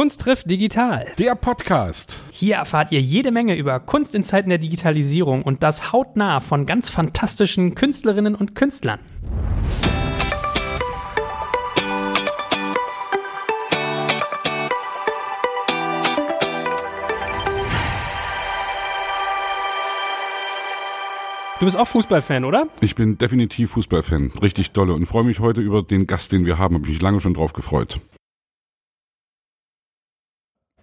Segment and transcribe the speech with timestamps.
[0.00, 1.04] Kunst trifft digital.
[1.18, 2.22] Der Podcast.
[2.32, 6.64] Hier erfahrt ihr jede Menge über Kunst in Zeiten der Digitalisierung und das hautnah von
[6.64, 8.98] ganz fantastischen Künstlerinnen und Künstlern.
[21.58, 22.68] Du bist auch Fußballfan, oder?
[22.80, 24.32] Ich bin definitiv Fußballfan.
[24.40, 26.76] Richtig dolle und freue mich heute über den Gast, den wir haben.
[26.76, 28.00] Habe mich lange schon drauf gefreut.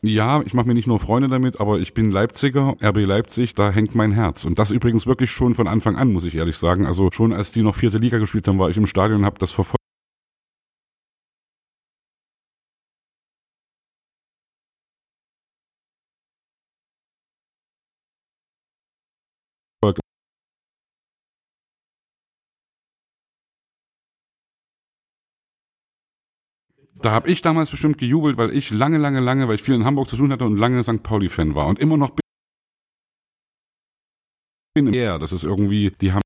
[0.04, 3.72] Ja, ich mache mir nicht nur Freunde damit, aber ich bin Leipziger, RB Leipzig, da
[3.72, 4.46] hängt mein Herz.
[4.46, 6.86] Und das übrigens wirklich schon von Anfang an, muss ich ehrlich sagen.
[6.86, 9.40] Also schon als die noch vierte Liga gespielt haben, war ich im Stadion und habe
[9.40, 9.78] das verfolgt.
[27.02, 29.86] Da habe ich damals bestimmt gejubelt, weil ich lange, lange, lange, weil ich viel in
[29.86, 31.04] Hamburg zu tun hatte und lange St.
[31.04, 32.12] Pauli-Fan war und immer noch
[34.74, 34.94] bin.
[34.94, 36.22] Ja, das ist irgendwie, die haben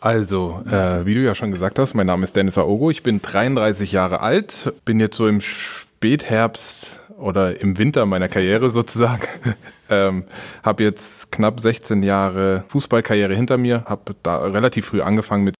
[0.00, 3.20] Also, äh, wie du ja schon gesagt hast, mein Name ist Dennis Aogo, ich bin
[3.20, 9.22] 33 Jahre alt, bin jetzt so im Spätherbst oder im Winter meiner Karriere sozusagen.
[9.90, 10.24] ähm,
[10.62, 15.56] habe jetzt knapp 16 Jahre Fußballkarriere hinter mir, habe da relativ früh angefangen mit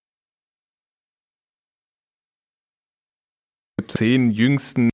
[3.88, 4.90] zehn jüngsten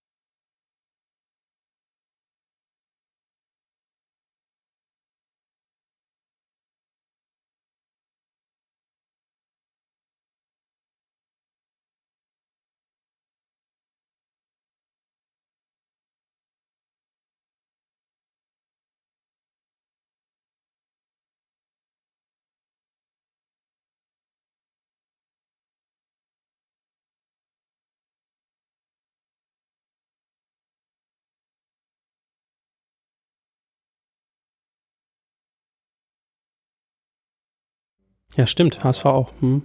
[38.37, 39.33] Ja, stimmt, HSV auch.
[39.41, 39.63] Hm.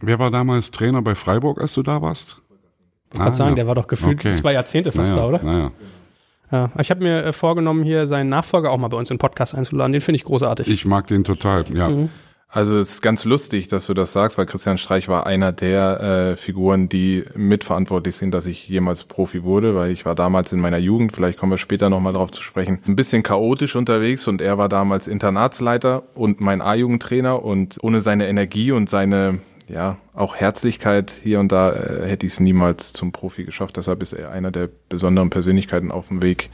[0.00, 2.40] Wer war damals Trainer bei Freiburg, als du da warst?
[3.12, 3.56] Ich kann ah, sagen, ja.
[3.56, 4.32] der war doch gefühlt okay.
[4.32, 5.42] zwei Jahrzehnte fast naja, da, oder?
[5.42, 5.72] Naja.
[6.50, 9.20] Ja, ich habe mir äh, vorgenommen, hier seinen Nachfolger auch mal bei uns in den
[9.20, 9.92] Podcast einzuladen.
[9.92, 10.68] Den finde ich großartig.
[10.68, 11.88] Ich mag den total, ja.
[11.88, 12.10] Mhm.
[12.50, 16.00] Also es ist ganz lustig, dass du das sagst, weil Christian Streich war einer der
[16.00, 20.60] äh, Figuren, die mitverantwortlich sind, dass ich jemals Profi wurde, weil ich war damals in
[20.60, 24.40] meiner Jugend, vielleicht kommen wir später nochmal drauf zu sprechen, ein bisschen chaotisch unterwegs und
[24.40, 30.34] er war damals Internatsleiter und mein A-Jugendtrainer und ohne seine Energie und seine ja, auch
[30.34, 33.76] Herzlichkeit hier und da äh, hätte ich es niemals zum Profi geschafft.
[33.76, 36.48] Deshalb ist er einer der besonderen Persönlichkeiten auf dem Weg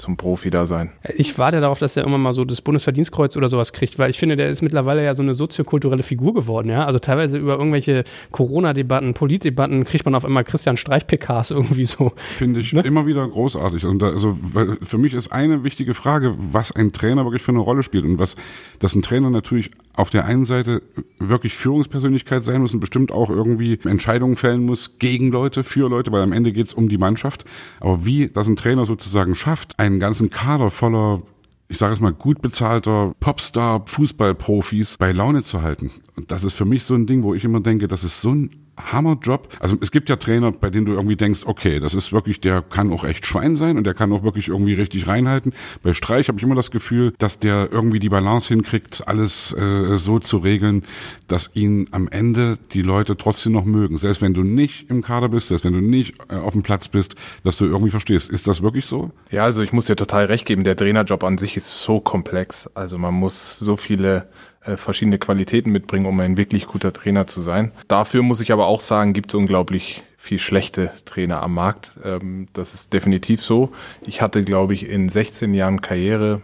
[0.00, 0.90] zum Profi da sein.
[1.16, 4.18] Ich warte darauf, dass er immer mal so das Bundesverdienstkreuz oder sowas kriegt, weil ich
[4.18, 6.84] finde, der ist mittlerweile ja so eine soziokulturelle Figur geworden, ja.
[6.84, 12.12] Also teilweise über irgendwelche Corona-Debatten, Politdebatten kriegt man auf einmal Christian Streich-PKs irgendwie so.
[12.16, 12.82] Finde ich ne?
[12.82, 13.84] immer wieder großartig.
[13.86, 14.36] Und da, also
[14.82, 18.18] für mich ist eine wichtige Frage, was ein Trainer wirklich für eine Rolle spielt und
[18.18, 18.34] was,
[18.78, 20.82] dass ein Trainer natürlich auf der einen Seite
[21.18, 26.12] wirklich Führungspersönlichkeit sein muss und bestimmt auch irgendwie Entscheidungen fällen muss gegen Leute, für Leute,
[26.12, 27.44] weil am Ende geht es um die Mannschaft.
[27.80, 31.22] Aber wie das ein Trainer sozusagen schafft, ein einen ganzen Kader voller
[31.70, 35.92] ich sage es mal, gut bezahlter Popstar, Fußballprofis bei Laune zu halten.
[36.16, 38.32] Und das ist für mich so ein Ding, wo ich immer denke, das ist so
[38.34, 39.48] ein Hammerjob.
[39.60, 42.62] Also es gibt ja Trainer, bei denen du irgendwie denkst, okay, das ist wirklich, der
[42.62, 45.52] kann auch echt Schwein sein und der kann auch wirklich irgendwie richtig reinhalten.
[45.82, 49.98] Bei Streich habe ich immer das Gefühl, dass der irgendwie die Balance hinkriegt, alles äh,
[49.98, 50.82] so zu regeln,
[51.28, 53.98] dass ihn am Ende die Leute trotzdem noch mögen.
[53.98, 56.88] Selbst wenn du nicht im Kader bist, selbst wenn du nicht äh, auf dem Platz
[56.88, 57.14] bist,
[57.44, 58.30] dass du irgendwie verstehst.
[58.30, 59.10] Ist das wirklich so?
[59.30, 62.68] Ja, also ich muss dir total recht geben, der Trainerjob an sich ist so komplex.
[62.74, 64.28] Also man muss so viele
[64.60, 67.72] verschiedene Qualitäten mitbringen, um ein wirklich guter Trainer zu sein.
[67.88, 71.92] Dafür muss ich aber auch sagen, gibt es unglaublich viel schlechte Trainer am Markt.
[72.04, 73.72] Ähm, das ist definitiv so.
[74.02, 76.42] Ich hatte, glaube ich, in 16 Jahren Karriere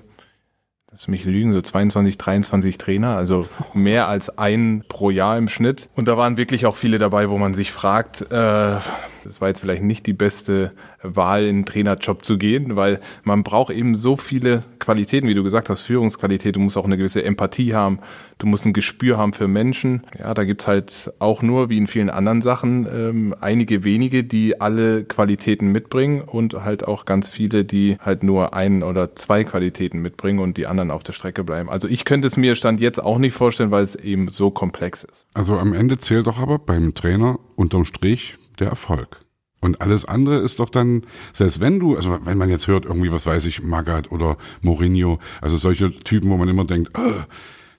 [0.96, 5.90] lass mich lügen, so 22, 23 Trainer, also mehr als ein pro Jahr im Schnitt.
[5.94, 8.78] Und da waren wirklich auch viele dabei, wo man sich fragt, äh,
[9.22, 10.72] das war jetzt vielleicht nicht die beste
[11.14, 15.43] Wahl, in den Trainerjob zu gehen, weil man braucht eben so viele Qualitäten, wie du
[15.43, 18.00] gesagt hast, Führungsqualität, du musst auch eine gewisse Empathie haben,
[18.38, 20.03] du musst ein Gespür haben für Menschen.
[20.19, 24.61] Ja, da gibt's halt auch nur, wie in vielen anderen Sachen, ähm, einige wenige, die
[24.61, 30.00] alle Qualitäten mitbringen und halt auch ganz viele, die halt nur ein oder zwei Qualitäten
[30.00, 31.69] mitbringen und die anderen auf der Strecke bleiben.
[31.69, 35.05] Also ich könnte es mir Stand jetzt auch nicht vorstellen, weil es eben so komplex
[35.05, 35.26] ist.
[35.35, 39.25] Also am Ende zählt doch aber beim Trainer unterm Strich der Erfolg.
[39.66, 41.02] Und alles andere ist doch dann,
[41.32, 45.18] selbst wenn du, also wenn man jetzt hört, irgendwie, was weiß ich, Magath oder Mourinho,
[45.40, 47.24] also solche Typen, wo man immer denkt, oh,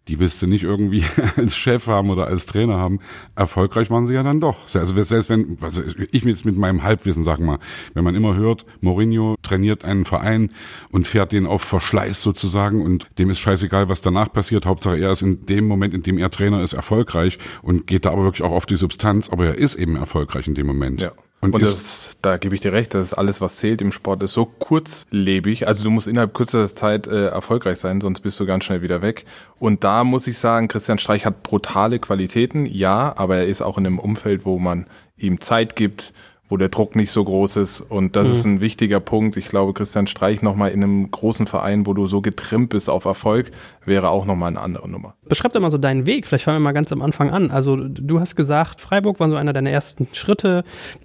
[0.09, 1.05] die willst du nicht irgendwie
[1.37, 2.99] als Chef haben oder als Trainer haben.
[3.35, 4.57] Erfolgreich waren sie ja dann doch.
[4.73, 5.81] Also selbst wenn, also
[6.11, 7.59] ich jetzt mit meinem Halbwissen sag mal,
[7.93, 10.51] wenn man immer hört, Mourinho trainiert einen Verein
[10.89, 14.65] und fährt den auf Verschleiß sozusagen und dem ist scheißegal, was danach passiert.
[14.65, 18.11] Hauptsache er ist in dem Moment, in dem er Trainer ist, erfolgreich und geht da
[18.11, 21.01] aber wirklich auch auf die Substanz, aber er ist eben erfolgreich in dem Moment.
[21.01, 21.13] Ja.
[21.39, 24.23] Und, und das, da gebe ich dir recht, das ist alles, was zählt im Sport,
[24.23, 25.67] ist so kurzlebig.
[25.67, 29.03] Also du musst innerhalb kürzester Zeit äh, erfolgreich sein, sonst bist du ganz schnell wieder
[29.03, 29.25] weg.
[29.59, 33.77] Und da muss ich sagen, Christian Streich hat brutale Qualitäten, ja, aber er ist auch
[33.77, 36.11] in einem Umfeld, wo man ihm Zeit gibt,
[36.49, 37.81] wo der Druck nicht so groß ist.
[37.81, 38.33] Und das mhm.
[38.33, 39.35] ist ein wichtiger Punkt.
[39.37, 43.05] Ich glaube, Christian Streich nochmal in einem großen Verein, wo du so getrimmt bist auf
[43.05, 43.51] Erfolg,
[43.85, 45.15] wäre auch nochmal eine andere Nummer.
[45.27, 46.25] Beschreib doch mal so deinen Weg.
[46.25, 47.51] Vielleicht fangen wir mal ganz am Anfang an.
[47.51, 50.63] Also du hast gesagt, Freiburg war so einer deiner ersten Schritte.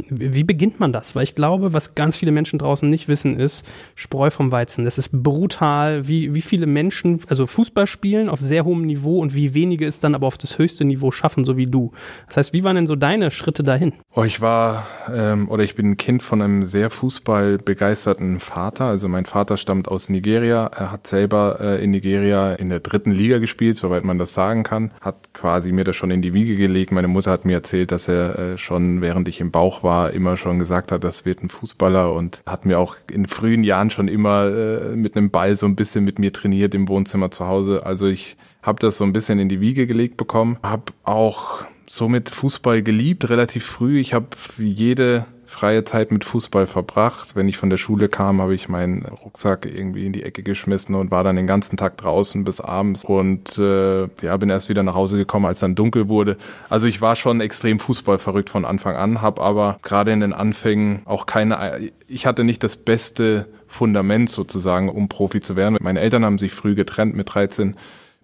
[0.08, 1.16] Wie beginnt man das?
[1.16, 3.66] Weil ich glaube, was ganz viele Menschen draußen nicht wissen, ist
[3.96, 4.84] Spreu vom Weizen.
[4.84, 9.34] Das ist brutal, wie, wie viele Menschen, also Fußball spielen auf sehr hohem Niveau und
[9.34, 11.92] wie wenige es dann aber auf das höchste Niveau schaffen, so wie du.
[12.28, 13.92] Das heißt, wie waren denn so deine Schritte dahin?
[14.14, 18.86] Oh, ich war äh ähm, oder ich bin ein Kind von einem sehr fußballbegeisterten Vater.
[18.86, 20.66] Also mein Vater stammt aus Nigeria.
[20.66, 24.62] Er hat selber äh, in Nigeria in der dritten Liga gespielt, soweit man das sagen
[24.62, 24.92] kann.
[25.00, 26.92] Hat quasi mir das schon in die Wiege gelegt.
[26.92, 30.36] Meine Mutter hat mir erzählt, dass er äh, schon während ich im Bauch war immer
[30.36, 34.08] schon gesagt hat, das wird ein Fußballer und hat mir auch in frühen Jahren schon
[34.08, 37.84] immer äh, mit einem Ball so ein bisschen mit mir trainiert im Wohnzimmer zu Hause.
[37.86, 40.58] Also ich habe das so ein bisschen in die Wiege gelegt bekommen.
[40.62, 44.00] Habe auch somit Fußball geliebt, relativ früh.
[44.00, 47.36] Ich habe jede freie Zeit mit Fußball verbracht.
[47.36, 50.94] Wenn ich von der Schule kam, habe ich meinen Rucksack irgendwie in die Ecke geschmissen
[50.94, 54.82] und war dann den ganzen Tag draußen bis abends und äh, ja, bin erst wieder
[54.82, 56.38] nach Hause gekommen, als dann dunkel wurde.
[56.70, 60.32] Also ich war schon extrem Fußball verrückt von Anfang an, habe aber gerade in den
[60.32, 65.76] Anfängen auch keine, ich hatte nicht das beste Fundament sozusagen, um Profi zu werden.
[65.82, 67.76] Meine Eltern haben sich früh getrennt mit 13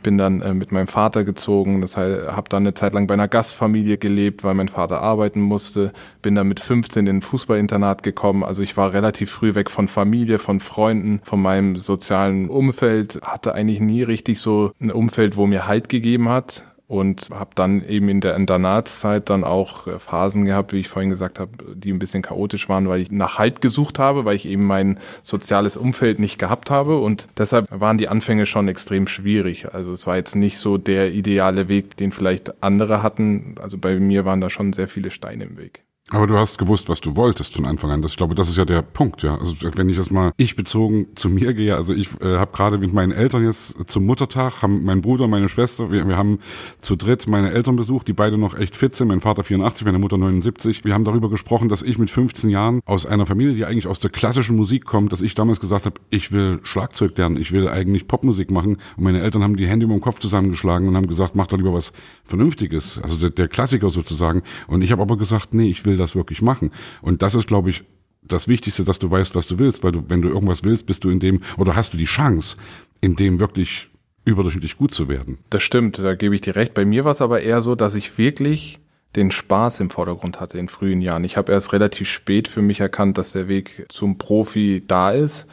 [0.03, 3.15] bin dann äh, mit meinem Vater gezogen, das heißt, habe dann eine Zeit lang bei
[3.15, 5.93] einer Gastfamilie gelebt, weil mein Vater arbeiten musste,
[6.23, 9.89] bin dann mit 15 in ein Fußballinternat gekommen, also ich war relativ früh weg von
[9.89, 15.47] Familie, von Freunden, von meinem sozialen Umfeld, hatte eigentlich nie richtig so ein Umfeld, wo
[15.47, 20.47] mir Halt gegeben hat und habe dann eben in der Internatszeit dann auch äh, Phasen
[20.47, 23.61] gehabt, wie ich vorhin gesagt habe, die ein bisschen chaotisch waren, weil ich nach Halt
[23.61, 28.09] gesucht habe, weil ich eben mein soziales Umfeld nicht gehabt habe und deshalb waren die
[28.09, 29.73] Anfänge schon extrem schwierig.
[29.73, 33.57] Also es war jetzt nicht so der ideale Weg, den vielleicht andere hatten.
[33.61, 35.83] Also bei mir waren da schon sehr viele Steine im Weg.
[36.11, 38.01] Aber du hast gewusst, was du wolltest von Anfang an.
[38.01, 39.37] Das, ich glaube, das ist ja der Punkt, ja.
[39.37, 42.79] Also wenn ich das mal ich bezogen zu mir gehe, also ich äh, habe gerade
[42.79, 46.39] mit meinen Eltern jetzt zum Muttertag, haben mein Bruder, meine Schwester, wir, wir haben
[46.81, 49.99] zu dritt meine Eltern besucht, die beide noch echt fit sind, mein Vater 84, meine
[49.99, 50.83] Mutter 79.
[50.87, 54.01] Wir haben darüber gesprochen, dass ich mit 15 Jahren aus einer Familie, die eigentlich aus
[54.01, 57.69] der klassischen Musik kommt, dass ich damals gesagt habe, ich will Schlagzeug lernen, ich will
[57.69, 58.79] eigentlich Popmusik machen.
[58.97, 61.59] Und meine Eltern haben die Hände über den Kopf zusammengeschlagen und haben gesagt, mach doch
[61.59, 61.93] lieber was
[62.25, 64.43] Vernünftiges, also der, der Klassiker sozusagen.
[64.69, 66.71] Und ich habe aber gesagt, nee, ich will das wirklich machen.
[67.03, 67.85] Und das ist, glaube ich,
[68.23, 71.05] das Wichtigste, dass du weißt, was du willst, weil du, wenn du irgendwas willst, bist
[71.05, 72.57] du in dem, oder hast du die Chance,
[73.01, 73.89] in dem wirklich
[74.25, 75.39] überdurchschnittlich gut zu werden.
[75.51, 76.75] Das stimmt, da gebe ich dir recht.
[76.75, 78.79] Bei mir war es aber eher so, dass ich wirklich
[79.17, 81.25] den Spaß im Vordergrund hatte in frühen Jahren.
[81.25, 85.47] Ich habe erst relativ spät für mich erkannt, dass der Weg zum Profi da ist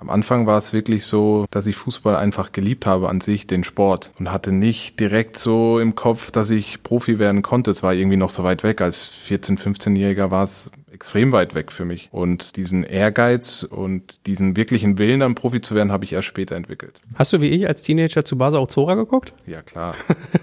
[0.00, 3.64] am Anfang war es wirklich so, dass ich Fußball einfach geliebt habe an sich, den
[3.64, 4.10] Sport.
[4.18, 7.70] Und hatte nicht direkt so im Kopf, dass ich Profi werden konnte.
[7.70, 8.80] Es war irgendwie noch so weit weg.
[8.80, 12.08] Als 14-, 15-Jähriger war es extrem weit weg für mich.
[12.12, 16.56] Und diesen Ehrgeiz und diesen wirklichen Willen, dann Profi zu werden, habe ich erst später
[16.56, 16.98] entwickelt.
[17.14, 19.34] Hast du wie ich als Teenager zu Basa auch Zora geguckt?
[19.46, 19.94] Ja, klar.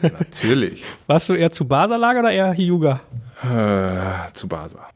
[0.04, 0.84] Natürlich.
[1.08, 3.02] Warst du eher zu Basa-Lager oder eher Hyuga?
[3.44, 4.88] Äh, zu Basa.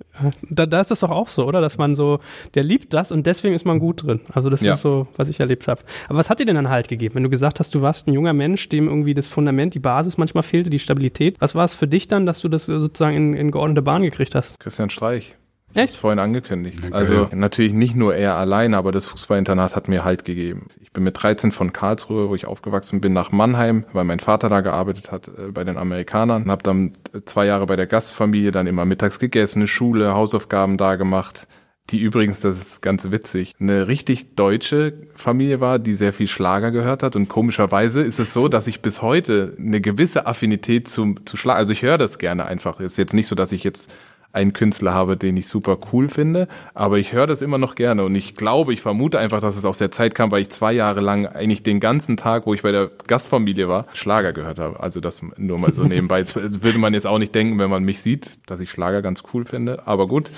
[0.50, 1.62] Da, da ist das doch auch so, oder?
[1.62, 2.19] Dass man so,
[2.55, 4.21] der liebt das und deswegen ist man gut drin.
[4.33, 4.74] Also das ja.
[4.74, 5.81] ist so, was ich erlebt habe.
[6.10, 7.15] Aber was hat dir denn dann Halt gegeben?
[7.15, 10.17] Wenn du gesagt hast, du warst ein junger Mensch, dem irgendwie das Fundament, die Basis
[10.17, 11.39] manchmal fehlte, die Stabilität.
[11.39, 14.33] Was war es für dich dann, dass du das sozusagen in, in geordnete Bahn gekriegt
[14.33, 14.60] hast?
[14.60, 15.36] Christian Streich.
[15.73, 15.95] Echt?
[15.95, 16.79] Vorhin angekündigt.
[16.85, 16.93] Okay.
[16.93, 20.67] Also natürlich nicht nur er allein, aber das Fußballinternat hat mir Halt gegeben.
[20.79, 24.49] Ich bin mit 13 von Karlsruhe, wo ich aufgewachsen bin, nach Mannheim, weil mein Vater
[24.49, 26.49] da gearbeitet hat äh, bei den Amerikanern.
[26.49, 26.93] Habe dann
[27.25, 31.47] zwei Jahre bei der Gastfamilie dann immer mittags gegessen, Schule, Hausaufgaben da gemacht
[31.91, 36.71] die übrigens, das ist ganz witzig, eine richtig deutsche Familie war, die sehr viel Schlager
[36.71, 37.15] gehört hat.
[37.15, 41.59] Und komischerweise ist es so, dass ich bis heute eine gewisse Affinität zu, zu Schlager,
[41.59, 42.79] also ich höre das gerne einfach.
[42.79, 43.91] Es ist jetzt nicht so, dass ich jetzt
[44.33, 48.03] einen Künstler habe, den ich super cool finde, aber ich höre das immer noch gerne
[48.05, 50.73] und ich glaube, ich vermute einfach, dass es aus der Zeit kam, weil ich zwei
[50.73, 54.79] Jahre lang eigentlich den ganzen Tag, wo ich bei der Gastfamilie war, Schlager gehört habe.
[54.79, 56.21] Also das nur mal so nebenbei.
[56.21, 59.23] Das würde man jetzt auch nicht denken, wenn man mich sieht, dass ich Schlager ganz
[59.33, 60.31] cool finde, aber gut.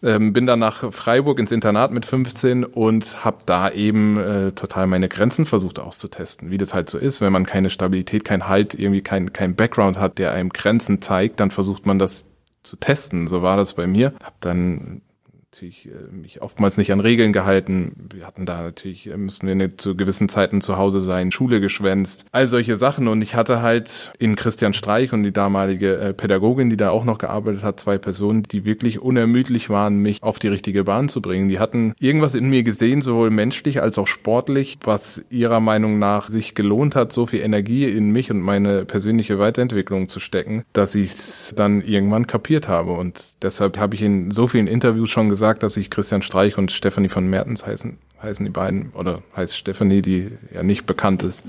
[0.00, 4.86] Ähm, bin dann nach Freiburg ins Internat mit 15 und habe da eben äh, total
[4.86, 8.74] meine Grenzen versucht auszutesten, wie das halt so ist, wenn man keine Stabilität, kein Halt,
[8.74, 12.26] irgendwie kein, kein Background hat, der einem Grenzen zeigt, dann versucht man das
[12.62, 13.28] zu testen.
[13.28, 14.14] So war das bei mir.
[14.22, 15.02] Hab dann
[15.58, 17.92] natürlich äh, mich oftmals nicht an Regeln gehalten.
[18.14, 21.60] Wir hatten da natürlich, äh, müssen wir nicht zu gewissen Zeiten zu Hause sein, Schule
[21.60, 23.08] geschwänzt, all solche Sachen.
[23.08, 27.04] Und ich hatte halt in Christian Streich und die damalige äh, Pädagogin, die da auch
[27.04, 31.20] noch gearbeitet hat, zwei Personen, die wirklich unermüdlich waren, mich auf die richtige Bahn zu
[31.20, 31.48] bringen.
[31.48, 36.28] Die hatten irgendwas in mir gesehen, sowohl menschlich als auch sportlich, was ihrer Meinung nach
[36.28, 40.94] sich gelohnt hat, so viel Energie in mich und meine persönliche Weiterentwicklung zu stecken, dass
[40.94, 42.92] ich es dann irgendwann kapiert habe.
[42.92, 46.58] Und deshalb habe ich in so vielen Interviews schon gesagt, gesagt, dass sich Christian Streich
[46.58, 51.22] und Stefanie von Mertens heißen, heißen die beiden, oder heißt Stefanie, die ja nicht bekannt
[51.22, 51.42] ist,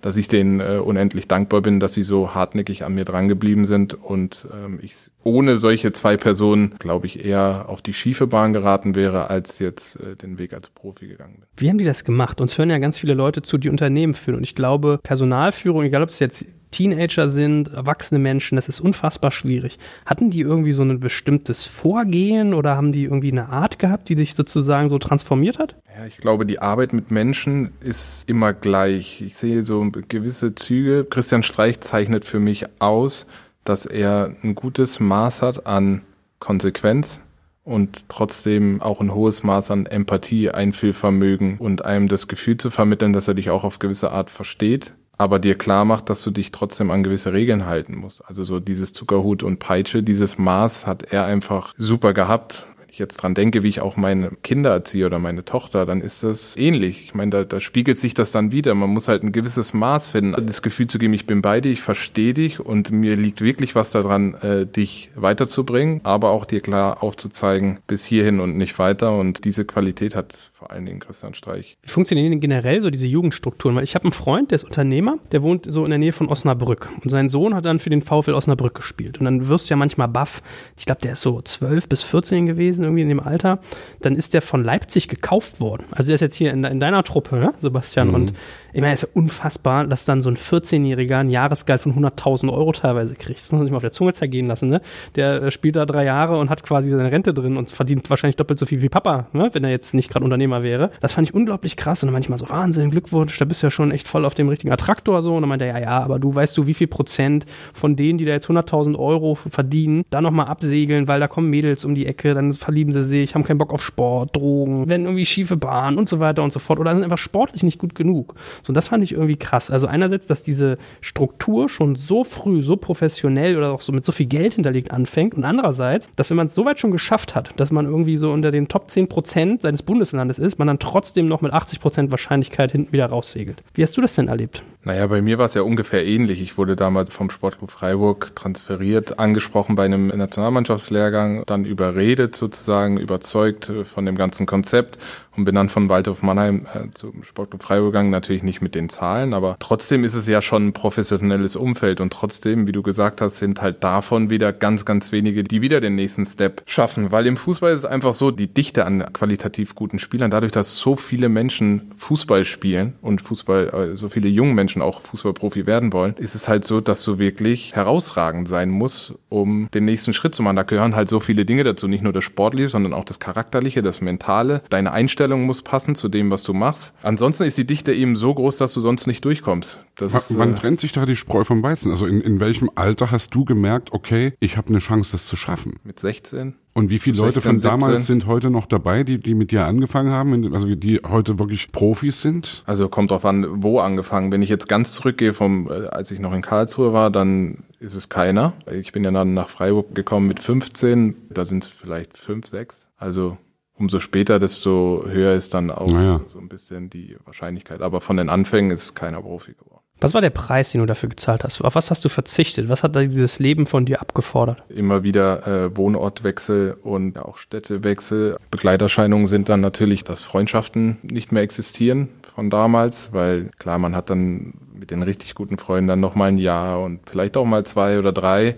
[0.00, 3.66] dass ich denen äh, unendlich dankbar bin, dass sie so hartnäckig an mir dran geblieben
[3.66, 8.54] sind und ähm, ich ohne solche zwei Personen, glaube ich, eher auf die schiefe Bahn
[8.54, 11.44] geraten wäre, als jetzt äh, den Weg als Profi gegangen bin.
[11.58, 12.40] Wie haben die das gemacht?
[12.40, 16.02] Uns hören ja ganz viele Leute zu, die Unternehmen führen und ich glaube, Personalführung, egal
[16.02, 19.78] ob es jetzt Teenager sind, erwachsene Menschen, das ist unfassbar schwierig.
[20.04, 24.16] Hatten die irgendwie so ein bestimmtes Vorgehen oder haben die irgendwie eine Art gehabt, die
[24.16, 25.76] sich sozusagen so transformiert hat?
[25.96, 29.22] Ja, ich glaube, die Arbeit mit Menschen ist immer gleich.
[29.22, 31.06] Ich sehe so gewisse Züge.
[31.08, 33.26] Christian Streich zeichnet für mich aus,
[33.64, 36.02] dass er ein gutes Maß hat an
[36.40, 37.20] Konsequenz
[37.62, 43.12] und trotzdem auch ein hohes Maß an Empathie, Einfühlvermögen und einem das Gefühl zu vermitteln,
[43.12, 46.50] dass er dich auch auf gewisse Art versteht aber dir klar macht, dass du dich
[46.50, 48.24] trotzdem an gewisse Regeln halten musst.
[48.24, 53.16] Also so dieses Zuckerhut und Peitsche, dieses Maß hat er einfach super gehabt ich jetzt
[53.16, 57.04] dran denke, wie ich auch meine Kinder erziehe oder meine Tochter, dann ist das ähnlich.
[57.06, 58.74] Ich meine, da, da spiegelt sich das dann wieder.
[58.74, 61.72] Man muss halt ein gewisses Maß finden, das Gefühl zu geben, ich bin bei dir,
[61.72, 66.60] ich verstehe dich und mir liegt wirklich was daran, äh, dich weiterzubringen, aber auch dir
[66.60, 69.16] klar aufzuzeigen, bis hierhin und nicht weiter.
[69.16, 71.76] Und diese Qualität hat vor allen Dingen Christian Streich.
[71.82, 73.74] Wie funktionieren denn generell so diese Jugendstrukturen?
[73.74, 76.28] Weil ich habe einen Freund, der ist Unternehmer, der wohnt so in der Nähe von
[76.28, 76.88] Osnabrück.
[77.02, 79.18] Und sein Sohn hat dann für den VfL Osnabrück gespielt.
[79.18, 80.40] Und dann wirst du ja manchmal baff.
[80.78, 83.58] Ich glaube, der ist so 12 bis 14 gewesen irgendwie in dem Alter,
[84.02, 85.86] dann ist der von Leipzig gekauft worden.
[85.90, 88.08] Also der ist jetzt hier in, in deiner Truppe, ne, Sebastian.
[88.08, 88.14] Mhm.
[88.14, 88.32] Und
[88.72, 92.50] ich meine, es ist ja unfassbar, dass dann so ein 14-Jähriger ein Jahresgeld von 100.000
[92.52, 93.40] Euro teilweise kriegt.
[93.40, 94.68] Das muss man sich mal auf der Zunge zergehen lassen.
[94.68, 94.80] Ne?
[95.16, 98.36] Der äh, spielt da drei Jahre und hat quasi seine Rente drin und verdient wahrscheinlich
[98.36, 99.50] doppelt so viel wie Papa, ne?
[99.52, 100.90] wenn er jetzt nicht gerade Unternehmer wäre.
[101.00, 103.70] Das fand ich unglaublich krass und dann manchmal so, Wahnsinn, Glückwunsch, da bist du ja
[103.70, 105.34] schon echt voll auf dem richtigen Attraktor so.
[105.34, 108.18] Und dann meinte er, ja, ja, aber du weißt du, wie viel Prozent von denen,
[108.18, 112.06] die da jetzt 100.000 Euro verdienen, da nochmal absegeln, weil da kommen Mädels um die
[112.06, 115.98] Ecke, dann verlieben sie sich, haben keinen Bock auf Sport, Drogen, werden irgendwie schiefe Bahn
[115.98, 118.34] und so weiter und so fort oder sind einfach sportlich nicht gut genug.
[118.62, 119.70] So, und das fand ich irgendwie krass.
[119.70, 124.12] Also einerseits, dass diese Struktur schon so früh, so professionell oder auch so mit so
[124.12, 127.58] viel Geld hinterlegt anfängt und andererseits, dass wenn man es so weit schon geschafft hat,
[127.58, 131.28] dass man irgendwie so unter den Top 10 Prozent seines Bundeslandes ist, man dann trotzdem
[131.28, 133.62] noch mit 80 Prozent Wahrscheinlichkeit hinten wieder raussegelt.
[133.74, 134.62] Wie hast du das denn erlebt?
[134.84, 136.42] Naja, bei mir war es ja ungefähr ähnlich.
[136.42, 143.70] Ich wurde damals vom Sportclub Freiburg transferiert, angesprochen bei einem Nationalmannschaftslehrgang, dann überredet sozusagen, überzeugt
[143.84, 144.98] von dem ganzen Konzept
[145.36, 148.88] und bin dann von Waldhof Mannheim äh, zum Sportclub Freiburg gegangen, natürlich nicht mit den
[148.88, 153.20] Zahlen, aber trotzdem ist es ja schon ein professionelles Umfeld und trotzdem, wie du gesagt
[153.20, 157.26] hast, sind halt davon wieder ganz, ganz wenige, die wieder den nächsten Step schaffen, weil
[157.26, 160.96] im Fußball ist es einfach so, die Dichte an qualitativ guten Spielern, dadurch, dass so
[160.96, 166.14] viele Menschen Fußball spielen und Fußball, äh, so viele junge Menschen auch Fußballprofi werden wollen,
[166.16, 170.42] ist es halt so, dass du wirklich herausragend sein musst, um den nächsten Schritt zu
[170.42, 170.56] machen.
[170.56, 173.82] Da gehören halt so viele Dinge dazu, nicht nur das Sportliche, sondern auch das Charakterliche,
[173.82, 176.94] das Mentale, deine Einstellung muss passen zu dem, was du machst.
[177.02, 179.78] Ansonsten ist die Dichte eben so groß, dass du sonst nicht durchkommst.
[179.96, 181.90] Das, wann, äh, trennt sich da die Spreu vom Weizen?
[181.90, 185.36] Also in, in welchem Alter hast du gemerkt, okay, ich habe eine Chance, das zu
[185.36, 185.80] schaffen?
[185.84, 186.54] Mit 16.
[186.74, 188.06] Und wie viele 16, Leute von damals 17?
[188.06, 192.22] sind heute noch dabei, die, die mit dir angefangen haben, also die heute wirklich Profis
[192.22, 192.62] sind?
[192.66, 194.32] Also kommt drauf an, wo angefangen.
[194.32, 197.94] Wenn ich jetzt ganz zurückgehe vom, äh, als ich noch in Karlsruhe war, dann ist
[197.94, 198.54] es keiner.
[198.70, 202.88] Ich bin ja dann nach Freiburg gekommen mit 15, da sind es vielleicht fünf, sechs.
[202.96, 203.36] Also
[203.74, 206.20] umso später, desto höher ist dann auch naja.
[206.28, 207.82] so ein bisschen die Wahrscheinlichkeit.
[207.82, 209.71] Aber von den Anfängen ist keiner Profi geworden.
[210.02, 211.60] Was war der Preis, den du dafür gezahlt hast?
[211.62, 212.68] Auf was hast du verzichtet?
[212.68, 214.62] Was hat dieses Leben von dir abgefordert?
[214.68, 218.36] Immer wieder äh, Wohnortwechsel und auch Städtewechsel.
[218.50, 224.10] Begleiterscheinungen sind dann natürlich, dass Freundschaften nicht mehr existieren von damals, weil klar, man hat
[224.10, 227.64] dann mit den richtig guten Freunden dann noch mal ein Jahr und vielleicht auch mal
[227.64, 228.56] zwei oder drei.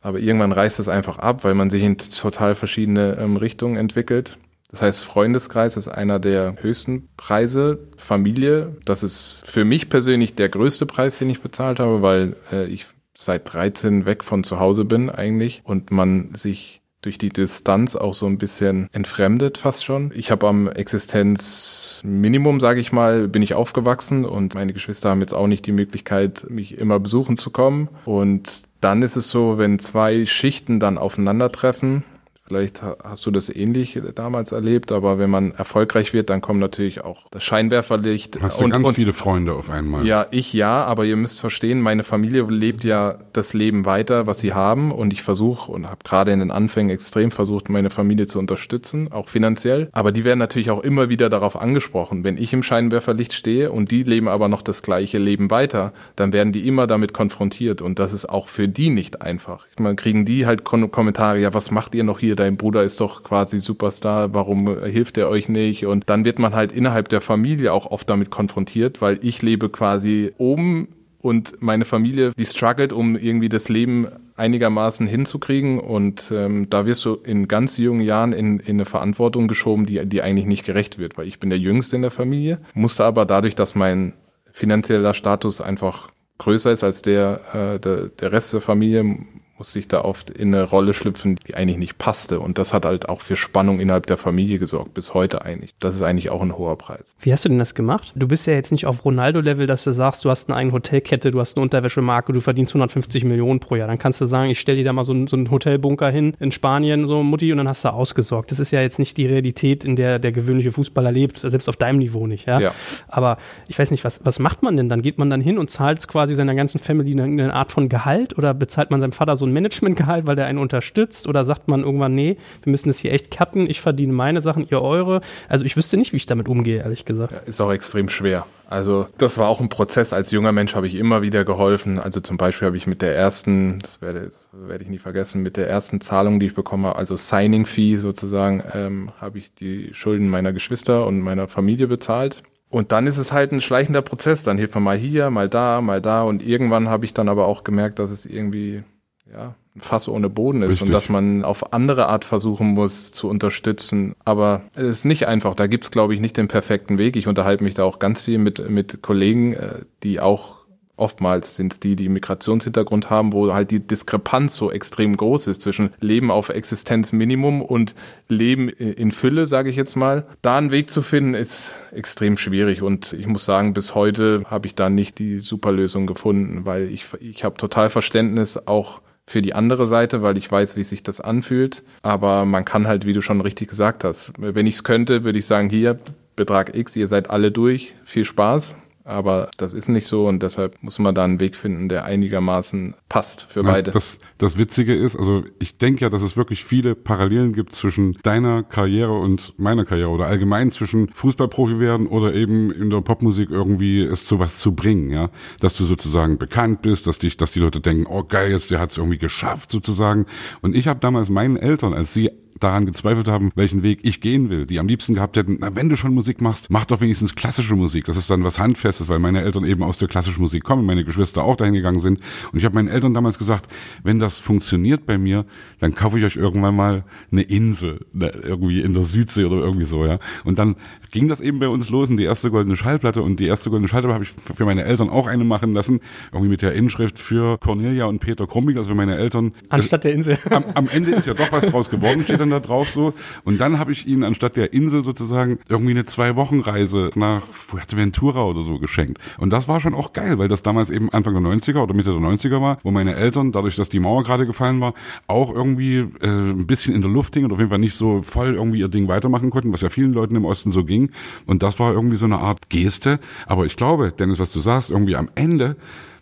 [0.00, 4.38] Aber irgendwann reißt es einfach ab, weil man sich in total verschiedene ähm, Richtungen entwickelt.
[4.70, 7.88] Das heißt, Freundeskreis ist einer der höchsten Preise.
[7.96, 12.66] Familie, das ist für mich persönlich der größte Preis, den ich bezahlt habe, weil äh,
[12.66, 12.86] ich
[13.16, 18.14] seit 13 weg von zu Hause bin eigentlich und man sich durch die Distanz auch
[18.14, 20.12] so ein bisschen entfremdet fast schon.
[20.14, 25.32] Ich habe am Existenzminimum, sage ich mal, bin ich aufgewachsen und meine Geschwister haben jetzt
[25.34, 27.88] auch nicht die Möglichkeit, mich immer besuchen zu kommen.
[28.04, 28.50] Und
[28.80, 32.04] dann ist es so, wenn zwei Schichten dann aufeinandertreffen,
[32.50, 37.04] Vielleicht hast du das ähnlich damals erlebt, aber wenn man erfolgreich wird, dann kommt natürlich
[37.04, 38.42] auch das Scheinwerferlicht.
[38.42, 40.04] Hast du und, ganz und, viele Freunde auf einmal?
[40.04, 44.40] Ja, ich ja, aber ihr müsst verstehen, meine Familie lebt ja das Leben weiter, was
[44.40, 48.26] sie haben und ich versuche und habe gerade in den Anfängen extrem versucht, meine Familie
[48.26, 49.88] zu unterstützen, auch finanziell.
[49.92, 52.24] Aber die werden natürlich auch immer wieder darauf angesprochen.
[52.24, 56.32] Wenn ich im Scheinwerferlicht stehe und die leben aber noch das gleiche Leben weiter, dann
[56.32, 59.68] werden die immer damit konfrontiert und das ist auch für die nicht einfach.
[59.78, 62.39] Man kriegen die halt Kommentare, ja, was macht ihr noch hier?
[62.40, 65.86] Dein Bruder ist doch quasi Superstar, warum hilft er euch nicht?
[65.86, 69.68] Und dann wird man halt innerhalb der Familie auch oft damit konfrontiert, weil ich lebe
[69.68, 70.88] quasi oben
[71.22, 75.78] und meine Familie, die struggelt, um irgendwie das Leben einigermaßen hinzukriegen.
[75.78, 80.04] Und ähm, da wirst du in ganz jungen Jahren in, in eine Verantwortung geschoben, die,
[80.06, 83.26] die eigentlich nicht gerecht wird, weil ich bin der Jüngste in der Familie, musste aber
[83.26, 84.14] dadurch, dass mein
[84.50, 89.18] finanzieller Status einfach größer ist als der, äh, der, der Rest der Familie,
[89.60, 92.40] musste ich da oft in eine Rolle schlüpfen, die eigentlich nicht passte.
[92.40, 95.74] Und das hat halt auch für Spannung innerhalb der Familie gesorgt, bis heute eigentlich.
[95.80, 97.14] Das ist eigentlich auch ein hoher Preis.
[97.20, 98.12] Wie hast du denn das gemacht?
[98.16, 101.30] Du bist ja jetzt nicht auf Ronaldo-Level, dass du sagst, du hast eine eigene Hotelkette,
[101.30, 103.86] du hast eine Unterwäschemarke, du verdienst 150 Millionen pro Jahr.
[103.86, 106.52] Dann kannst du sagen, ich stelle dir da mal so, so einen Hotelbunker hin in
[106.52, 108.50] Spanien, so Mutti, und dann hast du ausgesorgt.
[108.50, 111.76] Das ist ja jetzt nicht die Realität, in der der gewöhnliche Fußballer lebt, selbst auf
[111.76, 112.46] deinem Niveau nicht.
[112.46, 112.60] Ja.
[112.60, 112.74] ja.
[113.08, 113.36] Aber
[113.68, 115.02] ich weiß nicht, was, was macht man denn dann?
[115.02, 118.38] Geht man dann hin und zahlt quasi seiner ganzen Family eine, eine Art von Gehalt
[118.38, 121.26] oder bezahlt man seinem Vater so ein Managementgehalt, weil der einen unterstützt?
[121.26, 124.66] Oder sagt man irgendwann, nee, wir müssen das hier echt cutten, ich verdiene meine Sachen,
[124.70, 125.20] ihr eure?
[125.48, 127.32] Also ich wüsste nicht, wie ich damit umgehe, ehrlich gesagt.
[127.32, 128.46] Ja, ist auch extrem schwer.
[128.70, 130.12] Also das war auch ein Prozess.
[130.12, 131.98] Als junger Mensch habe ich immer wieder geholfen.
[131.98, 135.42] Also zum Beispiel habe ich mit der ersten, das werde, das werde ich nie vergessen,
[135.42, 139.92] mit der ersten Zahlung, die ich bekomme, also Signing Fee sozusagen, ähm, habe ich die
[139.92, 142.44] Schulden meiner Geschwister und meiner Familie bezahlt.
[142.68, 144.44] Und dann ist es halt ein schleichender Prozess.
[144.44, 146.22] Dann hilft man mal hier, mal da, mal da.
[146.22, 148.84] Und irgendwann habe ich dann aber auch gemerkt, dass es irgendwie
[149.32, 150.82] ja, ein Fass ohne Boden ist Richtig.
[150.82, 154.14] und dass man auf andere Art versuchen muss zu unterstützen.
[154.24, 155.54] Aber es ist nicht einfach.
[155.54, 157.16] Da gibt's glaube ich, nicht den perfekten Weg.
[157.16, 160.60] Ich unterhalte mich da auch ganz viel mit, mit Kollegen, äh, die auch
[161.00, 165.90] oftmals sind die, die Migrationshintergrund haben, wo halt die Diskrepanz so extrem groß ist zwischen
[166.00, 167.94] Leben auf Existenzminimum und
[168.28, 170.26] Leben in Fülle, sage ich jetzt mal.
[170.42, 174.66] Da einen Weg zu finden, ist extrem schwierig und ich muss sagen, bis heute habe
[174.66, 179.54] ich da nicht die Superlösung gefunden, weil ich, ich habe total Verständnis auch für die
[179.54, 181.84] andere Seite, weil ich weiß, wie sich das anfühlt.
[182.02, 185.38] Aber man kann halt, wie du schon richtig gesagt hast, wenn ich es könnte, würde
[185.38, 186.00] ich sagen, hier,
[186.34, 188.74] Betrag X, ihr seid alle durch, viel Spaß.
[189.04, 192.94] Aber das ist nicht so und deshalb muss man da einen Weg finden, der einigermaßen
[193.08, 193.90] passt für ja, beide.
[193.90, 198.18] Das, das Witzige ist, also ich denke ja, dass es wirklich viele Parallelen gibt zwischen
[198.22, 203.50] deiner Karriere und meiner Karriere oder allgemein zwischen Fußballprofi werden oder eben in der Popmusik
[203.50, 205.30] irgendwie es zu was zu bringen, ja.
[205.60, 208.80] Dass du sozusagen bekannt bist, dass dich, dass die Leute denken, oh geil, jetzt der
[208.80, 210.26] hat es irgendwie geschafft sozusagen.
[210.60, 214.50] Und ich habe damals meinen Eltern, als sie daran gezweifelt haben, welchen Weg ich gehen
[214.50, 217.34] will, die am liebsten gehabt hätten, na, wenn du schon Musik machst, mach doch wenigstens
[217.34, 218.04] klassische Musik.
[218.04, 218.58] Das ist dann was
[218.90, 222.00] Handfestes, weil meine Eltern eben aus der klassischen Musik kommen, meine Geschwister auch dahin gegangen
[222.00, 222.20] sind.
[222.52, 223.72] Und ich habe meinen Eltern damals gesagt,
[224.02, 225.46] wenn das funktioniert bei mir,
[225.78, 230.04] dann kaufe ich euch irgendwann mal eine Insel, irgendwie in der Südsee oder irgendwie so,
[230.04, 230.18] ja.
[230.44, 230.76] Und dann
[231.10, 233.88] ging das eben bei uns los in die erste goldene Schallplatte und die erste goldene
[233.88, 236.00] Schallplatte habe ich für meine Eltern auch eine machen lassen,
[236.32, 239.52] irgendwie mit der Inschrift für Cornelia und Peter Krummig, also für meine Eltern.
[239.68, 240.38] Anstatt der Insel.
[240.50, 243.14] Am, am Ende ist ja doch was draus geworden, steht dann da drauf so.
[243.44, 248.62] Und dann habe ich ihnen anstatt der Insel sozusagen irgendwie eine Zwei-Wochen-Reise nach Fuerteventura oder
[248.62, 249.18] so geschenkt.
[249.38, 252.10] Und das war schon auch geil, weil das damals eben Anfang der 90er oder Mitte
[252.10, 254.94] der 90er war, wo meine Eltern, dadurch, dass die Mauer gerade gefallen war,
[255.26, 258.22] auch irgendwie äh, ein bisschen in der Luft hingen und auf jeden Fall nicht so
[258.22, 260.99] voll irgendwie ihr Ding weitermachen konnten, was ja vielen Leuten im Osten so ging.
[261.46, 263.20] Und das war irgendwie so eine Art Geste.
[263.46, 265.76] Aber ich glaube, Dennis, was du sagst, irgendwie am Ende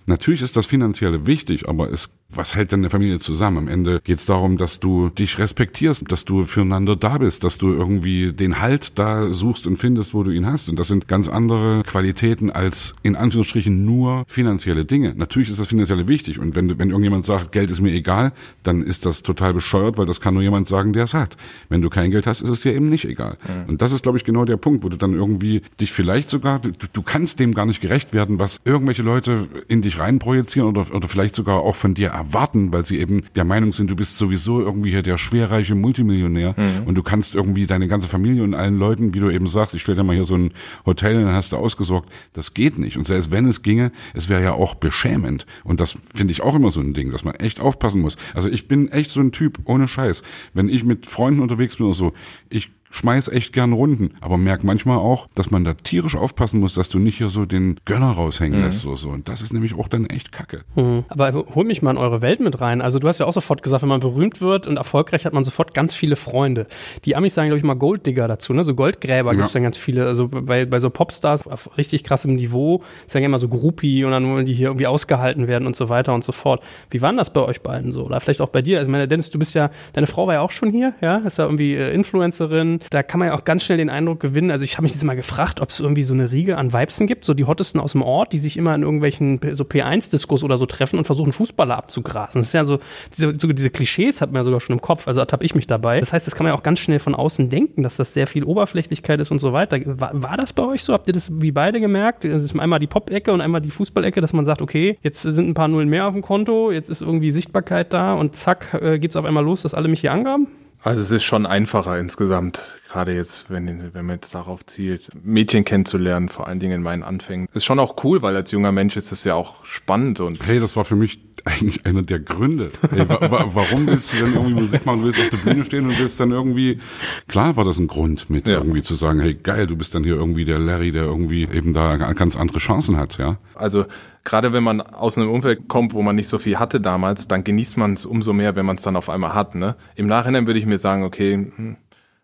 [0.08, 3.56] Natürlich ist das Finanzielle wichtig, aber es was hält denn eine Familie zusammen?
[3.56, 7.56] Am Ende geht es darum, dass du dich respektierst, dass du füreinander da bist, dass
[7.56, 10.68] du irgendwie den Halt da suchst und findest, wo du ihn hast.
[10.68, 15.14] Und das sind ganz andere Qualitäten als in Anführungsstrichen nur finanzielle Dinge.
[15.16, 16.38] Natürlich ist das Finanzielle wichtig.
[16.38, 20.06] Und wenn, wenn irgendjemand sagt, Geld ist mir egal, dann ist das total bescheuert, weil
[20.06, 21.38] das kann nur jemand sagen, der es hat.
[21.70, 23.38] Wenn du kein Geld hast, ist es dir eben nicht egal.
[23.48, 23.70] Mhm.
[23.70, 26.58] Und das ist, glaube ich, genau der Punkt, wo du dann irgendwie dich vielleicht sogar,
[26.58, 30.94] du, du kannst dem gar nicht gerecht werden, was irgendwelche Leute in dich reinprojizieren oder,
[30.94, 34.18] oder vielleicht sogar auch von dir erwarten, weil sie eben der Meinung sind, du bist
[34.18, 36.86] sowieso irgendwie hier der schwerreiche Multimillionär mhm.
[36.86, 39.82] und du kannst irgendwie deine ganze Familie und allen Leuten, wie du eben sagst, ich
[39.82, 40.52] stelle dir mal hier so ein
[40.84, 42.10] Hotel und dann hast du ausgesorgt.
[42.32, 42.96] Das geht nicht.
[42.96, 45.46] Und selbst wenn es ginge, es wäre ja auch beschämend.
[45.64, 48.16] Und das finde ich auch immer so ein Ding, dass man echt aufpassen muss.
[48.34, 50.22] Also ich bin echt so ein Typ, ohne Scheiß.
[50.54, 52.12] Wenn ich mit Freunden unterwegs bin oder so,
[52.50, 56.74] ich schmeiß echt gern Runden, aber merk manchmal auch, dass man da tierisch aufpassen muss,
[56.74, 58.64] dass du nicht hier so den Gönner raushängen mhm.
[58.66, 59.10] lässt, so, so.
[59.10, 60.62] Und das ist nämlich auch dann echt kacke.
[60.74, 61.04] Mhm.
[61.08, 62.80] Aber hol mich mal in eure Welt mit rein.
[62.80, 65.44] Also du hast ja auch sofort gesagt, wenn man berühmt wird und erfolgreich hat man
[65.44, 66.66] sofort ganz viele Freunde.
[67.04, 68.64] Die Amis sagen, glaube ich, mal Golddigger dazu, ne?
[68.64, 69.36] So Goldgräber ja.
[69.36, 70.06] gibt es dann ganz viele.
[70.06, 74.26] Also bei, bei so Popstars auf richtig krassem Niveau ja immer so Groupie und dann
[74.26, 76.62] wollen die hier irgendwie ausgehalten werden und so weiter und so fort.
[76.90, 78.04] Wie war denn das bei euch beiden so?
[78.04, 78.78] Oder vielleicht auch bei dir?
[78.78, 81.18] Also, meine, Dennis, du bist ja, deine Frau war ja auch schon hier, ja?
[81.18, 84.50] Ist ja irgendwie äh, Influencerin da kann man ja auch ganz schnell den Eindruck gewinnen.
[84.50, 87.06] Also ich habe mich dieses Mal gefragt, ob es irgendwie so eine Riege an Weibsen
[87.06, 90.58] gibt, so die hottesten aus dem Ort, die sich immer in irgendwelchen so P1-Diskos oder
[90.58, 92.40] so treffen und versuchen, Fußballer abzugrasen.
[92.40, 92.78] Das ist ja so,
[93.16, 95.66] diese, so, diese Klischees hat man ja sogar schon im Kopf, also ertappe ich mich
[95.66, 96.00] dabei.
[96.00, 98.26] Das heißt, das kann man ja auch ganz schnell von außen denken, dass das sehr
[98.26, 99.78] viel Oberflächlichkeit ist und so weiter.
[99.84, 100.92] War, war das bei euch so?
[100.92, 102.24] Habt ihr das wie beide gemerkt?
[102.24, 105.48] Das ist einmal die Pop-Ecke und einmal die Fußballecke, dass man sagt, okay, jetzt sind
[105.48, 108.98] ein paar Nullen mehr auf dem Konto, jetzt ist irgendwie Sichtbarkeit da und zack, äh,
[108.98, 110.48] geht's auf einmal los, dass alle mich hier angaben?
[110.82, 115.64] Also es ist schon einfacher insgesamt, gerade jetzt, wenn, wenn man jetzt darauf zielt, Mädchen
[115.64, 117.48] kennenzulernen, vor allen Dingen in meinen Anfängen.
[117.52, 120.46] Ist schon auch cool, weil als junger Mensch ist es ja auch spannend und.
[120.46, 122.70] Hey, das war für mich eigentlich einer der Gründe.
[122.90, 125.00] Hey, wa wa warum willst du denn irgendwie Musik machen?
[125.00, 126.78] Du willst auf der Bühne stehen und willst dann irgendwie,
[127.26, 128.54] klar war das ein Grund mit ja.
[128.54, 131.72] irgendwie zu sagen, hey geil, du bist dann hier irgendwie der Larry, der irgendwie eben
[131.72, 133.38] da ganz andere Chancen hat, ja.
[133.54, 133.86] Also
[134.28, 137.44] gerade wenn man aus einem Umfeld kommt, wo man nicht so viel hatte damals, dann
[137.44, 139.54] genießt man es umso mehr, wenn man es dann auf einmal hat.
[139.54, 139.74] Ne?
[139.96, 141.78] Im Nachhinein würde ich mir sagen, okay, hm,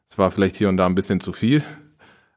[0.07, 1.62] es war vielleicht hier und da ein bisschen zu viel.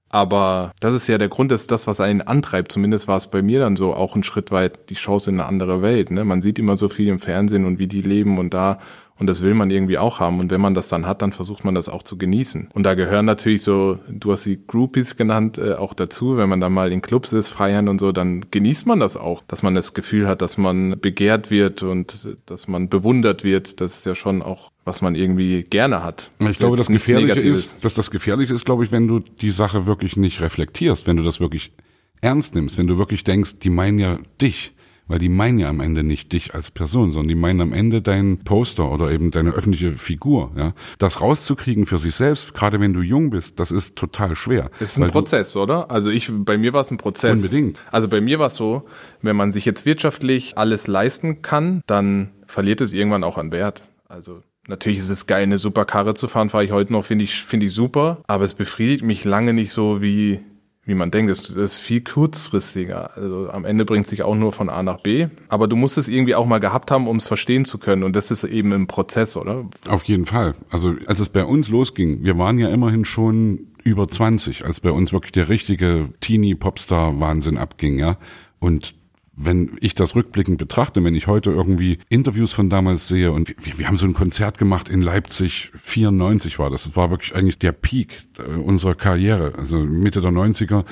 [0.10, 3.42] Aber das ist ja der Grund, dass das, was einen antreibt, zumindest war es bei
[3.42, 6.12] mir dann so auch ein Schritt weit die Chance in eine andere Welt.
[6.12, 6.24] Ne?
[6.24, 8.80] Man sieht immer so viel im Fernsehen und wie die leben und da
[9.20, 10.40] und das will man irgendwie auch haben.
[10.40, 12.70] Und wenn man das dann hat, dann versucht man das auch zu genießen.
[12.74, 16.38] Und da gehören natürlich so, du hast sie Groupies genannt, äh, auch dazu.
[16.38, 19.44] Wenn man dann mal in Clubs ist, feiern und so, dann genießt man das auch.
[19.48, 23.82] Dass man das Gefühl hat, dass man begehrt wird und dass man bewundert wird.
[23.82, 26.32] Das ist ja schon auch was man irgendwie gerne hat.
[26.40, 29.86] Ich glaube, das Gefährliche ist, dass das Gefährliche ist, glaube ich, wenn du die Sache
[29.86, 31.74] wirklich nicht reflektierst, wenn du das wirklich
[32.22, 34.74] ernst nimmst, wenn du wirklich denkst, die meinen ja dich.
[35.08, 38.02] Weil die meinen ja am Ende nicht dich als Person, sondern die meinen am Ende
[38.02, 40.52] dein Poster oder eben deine öffentliche Figur.
[40.56, 44.70] Ja, das rauszukriegen für sich selbst, gerade wenn du jung bist, das ist total schwer.
[44.80, 45.90] Das ist ein Prozess, oder?
[45.92, 47.44] Also ich, bei mir war es ein Prozess.
[47.44, 47.80] Unbedingt.
[47.92, 48.84] Also bei mir war es so,
[49.22, 53.84] wenn man sich jetzt wirtschaftlich alles leisten kann, dann verliert es irgendwann auch an Wert.
[54.08, 57.24] Also Natürlich ist es geil, eine super Karre zu fahren, fahre ich heute noch, finde
[57.24, 58.22] ich, finde ich super.
[58.28, 60.42] Aber es befriedigt mich lange nicht so, wie,
[60.88, 61.30] wie man denkt.
[61.30, 63.16] Das, ist viel kurzfristiger.
[63.16, 65.28] Also am Ende bringt sich auch nur von A nach B.
[65.50, 68.04] Aber du musst es irgendwie auch mal gehabt haben, um es verstehen zu können.
[68.04, 69.66] Und das ist eben im Prozess, oder?
[69.88, 70.56] Auf jeden Fall.
[70.70, 74.92] Also als es bei uns losging, wir waren ja immerhin schon über 20, als bei
[74.92, 78.18] uns wirklich der richtige Teenie-Popstar-Wahnsinn abging, ja.
[78.60, 78.96] Und
[79.40, 83.78] wenn ich das rückblickend betrachte, wenn ich heute irgendwie Interviews von damals sehe und wir,
[83.78, 86.86] wir haben so ein Konzert gemacht in Leipzig, 94 war das.
[86.86, 90.86] Das war wirklich eigentlich der Peak äh, unserer Karriere, also Mitte der 90er,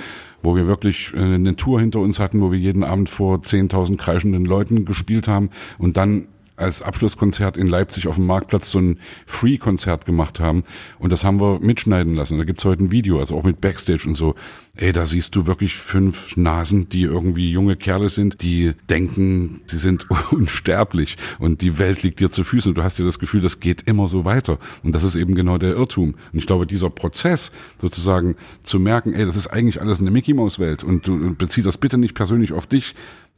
[0.43, 3.97] wo wir wirklich äh, eine Tour hinter uns hatten, wo wir jeden Abend vor 10.000
[3.97, 8.99] kreischenden Leuten gespielt haben und dann als Abschlusskonzert in Leipzig auf dem Marktplatz so ein
[9.25, 10.63] Free-Konzert gemacht haben.
[10.99, 12.37] Und das haben wir mitschneiden lassen.
[12.37, 14.35] Da gibt's heute ein Video, also auch mit Backstage und so.
[14.77, 19.77] Ey, da siehst du wirklich fünf Nasen, die irgendwie junge Kerle sind, die denken, sie
[19.77, 22.69] sind unsterblich und die Welt liegt dir zu Füßen.
[22.69, 24.59] Und du hast dir das Gefühl, das geht immer so weiter.
[24.83, 26.15] Und das ist eben genau der Irrtum.
[26.31, 30.83] Und ich glaube, dieser Prozess sozusagen zu merken, ey, das ist eigentlich alles eine Mickey-Maus-Welt
[30.83, 32.95] und du bezieh das bitte nicht persönlich auf dich,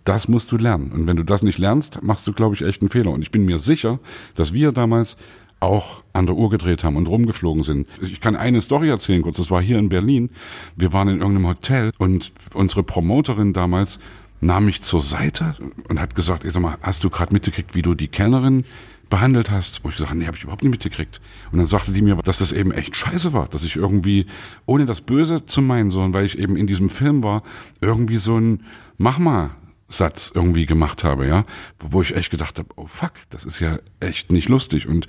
[0.08, 0.92] das musst du lernen.
[0.92, 3.12] Und wenn du das nicht lernst, machst du, glaube ich, echt einen Fehler.
[3.12, 4.00] Und ich bin mir sicher,
[4.36, 5.18] dass wir damals
[5.60, 7.88] auch an der Uhr gedreht haben und rumgeflogen sind.
[8.02, 9.38] Ich kann eine Story erzählen kurz.
[9.38, 10.30] Das war hier in Berlin.
[10.76, 14.00] Wir waren in irgendeinem Hotel und unsere Promoterin damals
[14.40, 15.56] nahm mich zur Seite
[15.90, 18.66] und hat gesagt, ich sag mal, hast du gerade mitgekriegt, wie du die Kellnerin
[19.10, 19.84] behandelt hast?
[19.84, 21.20] Und ich gesagt, nee, habe ich überhaupt nicht mitgekriegt.
[21.52, 24.28] Und dann sagte die mir, dass das eben echt scheiße war, dass ich irgendwie,
[24.68, 27.42] ohne das Böse zu meinen, sondern weil ich eben in diesem Film war,
[27.82, 28.64] irgendwie so ein,
[28.98, 29.52] mach mal,
[29.90, 31.46] Satz irgendwie gemacht habe, ja,
[31.80, 35.08] wo ich echt gedacht habe, oh fuck, das ist ja echt nicht lustig und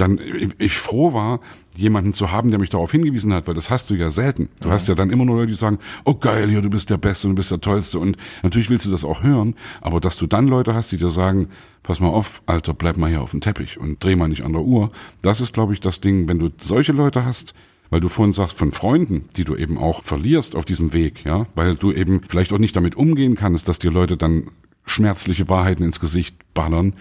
[0.00, 0.18] dann
[0.58, 1.40] ich froh war,
[1.76, 4.48] jemanden zu haben, der mich darauf hingewiesen hat, weil das hast du ja selten.
[4.60, 4.74] Du ja.
[4.74, 7.26] hast ja dann immer nur Leute, die sagen, oh geil, ja, du bist der Beste
[7.26, 10.26] und du bist der Tollste und natürlich willst du das auch hören, aber dass du
[10.26, 11.48] dann Leute hast, die dir sagen,
[11.82, 14.52] pass mal auf, Alter, bleib mal hier auf dem Teppich und dreh mal nicht an
[14.52, 14.90] der Uhr,
[15.22, 17.54] das ist, glaube ich, das Ding, wenn du solche Leute hast,
[17.90, 21.46] weil du vorhin sagst, von Freunden, die du eben auch verlierst auf diesem Weg, ja,
[21.54, 24.50] weil du eben vielleicht auch nicht damit umgehen kannst, dass dir Leute dann
[24.86, 26.94] schmerzliche Wahrheiten ins Gesicht ballern,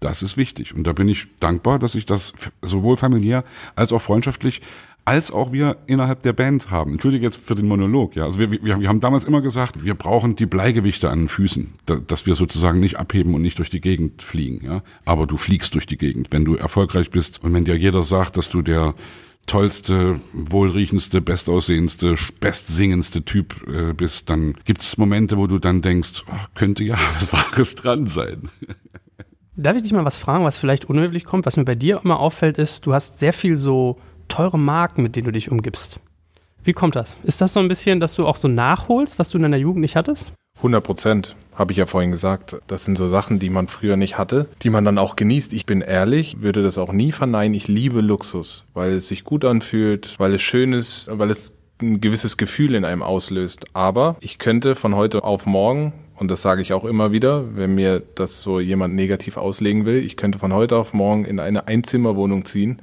[0.00, 0.74] das ist wichtig.
[0.74, 3.44] Und da bin ich dankbar, dass ich das sowohl familiär
[3.76, 4.60] als auch freundschaftlich
[5.04, 6.92] als auch wir innerhalb der Band haben.
[6.92, 8.24] Entschuldige jetzt für den Monolog, ja.
[8.24, 11.74] Also wir, wir, wir haben damals immer gesagt, wir brauchen die Bleigewichte an den Füßen,
[11.86, 14.82] da, dass wir sozusagen nicht abheben und nicht durch die Gegend fliegen, ja.
[15.04, 18.36] Aber du fliegst durch die Gegend, wenn du erfolgreich bist und wenn dir jeder sagt,
[18.36, 18.94] dass du der
[19.46, 26.24] tollste, wohlriechendste, bestaussehendste, bestsingendste Typ äh, bist, dann gibt es Momente, wo du dann denkst,
[26.30, 28.50] ach, könnte ja was Wahres dran sein.
[29.54, 31.44] Darf ich dich mal was fragen, was vielleicht unhöflich kommt?
[31.44, 35.14] Was mir bei dir immer auffällt, ist, du hast sehr viel so teure Marken, mit
[35.14, 36.00] denen du dich umgibst.
[36.64, 37.16] Wie kommt das?
[37.22, 39.82] Ist das so ein bisschen, dass du auch so nachholst, was du in deiner Jugend
[39.82, 40.32] nicht hattest?
[40.56, 42.56] 100 Prozent, habe ich ja vorhin gesagt.
[42.66, 45.52] Das sind so Sachen, die man früher nicht hatte, die man dann auch genießt.
[45.52, 47.54] Ich bin ehrlich, würde das auch nie verneinen.
[47.54, 52.00] Ich liebe Luxus, weil es sich gut anfühlt, weil es schön ist, weil es ein
[52.00, 53.64] gewisses Gefühl in einem auslöst.
[53.74, 57.74] Aber ich könnte von heute auf morgen und das sage ich auch immer wieder, wenn
[57.74, 61.66] mir das so jemand negativ auslegen will, ich könnte von heute auf morgen in eine
[61.66, 62.80] Einzimmerwohnung ziehen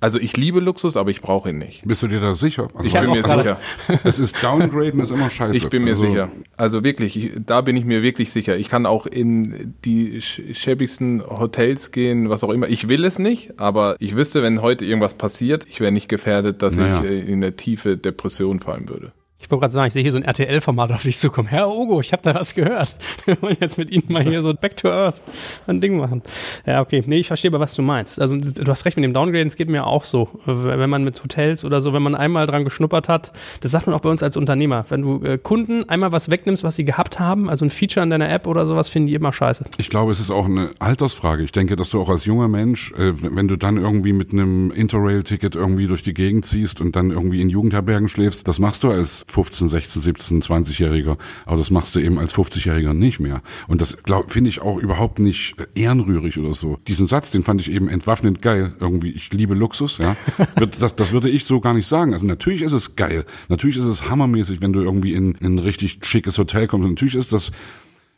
[0.00, 1.82] also ich liebe Luxus, aber ich brauche ihn nicht.
[1.86, 2.68] Bist du dir da sicher?
[2.74, 3.58] Also ich bin mir sicher.
[4.04, 5.56] Es ist Downgraden ist immer scheiße.
[5.56, 6.30] Ich bin mir also sicher.
[6.56, 8.56] Also wirklich, ich, da bin ich mir wirklich sicher.
[8.56, 12.68] Ich kann auch in die schäbigsten Hotels gehen, was auch immer.
[12.68, 16.62] Ich will es nicht, aber ich wüsste, wenn heute irgendwas passiert, ich wäre nicht gefährdet,
[16.62, 17.02] dass naja.
[17.02, 19.12] ich äh, in eine tiefe Depression fallen würde.
[19.44, 21.48] Ich wollte gerade sagen, ich sehe hier so ein RTL-Format auf dich zukommen.
[21.48, 22.96] Herr Ogo, ich habe da was gehört.
[23.26, 25.20] Wir wollen jetzt mit Ihnen mal hier so Back to Earth
[25.66, 26.22] ein Ding machen.
[26.64, 27.04] Ja, okay.
[27.06, 28.18] Nee, ich verstehe aber, was du meinst.
[28.18, 30.30] Also du hast recht mit dem Downgraden, es geht mir auch so.
[30.46, 33.94] Wenn man mit Hotels oder so, wenn man einmal dran geschnuppert hat, das sagt man
[33.94, 34.86] auch bei uns als Unternehmer.
[34.88, 38.08] Wenn du äh, Kunden einmal was wegnimmst, was sie gehabt haben, also ein Feature in
[38.08, 39.66] deiner App oder sowas, finden die immer scheiße.
[39.76, 41.42] Ich glaube, es ist auch eine Altersfrage.
[41.42, 44.70] Ich denke, dass du auch als junger Mensch, äh, wenn du dann irgendwie mit einem
[44.70, 48.90] Interrail-Ticket irgendwie durch die Gegend ziehst und dann irgendwie in Jugendherbergen schläfst, das machst du
[48.90, 51.16] als 15, 16, 17 17, 20-Jähriger,
[51.46, 53.42] aber das machst du eben als 50-Jähriger nicht mehr.
[53.68, 53.96] Und das
[54.28, 56.78] finde ich auch überhaupt nicht äh, ehrenrührig oder so.
[56.88, 58.74] Diesen Satz, den fand ich eben entwaffnend geil.
[58.80, 60.16] Irgendwie, ich liebe Luxus, ja.
[60.80, 62.12] Das, das würde ich so gar nicht sagen.
[62.12, 63.24] Also natürlich ist es geil.
[63.48, 66.84] Natürlich ist es hammermäßig, wenn du irgendwie in, in ein richtig schickes Hotel kommst.
[66.84, 67.50] Und natürlich ist das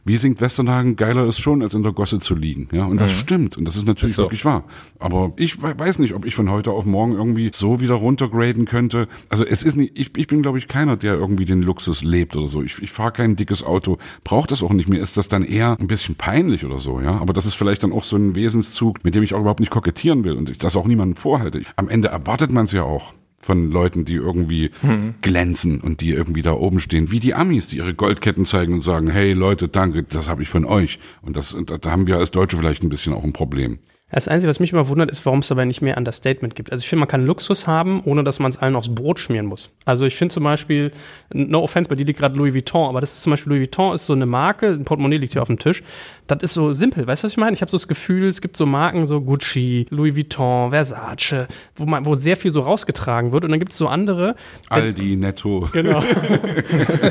[0.07, 2.69] wie singt Westernhagen, geiler ist schon, als in der Gosse zu liegen.
[2.73, 3.19] Ja, und das mhm.
[3.19, 3.59] stimmt.
[3.59, 4.23] Und das ist natürlich ist so.
[4.23, 4.65] wirklich wahr.
[5.01, 9.09] Aber ich weiß nicht, ob ich von heute auf morgen irgendwie so wieder runtergraden könnte.
[9.29, 12.37] Also es ist nicht, ich, ich bin, glaube ich, keiner, der irgendwie den Luxus lebt
[12.37, 12.63] oder so.
[12.63, 15.03] Ich, ich fahre kein dickes Auto, braucht das auch nicht mehr.
[15.03, 17.19] Ist das dann eher ein bisschen peinlich oder so, ja.
[17.19, 19.71] Aber das ist vielleicht dann auch so ein Wesenszug, mit dem ich auch überhaupt nicht
[19.71, 21.63] kokettieren will und ich das auch niemandem vorhalte.
[21.75, 23.13] Am Ende erwartet man es ja auch
[23.47, 25.15] von Leuten, die irgendwie mhm.
[25.23, 28.81] glänzen und die irgendwie da oben stehen, wie die Amis, die ihre Goldketten zeigen und
[28.81, 30.99] sagen, hey Leute, danke, das habe ich von euch.
[31.23, 33.79] Und das, da haben wir als Deutsche vielleicht ein bisschen auch ein Problem.
[34.09, 36.71] Das Einzige, was mich immer wundert, ist, warum es dabei nicht mehr Understatement gibt.
[36.71, 39.47] Also ich finde, man kann Luxus haben, ohne dass man es allen aufs Brot schmieren
[39.47, 39.73] muss.
[39.85, 40.93] Also ich finde zum Beispiel,
[41.33, 43.95] no offense, bei dir liegt gerade Louis Vuitton, aber das ist zum Beispiel, Louis Vuitton
[43.95, 45.83] ist so eine Marke, ein Portemonnaie liegt hier auf dem Tisch.
[46.27, 47.53] Das ist so simpel, weißt du, was ich meine?
[47.53, 51.87] Ich habe so das Gefühl, es gibt so Marken, so Gucci, Louis Vuitton, Versace, wo,
[51.87, 53.45] man, wo sehr viel so rausgetragen wird.
[53.45, 54.35] Und dann gibt es so andere.
[54.69, 55.69] Aldi, Netto.
[55.73, 56.03] Genau.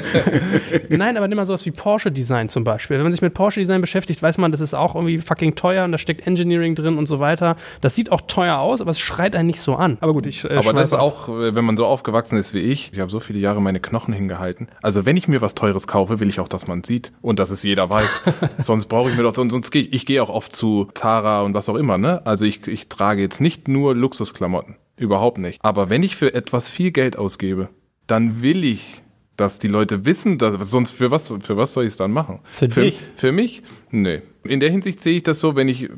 [0.90, 2.98] Nein, aber nimm mal sowas wie Porsche Design zum Beispiel.
[2.98, 5.86] Wenn man sich mit Porsche Design beschäftigt, weiß man, das ist auch irgendwie fucking teuer
[5.86, 7.56] und da steckt Engineering drin und so weiter.
[7.82, 9.98] Das sieht auch teuer aus, aber es schreit einen nicht so an.
[10.02, 10.44] Aber gut, ich.
[10.44, 13.12] Äh, aber das ist auch, äh, wenn man so aufgewachsen ist wie ich, ich habe
[13.12, 14.68] so viele Jahre meine Knochen hingehalten.
[14.82, 17.50] Also wenn ich mir was Teures kaufe, will ich auch, dass man sieht und dass
[17.50, 18.22] es jeder weiß.
[18.58, 21.54] sonst brauche ich mir doch, sonst gehe ich, ich gehe auch oft zu Tara und
[21.54, 22.26] was auch immer, ne?
[22.26, 24.76] Also ich, ich trage jetzt nicht nur Luxusklamotten.
[24.98, 25.64] Überhaupt nicht.
[25.64, 27.70] Aber wenn ich für etwas viel Geld ausgebe,
[28.08, 29.04] dann will ich
[29.38, 32.40] dass die Leute wissen, dass, sonst für was, für was soll ich es dann machen?
[32.44, 33.00] Für, für dich?
[33.16, 33.64] Für mich?
[33.92, 34.22] Nee.
[34.48, 35.90] In der Hinsicht sehe ich das so, wenn ich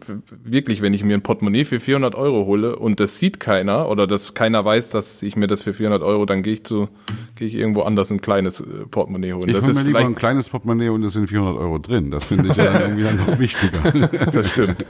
[0.43, 4.07] wirklich, wenn ich mir ein Portemonnaie für 400 Euro hole und das sieht keiner oder
[4.07, 6.89] dass keiner weiß, dass ich mir das für 400 Euro, dann gehe ich zu,
[7.35, 9.47] gehe ich irgendwo anders ein kleines äh, Portemonnaie holen.
[9.47, 12.11] Ich das ist mir lieber ein kleines Portemonnaie und es sind 400 Euro drin.
[12.11, 14.25] Das finde ich ja dann irgendwie dann noch wichtiger.
[14.31, 14.85] das stimmt.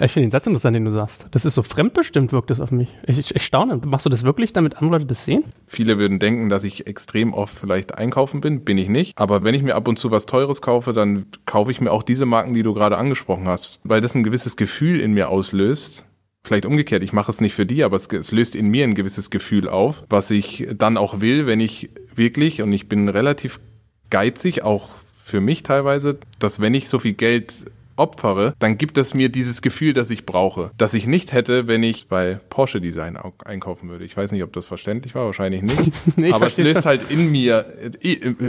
[0.00, 1.26] ich finde den Satz interessant, den du sagst.
[1.30, 2.88] Das ist so fremdbestimmt, wirkt das auf mich.
[3.06, 3.80] Ich, ich, ich staune.
[3.84, 5.44] Machst du das wirklich, damit andere Leute das sehen?
[5.66, 8.64] Viele würden denken, dass ich extrem oft vielleicht einkaufen bin.
[8.64, 9.18] Bin ich nicht.
[9.18, 12.02] Aber wenn ich mir ab und zu was Teures kaufe, dann kaufe ich mir auch
[12.02, 13.80] diese Marken, die du gerade angesprochen hast.
[13.84, 16.04] Weil das ein gewisses Gefühl in mir auslöst.
[16.44, 18.94] Vielleicht umgekehrt, ich mache es nicht für die, aber es, es löst in mir ein
[18.94, 23.60] gewisses Gefühl auf, was ich dann auch will, wenn ich wirklich, und ich bin relativ
[24.10, 27.64] geizig, auch für mich teilweise, dass wenn ich so viel Geld
[27.96, 31.82] opfere, dann gibt es mir dieses Gefühl, das ich brauche, das ich nicht hätte, wenn
[31.82, 34.04] ich bei Porsche Design einkaufen würde.
[34.04, 35.92] Ich weiß nicht, ob das verständlich war, wahrscheinlich nicht.
[36.16, 36.84] nee, aber es löst schon.
[36.84, 37.66] halt in mir,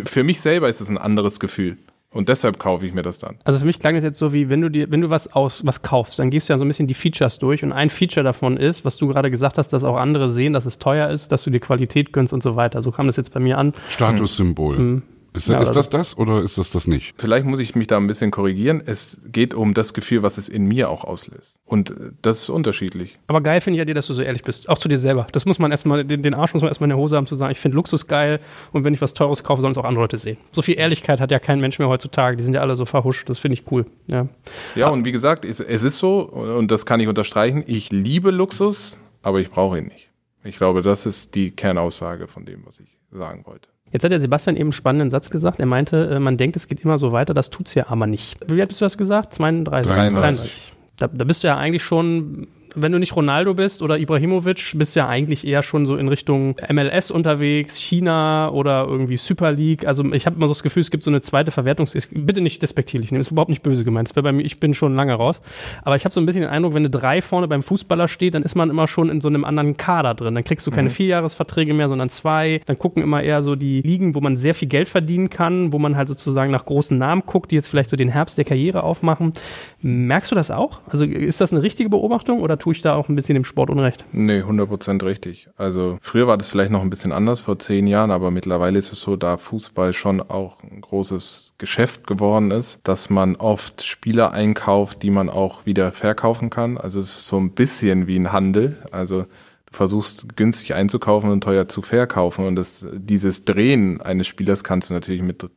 [0.05, 1.77] für mich selber ist es ein anderes Gefühl.
[2.13, 3.35] Und deshalb kaufe ich mir das dann.
[3.43, 5.65] Also für mich klang das jetzt so wie, wenn du dir, wenn du was aus,
[5.65, 8.23] was kaufst, dann gehst du ja so ein bisschen die Features durch und ein Feature
[8.23, 11.31] davon ist, was du gerade gesagt hast, dass auch andere sehen, dass es teuer ist,
[11.31, 12.83] dass du dir Qualität gönnst und so weiter.
[12.83, 13.73] So kam das jetzt bei mir an.
[13.89, 14.77] Statussymbol.
[14.77, 15.01] Hm.
[15.35, 17.15] Ist, ja, ist das das oder ist das das nicht?
[17.17, 18.83] Vielleicht muss ich mich da ein bisschen korrigieren.
[18.85, 21.59] Es geht um das Gefühl, was es in mir auch auslöst.
[21.65, 23.17] Und äh, das ist unterschiedlich.
[23.27, 24.69] Aber geil finde ich ja dir, dass du so ehrlich bist.
[24.69, 25.25] Auch zu dir selber.
[25.31, 27.33] Das muss man erstmal, den, den Arsch muss man erstmal in der Hose haben, zu
[27.33, 28.39] sagen, ich finde Luxus geil
[28.73, 30.37] und wenn ich was Teures kaufe, sollen es auch andere Leute sehen.
[30.51, 32.37] So viel Ehrlichkeit hat ja kein Mensch mehr heutzutage.
[32.37, 33.27] Die sind ja alle so verhuscht.
[33.27, 33.85] Das finde ich cool.
[34.07, 34.27] Ja,
[34.75, 38.29] ja und wie gesagt, es, es ist so, und das kann ich unterstreichen, ich liebe
[38.29, 40.11] Luxus, aber ich brauche ihn nicht.
[40.43, 43.72] Ich glaube, das ist die Kernaussage von dem, was ich sagen wollte.
[43.93, 45.59] Jetzt hat der Sebastian eben einen spannenden Satz gesagt.
[45.59, 48.37] Er meinte, äh, man denkt, es geht immer so weiter, das tut's ja aber nicht.
[48.47, 49.35] Wie alt bist du das gesagt?
[49.35, 49.91] 32?
[49.91, 50.19] 33.
[50.19, 50.73] 33.
[50.97, 54.95] Da, da bist du ja eigentlich schon wenn du nicht Ronaldo bist oder Ibrahimovic, bist
[54.95, 59.85] du ja eigentlich eher schon so in Richtung MLS unterwegs, China oder irgendwie Super League.
[59.85, 61.87] Also ich habe immer so das Gefühl, es gibt so eine zweite Verwertung.
[62.11, 64.09] Bitte nicht despektierlich nehmen, ist überhaupt nicht böse gemeint.
[64.09, 65.41] Das bei mir, ich bin schon lange raus.
[65.83, 68.33] Aber ich habe so ein bisschen den Eindruck, wenn eine drei vorne beim Fußballer steht,
[68.33, 70.35] dann ist man immer schon in so einem anderen Kader drin.
[70.35, 70.93] Dann kriegst du keine mhm.
[70.93, 72.61] Vierjahresverträge mehr, sondern zwei.
[72.65, 75.79] Dann gucken immer eher so die Ligen, wo man sehr viel Geld verdienen kann, wo
[75.79, 78.83] man halt sozusagen nach großen Namen guckt, die jetzt vielleicht so den Herbst der Karriere
[78.83, 79.33] aufmachen.
[79.81, 80.79] Merkst du das auch?
[80.87, 83.69] Also ist das eine richtige Beobachtung oder tue ich da auch ein bisschen im Sport
[83.69, 84.05] unrecht.
[84.13, 85.49] Nee, 100% richtig.
[85.57, 88.93] Also früher war das vielleicht noch ein bisschen anders, vor zehn Jahren, aber mittlerweile ist
[88.93, 94.31] es so, da Fußball schon auch ein großes Geschäft geworden ist, dass man oft Spieler
[94.31, 96.77] einkauft, die man auch wieder verkaufen kann.
[96.77, 98.77] Also es ist so ein bisschen wie ein Handel.
[98.91, 99.27] Also du
[99.73, 104.93] versuchst günstig einzukaufen und teuer zu verkaufen und das, dieses Drehen eines Spielers kannst du
[104.93, 105.49] natürlich mit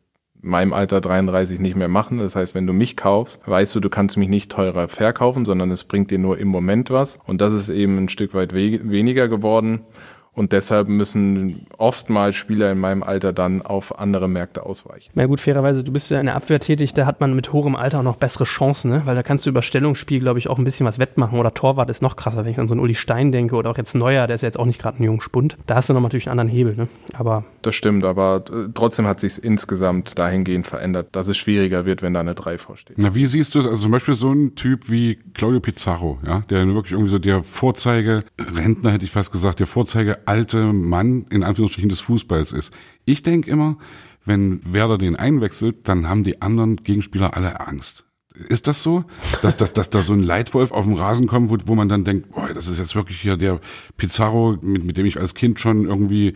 [0.46, 2.18] meinem Alter 33 nicht mehr machen.
[2.18, 5.70] Das heißt, wenn du mich kaufst, weißt du, du kannst mich nicht teurer verkaufen, sondern
[5.70, 7.18] es bringt dir nur im Moment was.
[7.26, 9.80] Und das ist eben ein Stück weit we weniger geworden.
[10.36, 15.10] Und deshalb müssen oftmals Spieler in meinem Alter dann auf andere Märkte ausweichen.
[15.14, 17.74] Na gut, fairerweise, du bist ja in der Abwehr tätig, da hat man mit hohem
[17.74, 19.02] Alter auch noch bessere Chancen, ne?
[19.06, 21.38] weil da kannst du über Stellungsspiel, glaube ich, auch ein bisschen was wettmachen.
[21.38, 23.78] Oder Torwart ist noch krasser, wenn ich an so einen Uli Stein denke oder auch
[23.78, 25.56] jetzt Neuer, der ist ja jetzt auch nicht gerade ein junger Spund.
[25.66, 26.76] Da hast du noch natürlich einen anderen Hebel.
[26.76, 26.88] Ne?
[27.14, 32.02] Aber das stimmt, aber äh, trotzdem hat sich insgesamt dahingehend verändert, dass es schwieriger wird,
[32.02, 32.98] wenn da eine 3 vorsteht.
[32.98, 36.66] Na, wie siehst du, also zum Beispiel so ein Typ wie Claudio Pizarro, ja, der
[36.66, 41.42] wirklich irgendwie so der Vorzeige, Rentner hätte ich fast gesagt, der Vorzeige alte Mann in
[41.42, 42.72] Anführungsstrichen des Fußballs ist.
[43.04, 43.78] Ich denke immer,
[44.24, 48.04] wenn Werder den einwechselt, dann haben die anderen Gegenspieler alle Angst.
[48.48, 49.04] Ist das so,
[49.40, 52.04] dass, dass, dass da so ein Leitwolf auf dem Rasen kommt, wo, wo man dann
[52.04, 53.60] denkt, boah, das ist jetzt wirklich hier der
[53.96, 56.34] Pizarro, mit, mit dem ich als Kind schon irgendwie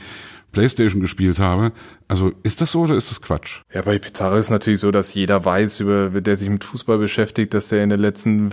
[0.53, 1.73] Playstation gespielt habe.
[2.09, 3.61] Also ist das so oder ist das Quatsch?
[3.73, 7.53] Ja, bei Pizarro ist natürlich so, dass jeder weiß, über der sich mit Fußball beschäftigt,
[7.53, 8.51] dass er in den letzten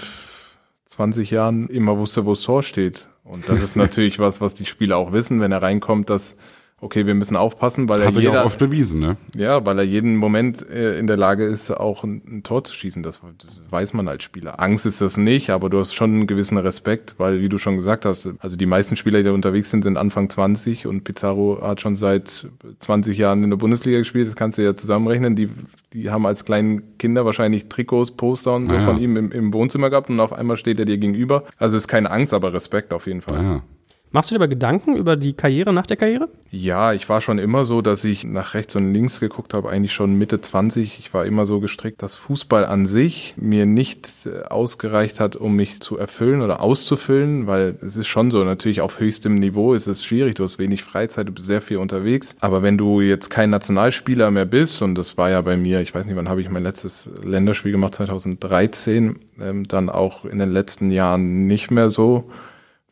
[0.88, 3.08] 20 Jahren immer wusste, wo Sor steht.
[3.28, 6.36] Und das ist natürlich was, was die Spieler auch wissen, wenn er reinkommt, dass
[6.80, 9.18] okay, wir müssen aufpassen, weil Hat er jeder, ja oft bewiesen, ne?
[9.36, 12.74] Ja, weil er jeden Moment äh, in der Lage ist, auch ein, ein Tor zu
[12.74, 13.02] schießen.
[13.02, 14.62] Das, das, weiß man als Spieler.
[14.62, 17.76] Angst ist das nicht, aber du hast schon einen gewissen Respekt, weil, wie du schon
[17.76, 21.60] gesagt hast, also die meisten Spieler, die da unterwegs sind, sind Anfang 20 und Pizarro
[21.62, 22.48] hat schon seit
[22.80, 24.28] 20 Jahren in der Bundesliga gespielt.
[24.28, 25.36] Das kannst du ja zusammenrechnen.
[25.36, 25.50] Die,
[25.94, 28.82] die haben als kleinen Kinder wahrscheinlich Trikots, Poster und so ja.
[28.82, 31.44] von ihm im, im Wohnzimmer gehabt und auf einmal steht er dir gegenüber.
[31.58, 33.44] Also ist keine Angst, aber Respekt auf jeden Fall.
[33.44, 33.64] Ja.
[34.12, 36.30] Machst du dir aber Gedanken über die Karriere nach der Karriere?
[36.50, 39.94] Ja, ich war schon immer so, dass ich nach rechts und links geguckt habe, eigentlich
[39.94, 41.00] schon Mitte 20.
[41.00, 45.58] Ich war immer so gestrickt, dass Fußball an sich mir nicht äh, ausgereicht hat, um
[45.58, 49.88] mich zu erfüllen oder auszufüllen, weil es ist schon so, natürlich auf höchstem Niveau ist
[49.88, 52.36] es schwierig, du hast wenig Freizeit, du bist sehr viel unterwegs.
[52.40, 55.94] Aber wenn du jetzt kein Nationalspieler mehr bist, und das war ja bei mir, ich
[55.94, 60.52] weiß nicht, wann habe ich mein letztes Länderspiel gemacht, 2013, ähm, dann auch in den
[60.52, 62.30] letzten Jahren nicht mehr so,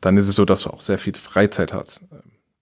[0.02, 2.04] dann ist es so, dass du auch sehr viel Freizeit hast.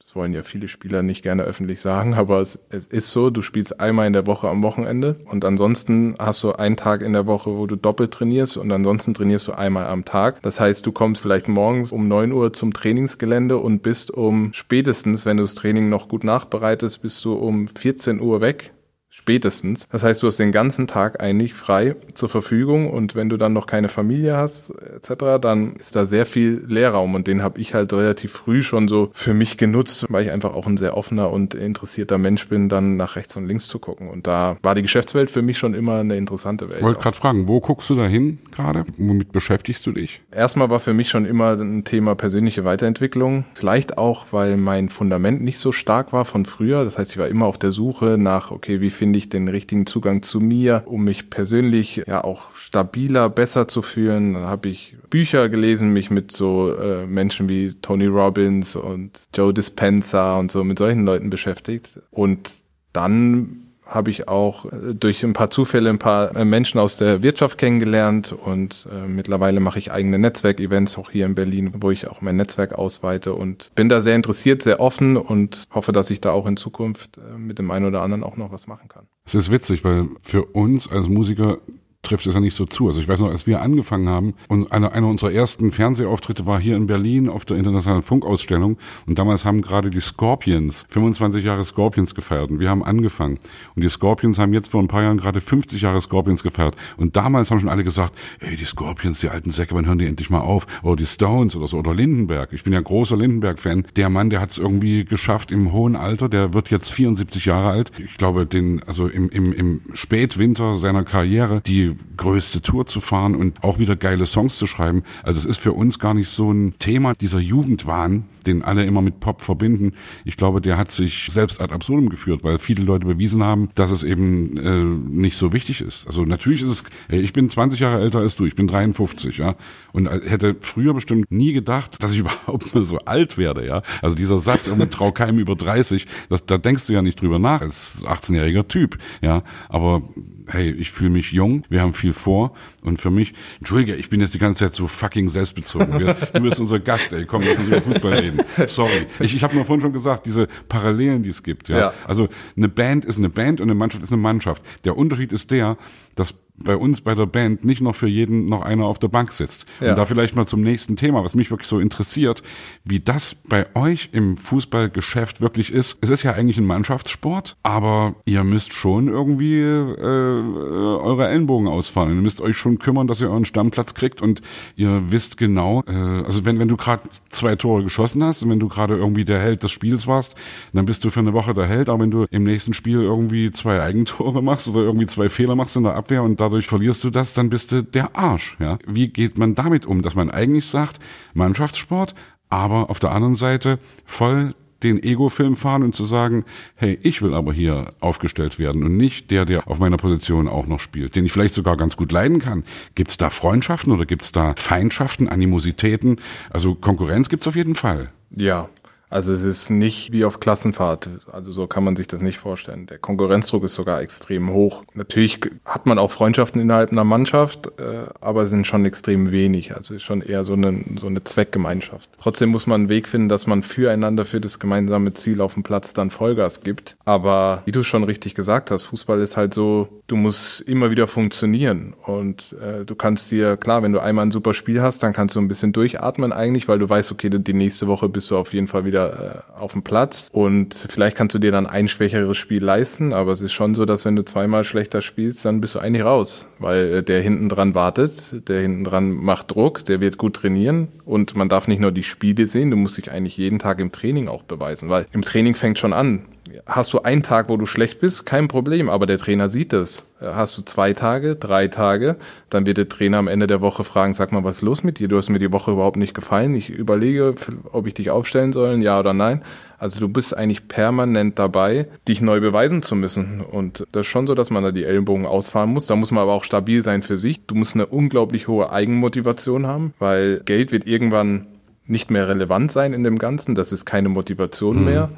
[0.03, 3.41] Das wollen ja viele Spieler nicht gerne öffentlich sagen, aber es, es, ist so, du
[3.41, 7.25] spielst einmal in der Woche am Wochenende und ansonsten hast du einen Tag in der
[7.25, 10.41] Woche, wo du doppelt trainierst und ansonsten trainierst du einmal am Tag.
[10.41, 15.25] Das heißt, du kommst vielleicht morgens um neun Uhr zum Trainingsgelände und bist um spätestens,
[15.25, 18.73] wenn du das Training noch gut nachbereitest, bist du um 14 Uhr weg
[19.15, 19.87] Spätestens.
[19.89, 23.53] Das heißt, du hast den ganzen Tag eigentlich frei zur Verfügung und wenn du dann
[23.53, 27.75] noch keine Familie hast etc., dann ist da sehr viel Leerraum und den habe ich
[27.75, 31.29] halt relativ früh schon so für mich genutzt, weil ich einfach auch ein sehr offener
[31.29, 34.09] und interessierter Mensch bin, dann nach rechts und links zu gucken.
[34.09, 36.79] Und da war die Geschäftswelt für mich schon immer eine interessante Welt.
[36.79, 38.83] Ich wollte gerade fragen, wo guckst du da hin gerade?
[38.97, 40.21] Womit beschäftigst du dich?
[40.31, 43.45] Erstmal war für mich schon immer ein Thema persönliche Weiterentwicklung.
[43.53, 46.83] Vielleicht auch, weil mein Fundament nicht so stark war von früher.
[46.83, 49.85] Das heißt, ich war immer auf der Suche nach, okay, wie finde ich den richtigen
[49.85, 54.33] Zugang zu mir, um mich persönlich ja auch stabiler, besser zu fühlen.
[54.33, 59.53] Dann habe ich Bücher gelesen, mich mit so äh, Menschen wie Tony Robbins und Joe
[59.53, 61.99] Dispenza und so mit solchen Leuten beschäftigt.
[62.11, 62.49] Und
[62.93, 67.23] dann habe ich auch äh, durch ein paar Zufälle ein paar äh, Menschen aus der
[67.23, 72.07] Wirtschaft kennengelernt und äh, mittlerweile mache ich eigene Netzwerkevents auch hier in Berlin, wo ich
[72.07, 76.21] auch mein Netzwerk ausweite und bin da sehr interessiert, sehr offen und hoffe, dass ich
[76.21, 79.07] da auch in Zukunft äh, mit dem einen oder anderen auch noch was machen kann.
[79.25, 81.59] Es ist witzig, weil für uns als Musiker
[82.03, 82.87] trifft es ja nicht so zu.
[82.87, 86.59] Also ich weiß noch, als wir angefangen haben und einer, einer unserer ersten Fernsehauftritte war
[86.59, 88.77] hier in Berlin auf der internationalen Funkausstellung
[89.07, 93.39] und damals haben gerade die Scorpions 25 Jahre Scorpions gefeiert und wir haben angefangen
[93.75, 97.15] und die Scorpions haben jetzt vor ein paar Jahren gerade 50 Jahre Scorpions gefeiert und
[97.15, 100.29] damals haben schon alle gesagt, ey, die Scorpions, die alten Säcke, wann hören die endlich
[100.29, 100.67] mal auf?
[100.83, 102.51] Oder die Stones oder so oder Lindenberg.
[102.51, 103.85] Ich bin ja großer Lindenberg-Fan.
[103.95, 107.69] Der Mann, der hat es irgendwie geschafft im hohen Alter, der wird jetzt 74 Jahre
[107.69, 107.91] alt.
[107.97, 113.35] Ich glaube, den, also im, im, im Spätwinter seiner Karriere, die größte Tour zu fahren
[113.35, 115.03] und auch wieder geile Songs zu schreiben.
[115.23, 119.01] Also es ist für uns gar nicht so ein Thema, dieser Jugendwahn, den alle immer
[119.01, 119.93] mit Pop verbinden.
[120.25, 123.91] Ich glaube, der hat sich selbst ad absurdum geführt, weil viele Leute bewiesen haben, dass
[123.91, 126.05] es eben äh, nicht so wichtig ist.
[126.07, 129.37] Also natürlich ist es, ey, ich bin 20 Jahre älter als du, ich bin 53,
[129.37, 129.55] ja,
[129.91, 133.81] und hätte früher bestimmt nie gedacht, dass ich überhaupt mal so alt werde, ja.
[134.01, 137.39] Also dieser Satz, irgendwie trau keinem über 30, das, da denkst du ja nicht drüber
[137.39, 139.43] nach als 18-jähriger Typ, ja.
[139.69, 140.03] Aber
[140.47, 144.19] hey, ich fühle mich jung, wir haben viel vor und für mich, entschuldige, ich bin
[144.21, 145.99] jetzt die ganze Zeit so fucking selbstbezogen.
[145.99, 148.41] Wir, du bist unser Gast, ey, komm, lass uns über Fußball reden.
[148.67, 149.07] Sorry.
[149.19, 151.77] Ich, ich habe nur vorhin schon gesagt, diese Parallelen, die es gibt, ja?
[151.77, 151.93] ja.
[152.05, 154.63] Also eine Band ist eine Band und eine Mannschaft ist eine Mannschaft.
[154.85, 155.77] Der Unterschied ist der,
[156.15, 159.31] dass bei uns bei der Band nicht noch für jeden noch einer auf der Bank
[159.31, 159.65] sitzt.
[159.81, 159.91] Ja.
[159.91, 162.43] Und da vielleicht mal zum nächsten Thema, was mich wirklich so interessiert,
[162.83, 165.97] wie das bei euch im Fußballgeschäft wirklich ist.
[166.01, 172.09] Es ist ja eigentlich ein Mannschaftssport, aber ihr müsst schon irgendwie äh, eure Ellenbogen ausfahren.
[172.09, 174.41] Ihr müsst euch schon kümmern, dass ihr euren Stammplatz kriegt und
[174.75, 178.59] ihr wisst genau, äh, also wenn, wenn du gerade zwei Tore geschossen hast und wenn
[178.59, 180.35] du gerade irgendwie der Held des Spiels warst,
[180.71, 183.49] dann bist du für eine Woche der Held, aber wenn du im nächsten Spiel irgendwie
[183.51, 187.09] zwei Eigentore machst oder irgendwie zwei Fehler machst in der Abwehr und dadurch verlierst du
[187.09, 188.57] das, dann bist du der Arsch.
[188.59, 188.77] Ja?
[188.85, 190.99] Wie geht man damit um, dass man eigentlich sagt,
[191.33, 192.15] Mannschaftssport,
[192.49, 196.43] aber auf der anderen Seite voll den Ego-Film fahren und zu sagen,
[196.75, 200.67] hey, ich will aber hier aufgestellt werden und nicht der, der auf meiner Position auch
[200.67, 202.65] noch spielt, den ich vielleicht sogar ganz gut leiden kann.
[202.93, 206.19] Gibt's da Freundschaften oder gibt's da Feindschaften, Animositäten?
[206.49, 208.11] Also Konkurrenz gibt's auf jeden Fall.
[208.35, 208.67] Ja,
[209.13, 211.07] also es ist nicht wie auf Klassenfahrt.
[211.31, 212.87] Also so kann man sich das nicht vorstellen.
[212.87, 214.83] Der Konkurrenzdruck ist sogar extrem hoch.
[214.95, 219.75] Natürlich hat man auch Freundschaften innerhalb einer Mannschaft, äh, aber sind schon extrem wenig.
[219.75, 222.09] Also ist schon eher so eine, so eine Zweckgemeinschaft.
[222.19, 225.61] Trotzdem muss man einen Weg finden, dass man füreinander für das gemeinsame Ziel auf dem
[225.61, 226.95] Platz dann Vollgas gibt.
[227.05, 231.05] Aber wie du schon richtig gesagt hast, Fußball ist halt so, du musst immer wieder
[231.05, 231.93] funktionieren.
[232.07, 235.35] Und äh, du kannst dir, klar, wenn du einmal ein super Spiel hast, dann kannst
[235.35, 238.55] du ein bisschen durchatmen eigentlich, weil du weißt, okay, die nächste Woche bist du auf
[238.55, 240.29] jeden Fall wieder wieder äh, auf dem Platz.
[240.31, 243.85] Und vielleicht kannst du dir dann ein schwächeres Spiel leisten, aber es ist schon so,
[243.85, 247.49] dass wenn du zweimal schlechter spielst, dann bist du eigentlich raus, weil äh, der hinten
[247.49, 250.87] dran wartet, der hinten dran macht Druck, der wird gut trainieren.
[251.05, 253.91] Und man darf nicht nur die Spiele sehen, du musst dich eigentlich jeden Tag im
[253.91, 256.25] Training auch beweisen, weil im Training fängt schon an
[256.65, 260.07] hast du einen Tag, wo du schlecht bist, kein Problem, aber der Trainer sieht das.
[260.19, 262.17] Hast du zwei Tage, drei Tage,
[262.49, 264.99] dann wird der Trainer am Ende der Woche fragen, sag mal, was ist los mit
[264.99, 265.07] dir?
[265.07, 266.55] Du hast mir die Woche überhaupt nicht gefallen.
[266.55, 267.35] Ich überlege,
[267.71, 269.43] ob ich dich aufstellen soll, ja oder nein.
[269.77, 273.41] Also du bist eigentlich permanent dabei, dich neu beweisen zu müssen.
[273.41, 275.87] Und das ist schon so, dass man da die Ellenbogen ausfahren muss.
[275.87, 277.45] Da muss man aber auch stabil sein für sich.
[277.45, 281.47] Du musst eine unglaublich hohe Eigenmotivation haben, weil Geld wird irgendwann
[281.85, 283.55] nicht mehr relevant sein in dem Ganzen.
[283.55, 284.85] Das ist keine Motivation mhm.
[284.85, 285.09] mehr.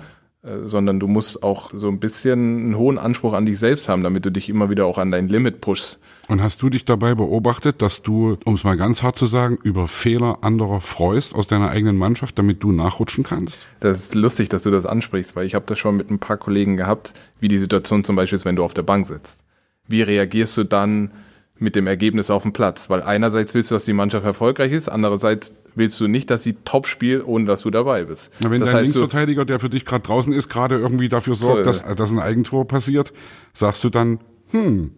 [0.46, 4.04] Äh, sondern du musst auch so ein bisschen einen hohen Anspruch an dich selbst haben,
[4.04, 6.00] damit du dich immer wieder auch an dein Limit pushst.
[6.28, 9.58] Und hast du dich dabei beobachtet, dass du, um es mal ganz hart zu sagen,
[9.64, 13.60] über Fehler anderer freust aus deiner eigenen Mannschaft, damit du nachrutschen kannst?
[13.80, 16.38] Das ist lustig, dass du das ansprichst, weil ich habe das schon mit ein paar
[16.38, 19.44] Kollegen gehabt, wie die Situation zum Beispiel ist, wenn du auf der Bank sitzt.
[19.88, 21.12] Wie reagierst du dann,
[21.58, 22.90] mit dem Ergebnis auf dem Platz.
[22.90, 26.54] Weil einerseits willst du, dass die Mannschaft erfolgreich ist, andererseits willst du nicht, dass sie
[26.66, 28.32] top spielt, ohne dass du dabei bist.
[28.40, 31.60] Ja, wenn das dein Linksverteidiger, der für dich gerade draußen ist, gerade irgendwie dafür sorgt,
[31.60, 33.14] so, dass, dass ein Eigentor passiert,
[33.54, 34.20] sagst du dann,
[34.52, 34.92] hm,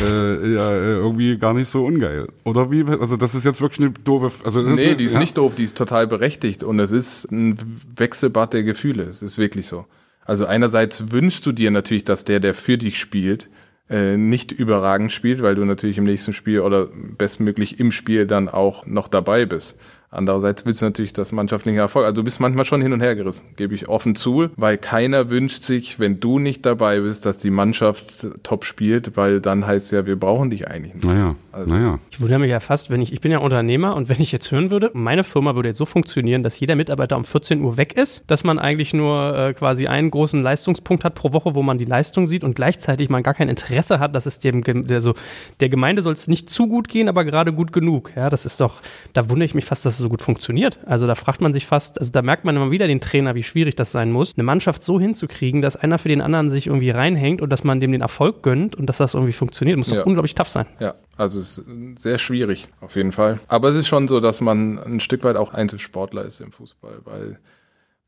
[0.00, 2.28] äh, ja, äh, irgendwie gar nicht so ungeil.
[2.44, 2.84] Oder wie?
[2.84, 4.30] Also das ist jetzt wirklich eine doofe.
[4.44, 5.18] Also nee, eine, die ist ja?
[5.18, 7.58] nicht doof, die ist total berechtigt und es ist ein
[7.96, 9.02] Wechselbad der Gefühle.
[9.02, 9.86] Es ist wirklich so.
[10.24, 13.48] Also einerseits wünschst du dir natürlich, dass der, der für dich spielt,
[13.92, 16.88] äh, nicht überragend spielt, weil du natürlich im nächsten Spiel oder
[17.18, 19.76] bestmöglich im Spiel dann auch noch dabei bist.
[20.12, 22.04] Andererseits willst du natürlich das mannschaftliche Erfolg.
[22.04, 25.30] Also du bist manchmal schon hin und her gerissen, gebe ich offen zu, weil keiner
[25.30, 29.90] wünscht sich, wenn du nicht dabei bist, dass die Mannschaft top spielt, weil dann heißt
[29.90, 31.06] ja, wir brauchen dich eigentlich nicht.
[31.06, 31.74] Naja, also.
[31.74, 31.98] naja.
[32.10, 34.50] Ich wundere mich ja fast, wenn ich, ich bin ja Unternehmer und wenn ich jetzt
[34.50, 37.96] hören würde, meine Firma würde jetzt so funktionieren, dass jeder Mitarbeiter um 14 Uhr weg
[37.96, 41.78] ist, dass man eigentlich nur äh, quasi einen großen Leistungspunkt hat pro Woche, wo man
[41.78, 45.14] die Leistung sieht und gleichzeitig man gar kein Interesse hat, dass es dem, also
[45.60, 48.12] der Gemeinde soll es nicht zu gut gehen, aber gerade gut genug.
[48.14, 48.82] Ja, das ist doch,
[49.14, 50.78] da wundere ich mich fast, dass es so gut funktioniert.
[50.86, 53.42] Also da fragt man sich fast, also da merkt man immer wieder den Trainer, wie
[53.42, 56.90] schwierig das sein muss, eine Mannschaft so hinzukriegen, dass einer für den anderen sich irgendwie
[56.90, 59.78] reinhängt und dass man dem den Erfolg gönnt und dass das irgendwie funktioniert.
[59.78, 60.02] Muss doch ja.
[60.02, 60.66] unglaublich tough sein.
[60.80, 61.64] Ja, also es ist
[61.98, 63.40] sehr schwierig, auf jeden Fall.
[63.48, 67.00] Aber es ist schon so, dass man ein Stück weit auch Einzelsportler ist im Fußball,
[67.04, 67.38] weil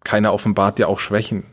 [0.05, 1.45] keiner offenbart ja auch Schwächen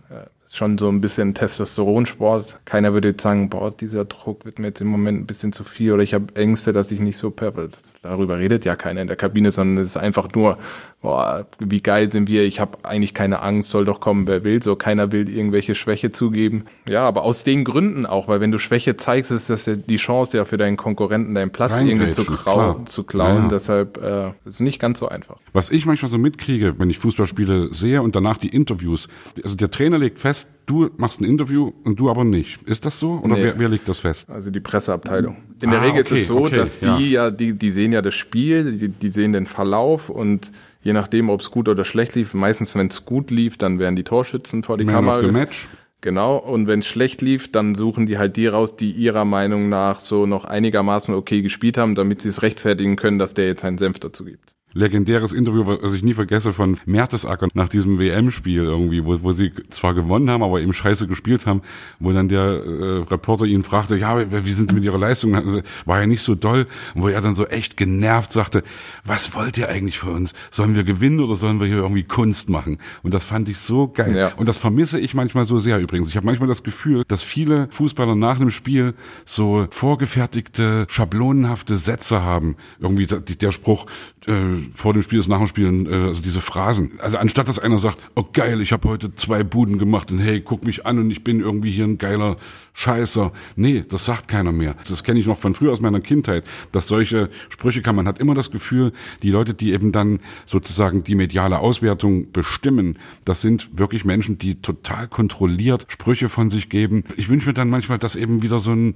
[0.56, 2.60] schon so ein bisschen Testosteronsport.
[2.66, 5.64] Keiner würde jetzt sagen, boah, dieser Druck wird mir jetzt im Moment ein bisschen zu
[5.64, 7.78] viel oder ich habe Ängste, dass ich nicht so perfekt.
[8.02, 10.58] Darüber redet ja keiner in der Kabine, sondern es ist einfach nur,
[11.02, 14.62] boah, wie geil sind wir, ich habe eigentlich keine Angst, soll doch kommen, wer will.
[14.62, 16.66] So keiner will irgendwelche Schwäche zugeben.
[16.88, 19.98] Ja, aber aus den Gründen auch, weil wenn du Schwäche zeigst, ist das ja die
[19.98, 23.44] Chance ja für deinen Konkurrenten, deinen Platz irgendwie zu, krau zu klauen.
[23.44, 23.48] Ja.
[23.50, 25.38] Deshalb äh, ist nicht ganz so einfach.
[25.54, 29.08] Was ich manchmal so mitkriege, wenn ich Fußballspiele sehe und danach die Interviews,
[29.44, 32.62] also der Trainer legt fest, fest, du machst ein Interview und du aber nicht.
[32.64, 33.20] Ist das so?
[33.24, 33.44] Oder nee.
[33.44, 34.30] wer, wer legt das fest?
[34.30, 35.38] Also die Presseabteilung.
[35.62, 37.72] In ah, der Regel okay, ist es so, okay, dass die ja, ja die, die
[37.72, 41.70] sehen ja das Spiel, die, die sehen den Verlauf und je nachdem, ob es gut
[41.70, 44.96] oder schlecht lief, meistens wenn es gut lief, dann werden die Torschützen vor die Man
[44.96, 45.16] Kamera.
[45.18, 45.68] Of the Match.
[46.04, 49.70] Genau, und wenn es schlecht lief, dann suchen die halt die raus, die ihrer Meinung
[49.70, 53.62] nach so noch einigermaßen okay gespielt haben, damit sie es rechtfertigen können, dass der jetzt
[53.62, 58.64] seinen Senf dazu gibt legendäres Interview, was ich nie vergesse, von Mertesacker nach diesem WM-Spiel
[58.64, 61.62] irgendwie, wo, wo sie zwar gewonnen haben, aber eben scheiße gespielt haben,
[62.00, 65.64] wo dann der äh, Reporter ihn fragte, ja, wie sind Sie mit Ihrer Leistung?
[65.86, 66.68] War ja nicht so doll.
[66.96, 68.64] Und wo er dann so echt genervt sagte,
[69.04, 70.34] was wollt ihr eigentlich für uns?
[70.50, 72.78] Sollen wir gewinnen oder sollen wir hier irgendwie Kunst machen?
[73.04, 74.16] Und das fand ich so geil.
[74.16, 74.34] Ja.
[74.36, 76.10] Und das vermisse ich manchmal so sehr übrigens.
[76.10, 78.94] Ich habe manchmal das Gefühl, dass viele Fußballer nach einem Spiel
[79.26, 82.56] so vorgefertigte, schablonenhafte Sätze haben.
[82.80, 83.88] Irgendwie der, der Spruch,
[84.28, 86.94] äh, vor dem Spiel ist nach dem Spiel, äh, also diese Phrasen.
[87.00, 90.42] Also anstatt dass einer sagt, oh geil, ich habe heute zwei Buden gemacht und hey,
[90.42, 92.38] guck mich an und ich bin irgendwie hier ein geiler
[92.74, 93.32] Scheißer.
[93.56, 94.76] Nee, das sagt keiner mehr.
[94.88, 97.96] Das kenne ich noch von früher aus meiner Kindheit, dass solche Sprüche kann.
[97.96, 98.94] Man hat immer das Gefühl,
[99.24, 104.62] die Leute, die eben dann sozusagen die mediale Auswertung bestimmen, das sind wirklich Menschen, die
[104.62, 107.04] total kontrolliert Sprüche von sich geben.
[107.18, 108.96] Ich wünsche mir dann manchmal, dass eben wieder so ein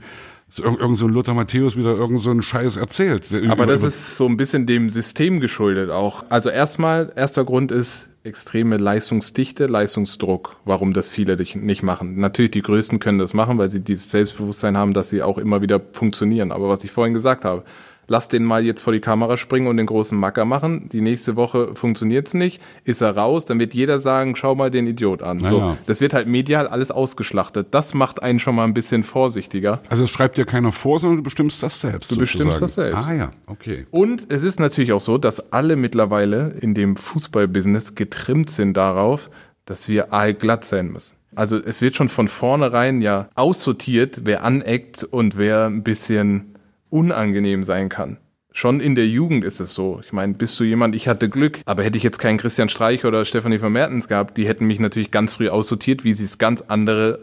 [0.58, 3.28] irgend so ein Lothar Matthäus wieder irgend so einen Scheiß erzählt.
[3.50, 6.24] Aber das ist so ein bisschen dem System geschuldet auch.
[6.30, 12.18] Also erstmal, erster Grund ist extreme Leistungsdichte, Leistungsdruck, warum das viele nicht machen.
[12.18, 15.62] Natürlich, die Größten können das machen, weil sie dieses Selbstbewusstsein haben, dass sie auch immer
[15.62, 16.52] wieder funktionieren.
[16.52, 17.64] Aber was ich vorhin gesagt habe,
[18.08, 20.90] lass den mal jetzt vor die Kamera springen und den großen Macker machen.
[20.90, 24.88] Die nächste Woche funktioniert's nicht, ist er raus, dann wird jeder sagen, schau mal den
[24.88, 25.38] Idiot an.
[25.38, 25.50] Naja.
[25.50, 27.68] So, das wird halt medial alles ausgeschlachtet.
[27.72, 29.82] Das macht einen schon mal ein bisschen vorsichtiger.
[29.90, 32.12] Also es schreibt dir keiner vor, sondern du bestimmst das selbst.
[32.12, 32.50] Du sozusagen.
[32.50, 33.08] bestimmst das selbst.
[33.08, 33.86] Ah ja, okay.
[33.92, 39.30] Und es ist natürlich auch so, dass alle mittlerweile in dem Fußballbusiness getrimmt sind darauf,
[39.66, 41.16] dass wir allglatt sein müssen.
[41.36, 46.55] Also es wird schon von vornherein ja aussortiert, wer aneckt und wer ein bisschen
[46.90, 48.18] unangenehm sein kann.
[48.52, 50.00] Schon in der Jugend ist es so.
[50.02, 53.04] Ich meine, bist du jemand, ich hatte Glück, aber hätte ich jetzt keinen Christian Streich
[53.04, 56.38] oder Stefanie von Mertens gehabt, die hätten mich natürlich ganz früh aussortiert, wie sie es
[56.38, 57.20] ganz andere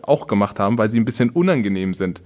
[0.00, 2.22] äh, auch gemacht haben, weil sie ein bisschen unangenehm sind.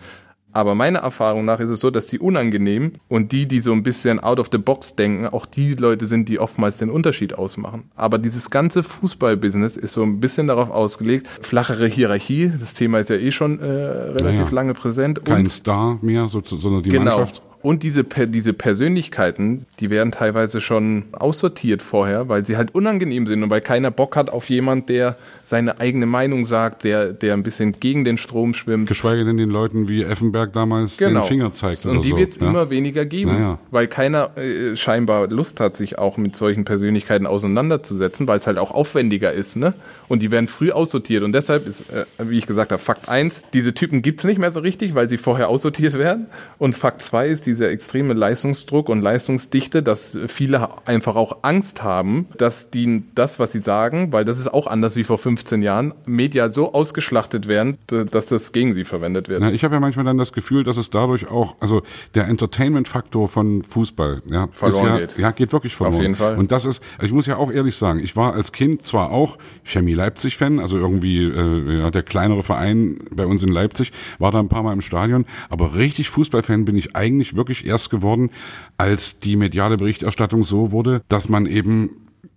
[0.53, 3.82] Aber meiner Erfahrung nach ist es so, dass die unangenehm und die, die so ein
[3.82, 7.90] bisschen out of the box denken, auch die Leute sind, die oftmals den Unterschied ausmachen.
[7.94, 13.11] Aber dieses ganze Fußballbusiness ist so ein bisschen darauf ausgelegt, flachere Hierarchie, das Thema ist
[13.11, 15.24] ja eh schon äh, relativ naja, lange präsent.
[15.24, 17.18] Kein Star mehr, sondern die genau.
[17.18, 17.42] Mannschaft.
[17.62, 23.42] Und diese, diese Persönlichkeiten, die werden teilweise schon aussortiert vorher, weil sie halt unangenehm sind
[23.42, 27.42] und weil keiner Bock hat auf jemand, der seine eigene Meinung sagt, der, der ein
[27.42, 28.88] bisschen gegen den Strom schwimmt.
[28.88, 31.20] Geschweige denn den Leuten wie Effenberg damals genau.
[31.20, 31.84] den Finger zeigt.
[31.84, 32.16] Und die so.
[32.16, 32.48] wird es ja?
[32.48, 33.58] immer weniger geben, naja.
[33.70, 38.56] weil keiner äh, scheinbar Lust hat, sich auch mit solchen Persönlichkeiten auseinanderzusetzen, weil es halt
[38.56, 39.56] auch aufwendiger ist.
[39.56, 39.74] Ne?
[40.08, 41.24] Und die werden früh aussortiert.
[41.24, 44.38] Und deshalb ist, äh, wie ich gesagt habe, Fakt 1, diese Typen gibt es nicht
[44.38, 46.26] mehr so richtig, weil sie vorher aussortiert werden.
[46.56, 52.28] Und Fakt 2 ist, dieser extreme Leistungsdruck und Leistungsdichte, dass viele einfach auch Angst haben,
[52.38, 55.92] dass die das, was sie sagen, weil das ist auch anders wie vor 15 Jahren,
[56.07, 59.42] medial so ausgeschlachtet werden, dass das gegen sie verwendet wird.
[59.42, 61.82] Ja, ich habe ja manchmal dann das Gefühl, dass es dadurch auch, also
[62.14, 65.18] der Entertainment-Faktor von Fußball, ja, verloren ja, geht.
[65.18, 65.94] Ja, geht wirklich verloren.
[65.96, 66.36] Auf jeden Fall.
[66.36, 69.38] Und das ist, ich muss ja auch ehrlich sagen, ich war als Kind zwar auch
[69.64, 74.38] Chemie Leipzig-Fan, also irgendwie äh, ja, der kleinere Verein bei uns in Leipzig, war da
[74.38, 78.30] ein paar Mal im Stadion, aber richtig Fußballfan bin ich eigentlich wirklich wirklich erst geworden,
[78.78, 81.91] als die mediale Berichterstattung so wurde, dass man eben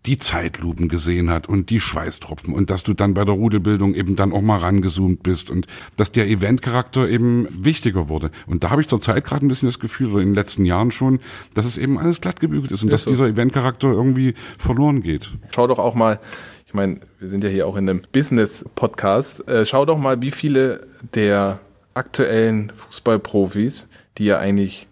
[0.06, 4.16] die Zeitlupen gesehen hat und die Schweißtropfen und dass du dann bei der Rudelbildung eben
[4.16, 8.32] dann auch mal rangezoomt bist und dass der Eventcharakter eben wichtiger wurde.
[8.46, 10.66] Und da habe ich zur Zeit gerade ein bisschen das Gefühl, oder in den letzten
[10.66, 11.20] Jahren schon,
[11.54, 13.12] dass es eben alles glatt gebügelt ist und ist dass so.
[13.12, 15.32] dieser Eventcharakter irgendwie verloren geht.
[15.56, 16.20] Schau doch auch mal,
[16.68, 20.32] ich meine, wir sind ja hier auch in einem Business-Podcast, äh, schau doch mal, wie
[20.32, 21.60] viele der
[21.94, 23.88] aktuellen Fußballprofis,
[24.18, 24.88] die ja eigentlich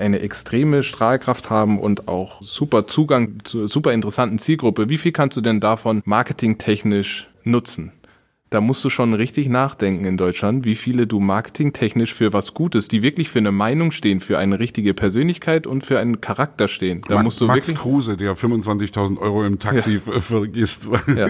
[0.00, 4.88] eine extreme Strahlkraft haben und auch super Zugang zur super interessanten Zielgruppe.
[4.88, 7.92] Wie viel kannst du denn davon marketingtechnisch nutzen?
[8.50, 12.88] Da musst du schon richtig nachdenken in Deutschland, wie viele du marketingtechnisch für was Gutes,
[12.88, 17.02] die wirklich für eine Meinung stehen, für eine richtige Persönlichkeit und für einen Charakter stehen.
[17.06, 20.20] Da Max, musst du Max wirklich Kruse, der 25.000 Euro im Taxi ja.
[20.20, 20.88] vergisst.
[21.16, 21.28] Ja.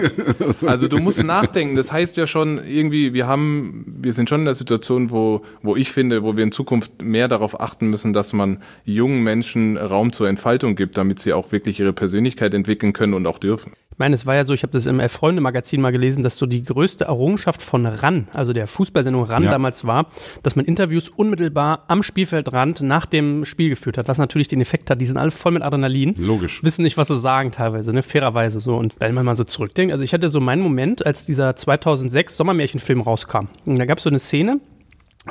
[0.65, 1.75] Also du musst nachdenken.
[1.75, 5.75] Das heißt ja schon irgendwie, wir haben, wir sind schon in der Situation, wo, wo
[5.75, 10.11] ich finde, wo wir in Zukunft mehr darauf achten müssen, dass man jungen Menschen Raum
[10.11, 13.73] zur Entfaltung gibt, damit sie auch wirklich ihre Persönlichkeit entwickeln können und auch dürfen.
[13.91, 16.45] Ich meine, es war ja so, ich habe das im Freunde-Magazin mal gelesen, dass so
[16.45, 19.51] die größte Errungenschaft von RAN, also der Fußballsendung RAN ja.
[19.51, 20.07] damals war,
[20.43, 24.89] dass man Interviews unmittelbar am Spielfeldrand nach dem Spiel geführt hat, was natürlich den Effekt
[24.89, 26.15] hat, die sind alle voll mit Adrenalin.
[26.17, 26.63] Logisch.
[26.63, 28.77] Wissen nicht, was sie sagen teilweise, ne, fairerweise so.
[28.77, 32.37] Und wenn man mal so zurückdenkt, also ich hatte so meinen Moment, als dieser 2006
[32.37, 33.47] Sommermärchenfilm rauskam.
[33.65, 34.59] Und da gab es so eine Szene,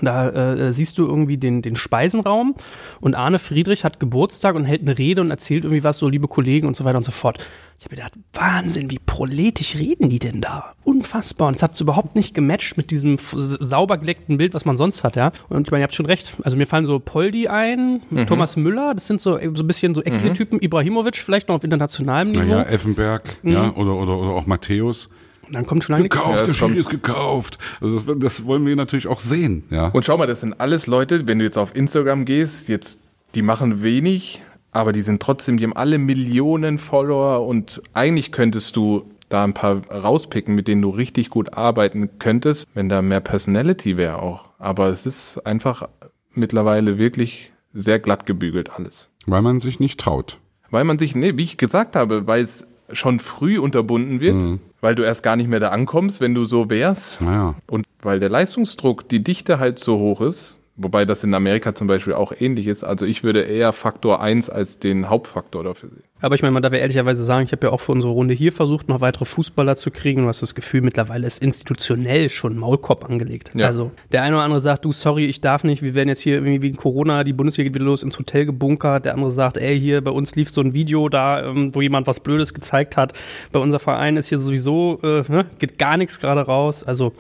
[0.01, 2.55] da äh, siehst du irgendwie den, den Speisenraum
[3.01, 6.28] und Arne Friedrich hat Geburtstag und hält eine Rede und erzählt irgendwie was, so liebe
[6.28, 7.38] Kollegen und so weiter und so fort.
[7.76, 10.74] Ich habe gedacht, Wahnsinn, wie proletisch reden die denn da?
[10.84, 11.49] Unfassbar.
[11.49, 15.16] Und es hat überhaupt nicht gematcht mit diesem sauber geleckten Bild, was man sonst hat,
[15.16, 15.32] ja.
[15.49, 16.34] Und ich meine, ihr habt schon recht.
[16.43, 18.26] Also mir fallen so Poldi ein, mhm.
[18.26, 20.34] Thomas Müller, das sind so, so ein bisschen so eckige mhm.
[20.34, 20.62] Typen.
[20.62, 22.43] Ibrahimovic vielleicht noch auf internationalem Niveau.
[22.43, 23.53] Naja, Effenberg, mhm.
[23.53, 25.09] ja, oder, oder, oder auch Matthäus.
[25.53, 27.59] Dann kommt schon lange gekauft, ja, der Schiri ist gekauft.
[27.80, 29.88] Also das, das, wollen wir natürlich auch sehen, ja.
[29.88, 33.01] Und schau mal, das sind alles Leute, wenn du jetzt auf Instagram gehst, jetzt
[33.34, 34.42] die machen wenig,
[34.72, 39.55] aber die sind trotzdem, die haben alle Millionen Follower und eigentlich könntest du da ein
[39.55, 44.51] paar rauspicken, mit denen du richtig gut arbeiten könntest, wenn da mehr Personality wäre auch.
[44.59, 45.88] Aber es ist einfach
[46.34, 49.09] mittlerweile wirklich sehr glatt gebügelt alles.
[49.26, 50.38] Weil man sich nicht traut.
[50.70, 54.61] Weil man sich, nee, wie ich gesagt habe, weil es schon früh unterbunden wird, mhm.
[54.80, 57.20] weil du erst gar nicht mehr da ankommst, wenn du so wärst.
[57.20, 57.55] Naja.
[57.66, 61.89] Und weil der Leistungsdruck, die Dichte halt so hoch ist, Wobei das in Amerika zum
[61.89, 62.85] Beispiel auch ähnlich ist.
[62.85, 66.03] Also ich würde eher Faktor 1 als den Hauptfaktor dafür sehen.
[66.22, 68.33] Aber ich meine, man darf ja ehrlicherweise sagen, ich habe ja auch für unsere Runde
[68.33, 70.22] hier versucht, noch weitere Fußballer zu kriegen.
[70.22, 73.51] Du hast das Gefühl, mittlerweile ist institutionell schon Maulkorb angelegt.
[73.55, 73.66] Ja.
[73.66, 76.37] Also der eine oder andere sagt, du, sorry, ich darf nicht, wir werden jetzt hier
[76.37, 79.05] irgendwie wegen Corona, die Bundesliga geht wieder los, ins Hotel gebunkert.
[79.05, 82.07] Der andere sagt, ey, hier bei uns lief so ein Video da, ähm, wo jemand
[82.07, 83.12] was Blödes gezeigt hat.
[83.53, 86.85] Bei unser Verein ist hier sowieso, äh, ne, geht gar nichts gerade raus.
[86.85, 87.12] Also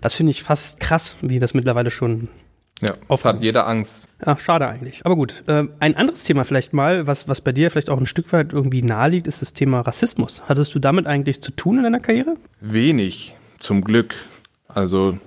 [0.00, 2.28] das finde ich fast krass, wie das mittlerweile schon
[2.80, 4.08] ja, oft hat jeder Angst.
[4.24, 5.04] Ja, schade eigentlich.
[5.04, 8.06] Aber gut, äh, ein anderes Thema vielleicht mal, was, was bei dir vielleicht auch ein
[8.06, 10.42] Stück weit irgendwie naheliegt, ist das Thema Rassismus.
[10.48, 12.36] Hattest du damit eigentlich zu tun in deiner Karriere?
[12.60, 14.14] Wenig, zum Glück.
[14.68, 15.18] Also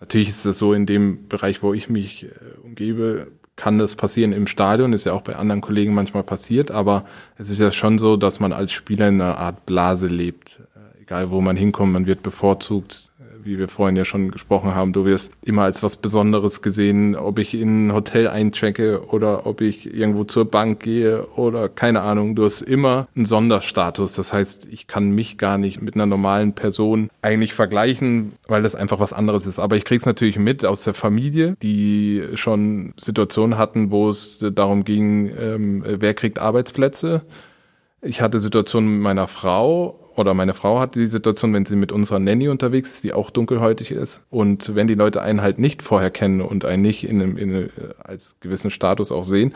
[0.00, 2.28] natürlich ist es so, in dem Bereich, wo ich mich äh,
[2.64, 7.04] umgebe, kann das passieren im Stadion, ist ja auch bei anderen Kollegen manchmal passiert, aber
[7.36, 10.60] es ist ja schon so, dass man als Spieler in einer Art Blase lebt.
[10.74, 13.07] Äh, egal wo man hinkommt, man wird bevorzugt
[13.44, 17.38] wie wir vorhin ja schon gesprochen haben, du wirst immer als was Besonderes gesehen, ob
[17.38, 22.34] ich in ein Hotel einchecke oder ob ich irgendwo zur Bank gehe oder keine Ahnung.
[22.34, 24.14] Du hast immer einen Sonderstatus.
[24.14, 28.74] Das heißt, ich kann mich gar nicht mit einer normalen Person eigentlich vergleichen, weil das
[28.74, 29.58] einfach was anderes ist.
[29.58, 34.84] Aber ich krieg's natürlich mit aus der Familie, die schon Situationen hatten, wo es darum
[34.84, 37.22] ging, ähm, wer kriegt Arbeitsplätze.
[38.00, 41.92] Ich hatte Situationen mit meiner Frau oder meine Frau hat die Situation, wenn sie mit
[41.92, 44.22] unserer Nanny unterwegs ist, die auch dunkelhäutig ist.
[44.30, 47.54] Und wenn die Leute einen halt nicht vorher kennen und einen nicht in einem, in
[47.54, 49.54] einem, als gewissen Status auch sehen,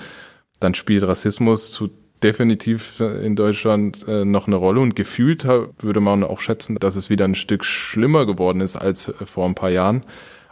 [0.60, 1.90] dann spielt Rassismus zu
[2.22, 7.10] definitiv in Deutschland äh, noch eine Rolle und gefühlt würde man auch schätzen, dass es
[7.10, 10.02] wieder ein Stück schlimmer geworden ist als äh, vor ein paar Jahren.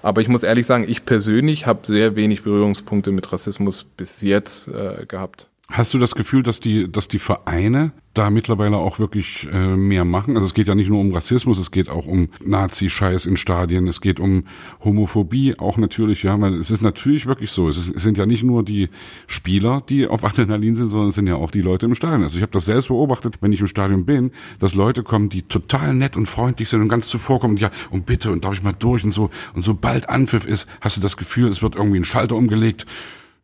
[0.02, 4.68] Aber ich muss ehrlich sagen, ich persönlich habe sehr wenig Berührungspunkte mit Rassismus bis jetzt
[4.68, 5.49] äh, gehabt.
[5.72, 10.04] Hast du das Gefühl, dass die, dass die Vereine da mittlerweile auch wirklich äh, mehr
[10.04, 10.34] machen?
[10.34, 13.86] Also es geht ja nicht nur um Rassismus, es geht auch um Nazi-Scheiß in Stadien,
[13.86, 14.44] es geht um
[14.82, 17.68] Homophobie auch natürlich, ja, weil es ist natürlich wirklich so.
[17.68, 18.88] Es, ist, es sind ja nicht nur die
[19.28, 22.24] Spieler, die auf Adrenalin sind, sondern es sind ja auch die Leute im Stadion.
[22.24, 25.42] Also ich habe das selbst beobachtet, wenn ich im Stadion bin, dass Leute kommen, die
[25.42, 28.74] total nett und freundlich sind und ganz zuvorkommen, ja, und bitte, und darf ich mal
[28.76, 29.30] durch und so.
[29.54, 32.86] Und sobald Anpfiff ist, hast du das Gefühl, es wird irgendwie ein Schalter umgelegt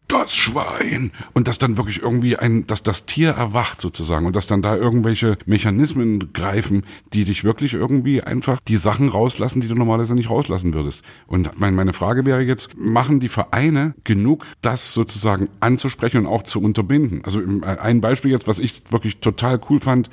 [0.08, 1.10] das Schwein.
[1.32, 4.76] Und dass dann wirklich irgendwie ein, dass das Tier erwacht sozusagen und dass dann da
[4.76, 10.30] irgendwelche Mechanismen greifen, die dich wirklich irgendwie einfach die Sachen rauslassen, die du normalerweise nicht
[10.30, 11.02] rauslassen würdest.
[11.26, 16.42] Und mein, meine Frage wäre jetzt, machen die Vereine genug, das sozusagen anzusprechen und auch
[16.42, 17.24] zu unterbinden?
[17.24, 20.10] Also ein Beispiel jetzt, was ich wirklich total cool fand,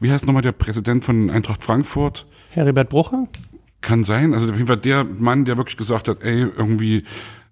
[0.00, 2.26] wie heißt nochmal der Präsident von Eintracht Frankfurt?
[2.50, 3.28] Heribert Brucher?
[3.82, 4.34] Kann sein.
[4.34, 7.04] Also auf jeden Fall der Mann, der wirklich gesagt hat, ey, irgendwie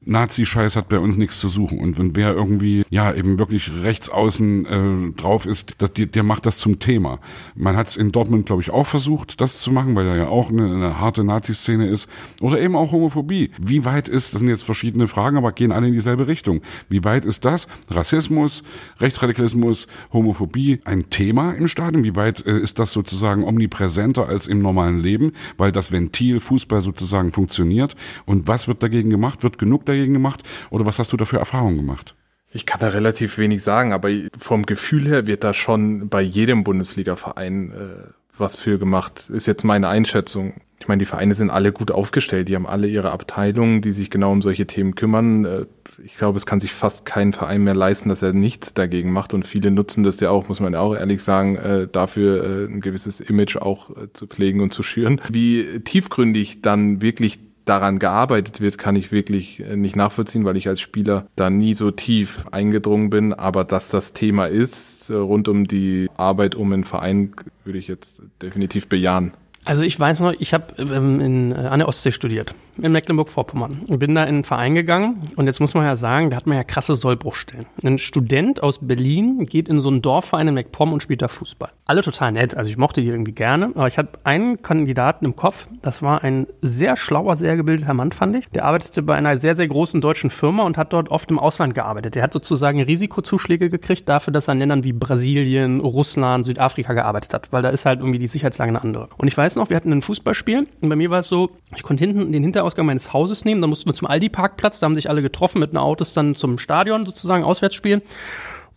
[0.09, 1.79] Nazi-Scheiß hat bei uns nichts zu suchen.
[1.79, 6.23] Und wenn wer irgendwie, ja, eben wirklich rechts außen äh, drauf ist, das, der, der
[6.23, 7.21] macht das zum Thema.
[7.55, 10.29] Man hat es in Dortmund, glaube ich, auch versucht, das zu machen, weil da ja
[10.29, 12.09] auch eine, eine harte Nazi-Szene ist.
[12.41, 13.51] Oder eben auch Homophobie.
[13.61, 16.63] Wie weit ist, das sind jetzt verschiedene Fragen, aber gehen alle in dieselbe Richtung.
[16.89, 17.69] Wie weit ist das?
[17.91, 18.63] Rassismus,
[19.01, 22.03] Rechtsradikalismus, Homophobie ein Thema im Stadion?
[22.03, 25.33] Wie weit äh, ist das sozusagen omnipräsenter als im normalen Leben?
[25.59, 27.95] Weil das Ventil Fußball sozusagen funktioniert.
[28.25, 29.43] Und was wird dagegen gemacht?
[29.43, 30.43] Wird genug dagegen dagegen gemacht?
[30.71, 32.15] Oder was hast du da für Erfahrungen gemacht?
[32.51, 36.65] Ich kann da relativ wenig sagen, aber vom Gefühl her wird da schon bei jedem
[36.65, 40.55] Bundesliga-Verein äh, was für gemacht, ist jetzt meine Einschätzung.
[40.81, 44.11] Ich meine, die Vereine sind alle gut aufgestellt, die haben alle ihre Abteilungen, die sich
[44.11, 45.45] genau um solche Themen kümmern.
[45.45, 45.67] Äh,
[46.05, 49.35] ich glaube, es kann sich fast kein Verein mehr leisten, dass er nichts dagegen macht
[49.35, 52.65] und viele nutzen das ja auch, muss man ja auch ehrlich sagen, äh, dafür äh,
[52.67, 55.21] ein gewisses Image auch zu pflegen und zu schüren.
[55.31, 60.69] Wie tiefgründig dann wirklich daran gearbeitet wird, kann ich wirklich äh, nicht nachvollziehen, weil ich
[60.69, 63.35] als Spieler da nie so tief eingedrungen bin.
[63.35, 67.33] Aber dass das Thema ist, äh, rund um die Arbeit um einen Verein,
[67.65, 69.33] würde ich jetzt definitiv bejahen.
[69.69, 73.83] Also ich weiß noch, ich habe ähm, äh, an der Ostsee studiert, in Mecklenburg-Vorpommern.
[73.87, 76.47] Ich bin da in einen Verein gegangen und jetzt muss man ja sagen, da hat
[76.47, 77.67] man ja krasse Sollbruchstellen.
[77.85, 81.69] Ein Student aus Berlin geht in so einen Dorfverein in MacPom und spielt da Fußball.
[81.85, 85.37] Alle total nett, also ich mochte die irgendwie gerne, aber ich hatte einen Kandidaten im
[85.37, 88.49] Kopf, das war ein sehr schlauer, sehr gebildeter Mann, fand ich.
[88.49, 91.75] Der arbeitete bei einer sehr, sehr großen deutschen Firma und hat dort oft im Ausland
[91.75, 92.15] gearbeitet.
[92.15, 97.35] Der hat sozusagen Risikozuschläge gekriegt dafür, dass er in Ländern wie Brasilien, Russland, Südafrika gearbeitet
[97.35, 99.11] hat, weil da ist halt irgendwie die Sicherheitslage eine andere.
[99.19, 101.83] Und ich weiß noch, wir hatten ein Fußballspiel und bei mir war es so, ich
[101.83, 105.11] konnte hinten den Hinterausgang meines Hauses nehmen, dann mussten wir zum Aldi-Parkplatz, da haben sich
[105.11, 108.03] alle getroffen mit den Autos dann zum Stadion sozusagen, auswärts spielen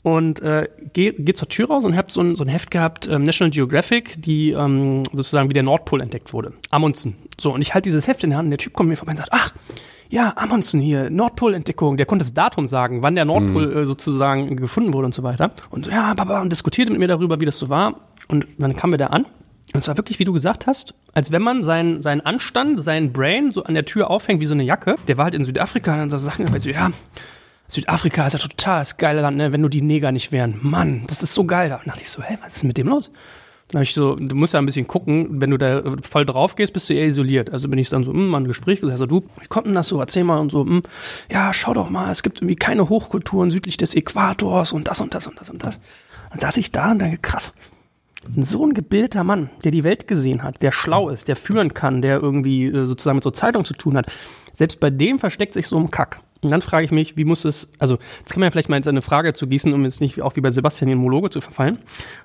[0.04, 3.08] und äh, geh, geh zur Tür raus und hab so ein, so ein Heft gehabt,
[3.08, 6.54] ähm, National Geographic, die ähm, sozusagen wie der Nordpol entdeckt wurde.
[6.72, 7.16] Amundsen.
[7.40, 9.12] So, und ich halte dieses Heft in der Hand und der Typ kommt mir vorbei
[9.12, 9.54] und sagt, ach,
[10.10, 11.98] ja, Amundsen hier, Nordpolentdeckung.
[11.98, 13.78] Der konnte das Datum sagen, wann der Nordpol mhm.
[13.78, 15.52] äh, sozusagen gefunden wurde und so weiter.
[15.70, 18.02] Und so, ja, Baba, und diskutierte mit mir darüber, wie das so war.
[18.28, 19.26] Und dann kam wir da an
[19.74, 23.14] und es war wirklich, wie du gesagt hast, als wenn man seinen, seinen Anstand, seinen
[23.14, 24.96] Brain so an der Tür aufhängt wie so eine Jacke.
[25.08, 26.92] Der war halt in Südafrika und dann so Sachen, so, ja,
[27.70, 30.60] Südafrika ist ja total das geile Land, ne, wenn nur die Neger nicht wären.
[30.62, 31.70] Mann, das ist so geil.
[31.70, 33.12] Da dachte ich so, hä, was ist mit dem los?
[33.70, 36.56] Dann habe ich so, du musst ja ein bisschen gucken, wenn du da voll drauf
[36.56, 37.52] gehst, bist du eher isoliert.
[37.52, 39.76] Also bin ich dann so, hm, mal ein Gespräch gesagt, so, du, wie kommt denn
[39.76, 40.82] das so, erzähl mal und so, hm,
[41.32, 45.14] ja, schau doch mal, es gibt irgendwie keine Hochkulturen südlich des Äquators und das und
[45.14, 45.80] das und das und das.
[46.32, 47.54] Und saß ich da und dachte, krass,
[48.38, 52.02] so ein gebildeter Mann, der die Welt gesehen hat, der schlau ist, der führen kann,
[52.02, 54.12] der irgendwie äh, sozusagen mit so Zeitung zu tun hat,
[54.54, 56.22] selbst bei dem versteckt sich so ein Kack.
[56.44, 58.78] Und dann frage ich mich, wie muss es, also jetzt kann man ja vielleicht mal
[58.78, 61.40] jetzt eine Frage zu gießen, um jetzt nicht auch wie bei Sebastian in Monologe zu
[61.40, 61.78] verfallen.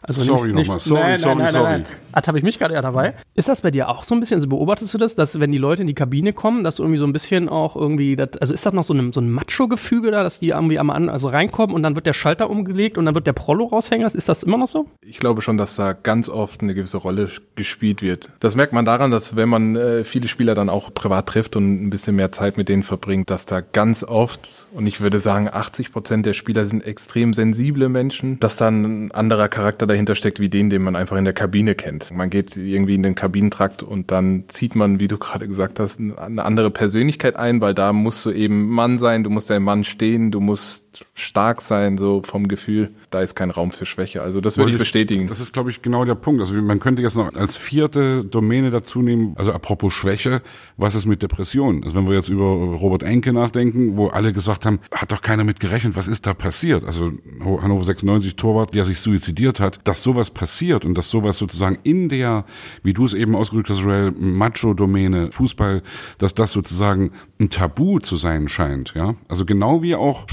[0.03, 1.71] Also sorry nochmal, sorry, nein, sorry, nein, sorry.
[1.71, 2.23] Nein, nein.
[2.27, 3.14] habe ich mich gerade eher dabei.
[3.35, 5.59] Ist das bei dir auch so ein bisschen, also beobachtest du das, dass wenn die
[5.59, 8.55] Leute in die Kabine kommen, dass du irgendwie so ein bisschen auch irgendwie, das, also
[8.55, 11.29] ist das noch so ein, so ein Macho-Gefüge da, dass die irgendwie am an, also
[11.29, 14.07] reinkommen und dann wird der Schalter umgelegt und dann wird der Prollo raushängen?
[14.07, 14.87] Ist das immer noch so?
[15.03, 18.31] Ich glaube schon, dass da ganz oft eine gewisse Rolle gespielt wird.
[18.41, 21.85] Das merkt man daran, dass wenn man äh, viele Spieler dann auch privat trifft und
[21.85, 25.48] ein bisschen mehr Zeit mit denen verbringt, dass da ganz oft und ich würde sagen,
[25.52, 30.40] 80 Prozent der Spieler sind extrem sensible Menschen, dass dann ein anderer Charakter dahinter steckt,
[30.40, 32.12] wie den, den man einfach in der Kabine kennt.
[32.12, 36.00] Man geht irgendwie in den Kabinentrakt und dann zieht man, wie du gerade gesagt hast,
[36.00, 39.84] eine andere Persönlichkeit ein, weil da musst du eben Mann sein, du musst dein Mann
[39.84, 42.92] stehen, du musst stark sein, so vom Gefühl.
[43.11, 44.22] Da ist kein Raum für Schwäche.
[44.22, 45.26] Also das würde ich bestätigen.
[45.26, 46.40] Das ist, glaube ich, genau der Punkt.
[46.40, 50.42] Also man könnte jetzt noch als vierte Domäne dazu nehmen, also apropos Schwäche,
[50.76, 51.84] was ist mit Depressionen?
[51.84, 55.44] Also wenn wir jetzt über Robert Enke nachdenken, wo alle gesagt haben, hat doch keiner
[55.44, 56.84] mit gerechnet, was ist da passiert?
[56.84, 61.78] Also Hannover 96 Torwart, der sich suizidiert hat, dass sowas passiert und dass sowas sozusagen
[61.82, 62.44] in der,
[62.82, 65.82] wie du es eben ausgedrückt hast, Joel, Macho-Domäne, Fußball,
[66.18, 69.14] dass das sozusagen ein Tabu zu sein scheint, ja?
[69.28, 70.26] Also genau wie auch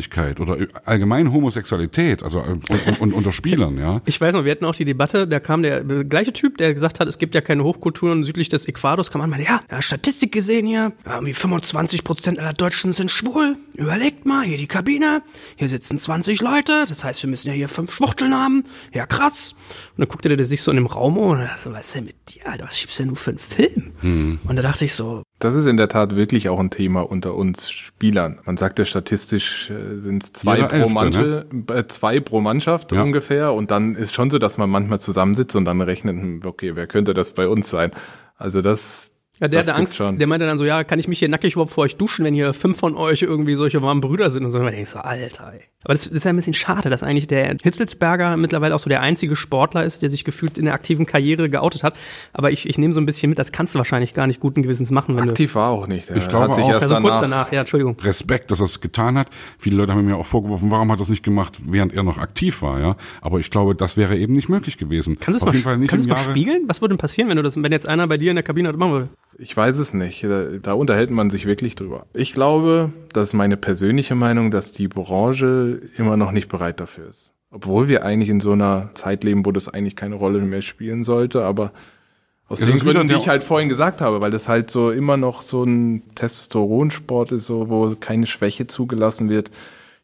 [0.00, 4.00] Schwulenfeindlichkeit oder allgemein Homosexualität, also und, und, und unter Spielern, ja?
[4.06, 7.00] Ich weiß noch, wir hatten auch die Debatte, da kam der gleiche Typ, der gesagt
[7.00, 10.32] hat, es gibt ja keine Hochkulturen südlich des Äquators, kam an, meinte, ja, ja, Statistik
[10.32, 15.22] gesehen hier, irgendwie 25 Prozent aller Deutschen sind schwul, überlegt mal, hier die Kabine,
[15.56, 19.54] hier sitzen 20 Leute, das heißt, wir müssen ja hier fünf Schwuchteln haben, ja krass.
[19.96, 22.04] Und dann guckte der sich so in dem Raum um und dachte, was ist denn
[22.04, 23.92] mit dir, Alter, was schiebst du denn du für einen Film?
[24.00, 24.38] Hm.
[24.44, 27.34] Und da dachte ich so, Das ist in der Tat wirklich auch ein Thema unter
[27.34, 28.40] uns Spielern.
[28.44, 32.92] Man sagt ja statistisch äh, sind es zwei pro Elfte, Manche, äh, zwei pro Mannschaft
[32.92, 33.02] Ja.
[33.02, 33.54] ungefähr.
[33.54, 36.86] Und dann ist schon so, dass man manchmal zusammensitzt und dann rechnet, hm, okay, wer
[36.86, 37.90] könnte das bei uns sein?
[38.36, 40.18] Also das, Ja, der das hatte Angst, schon.
[40.18, 42.34] der meinte dann so, ja, kann ich mich hier nackig überhaupt vor euch duschen, wenn
[42.34, 44.58] hier fünf von euch irgendwie solche warmen Brüder sind und so.
[44.58, 45.60] Und man denkt so, Alter, ey.
[45.82, 49.00] Aber das ist ja ein bisschen schade, dass eigentlich der Hitzelsberger mittlerweile auch so der
[49.00, 51.96] einzige Sportler ist, der sich gefühlt in der aktiven Karriere geoutet hat.
[52.34, 54.62] Aber ich, ich nehme so ein bisschen mit, das kannst du wahrscheinlich gar nicht guten
[54.62, 56.10] Gewissens machen, wenn Aktiv war auch nicht.
[56.10, 56.68] Er Ich glaube hat sich auch.
[56.68, 57.96] erst Also danach, kurz danach, ja, Entschuldigung.
[58.02, 59.28] Respekt, dass er es getan hat.
[59.58, 62.18] Viele Leute haben mir auch vorgeworfen, warum hat er es nicht gemacht, während er noch
[62.18, 62.96] aktiv war, ja.
[63.22, 65.18] Aber ich glaube, das wäre eben nicht möglich gewesen.
[65.18, 66.64] Kannst du es mal, mal spiegeln?
[66.66, 68.68] Was würde denn passieren, wenn du das, wenn jetzt einer bei dir in der Kabine
[68.68, 69.08] das machen würde?
[69.42, 70.22] Ich weiß es nicht.
[70.22, 72.04] Da, da unterhält man sich wirklich drüber.
[72.12, 77.08] Ich glaube, das ist meine persönliche Meinung, dass die Branche immer noch nicht bereit dafür
[77.08, 77.32] ist.
[77.50, 81.04] Obwohl wir eigentlich in so einer Zeit leben, wo das eigentlich keine Rolle mehr spielen
[81.04, 81.72] sollte, aber
[82.48, 85.40] aus den Gründen, die ich halt vorhin gesagt habe, weil das halt so immer noch
[85.40, 89.50] so ein Testosteronsport ist, so, wo keine Schwäche zugelassen wird.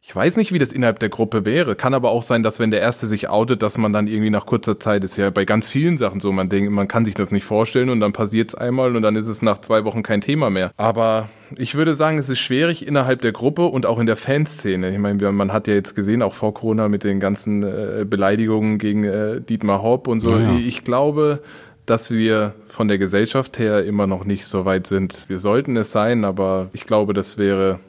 [0.01, 1.75] Ich weiß nicht, wie das innerhalb der Gruppe wäre.
[1.75, 4.47] Kann aber auch sein, dass wenn der Erste sich outet, dass man dann irgendwie nach
[4.47, 7.33] kurzer Zeit, ist ja bei ganz vielen Sachen so, man denkt, man kann sich das
[7.33, 10.21] nicht vorstellen und dann passiert es einmal und dann ist es nach zwei Wochen kein
[10.21, 10.71] Thema mehr.
[10.77, 14.93] Aber ich würde sagen, es ist schwierig innerhalb der Gruppe und auch in der Fanszene.
[14.93, 18.79] Ich meine, man hat ja jetzt gesehen, auch vor Corona mit den ganzen äh, Beleidigungen
[18.79, 20.39] gegen äh, Dietmar Hopp und so.
[20.39, 20.55] Ja.
[20.55, 21.43] Ich glaube,
[21.85, 25.29] dass wir von der Gesellschaft her immer noch nicht so weit sind.
[25.29, 27.81] Wir sollten es sein, aber ich glaube, das wäre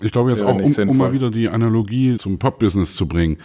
[0.00, 3.38] Ich glaube jetzt auch, um, um mal wieder die Analogie zum Pop-Business zu bringen.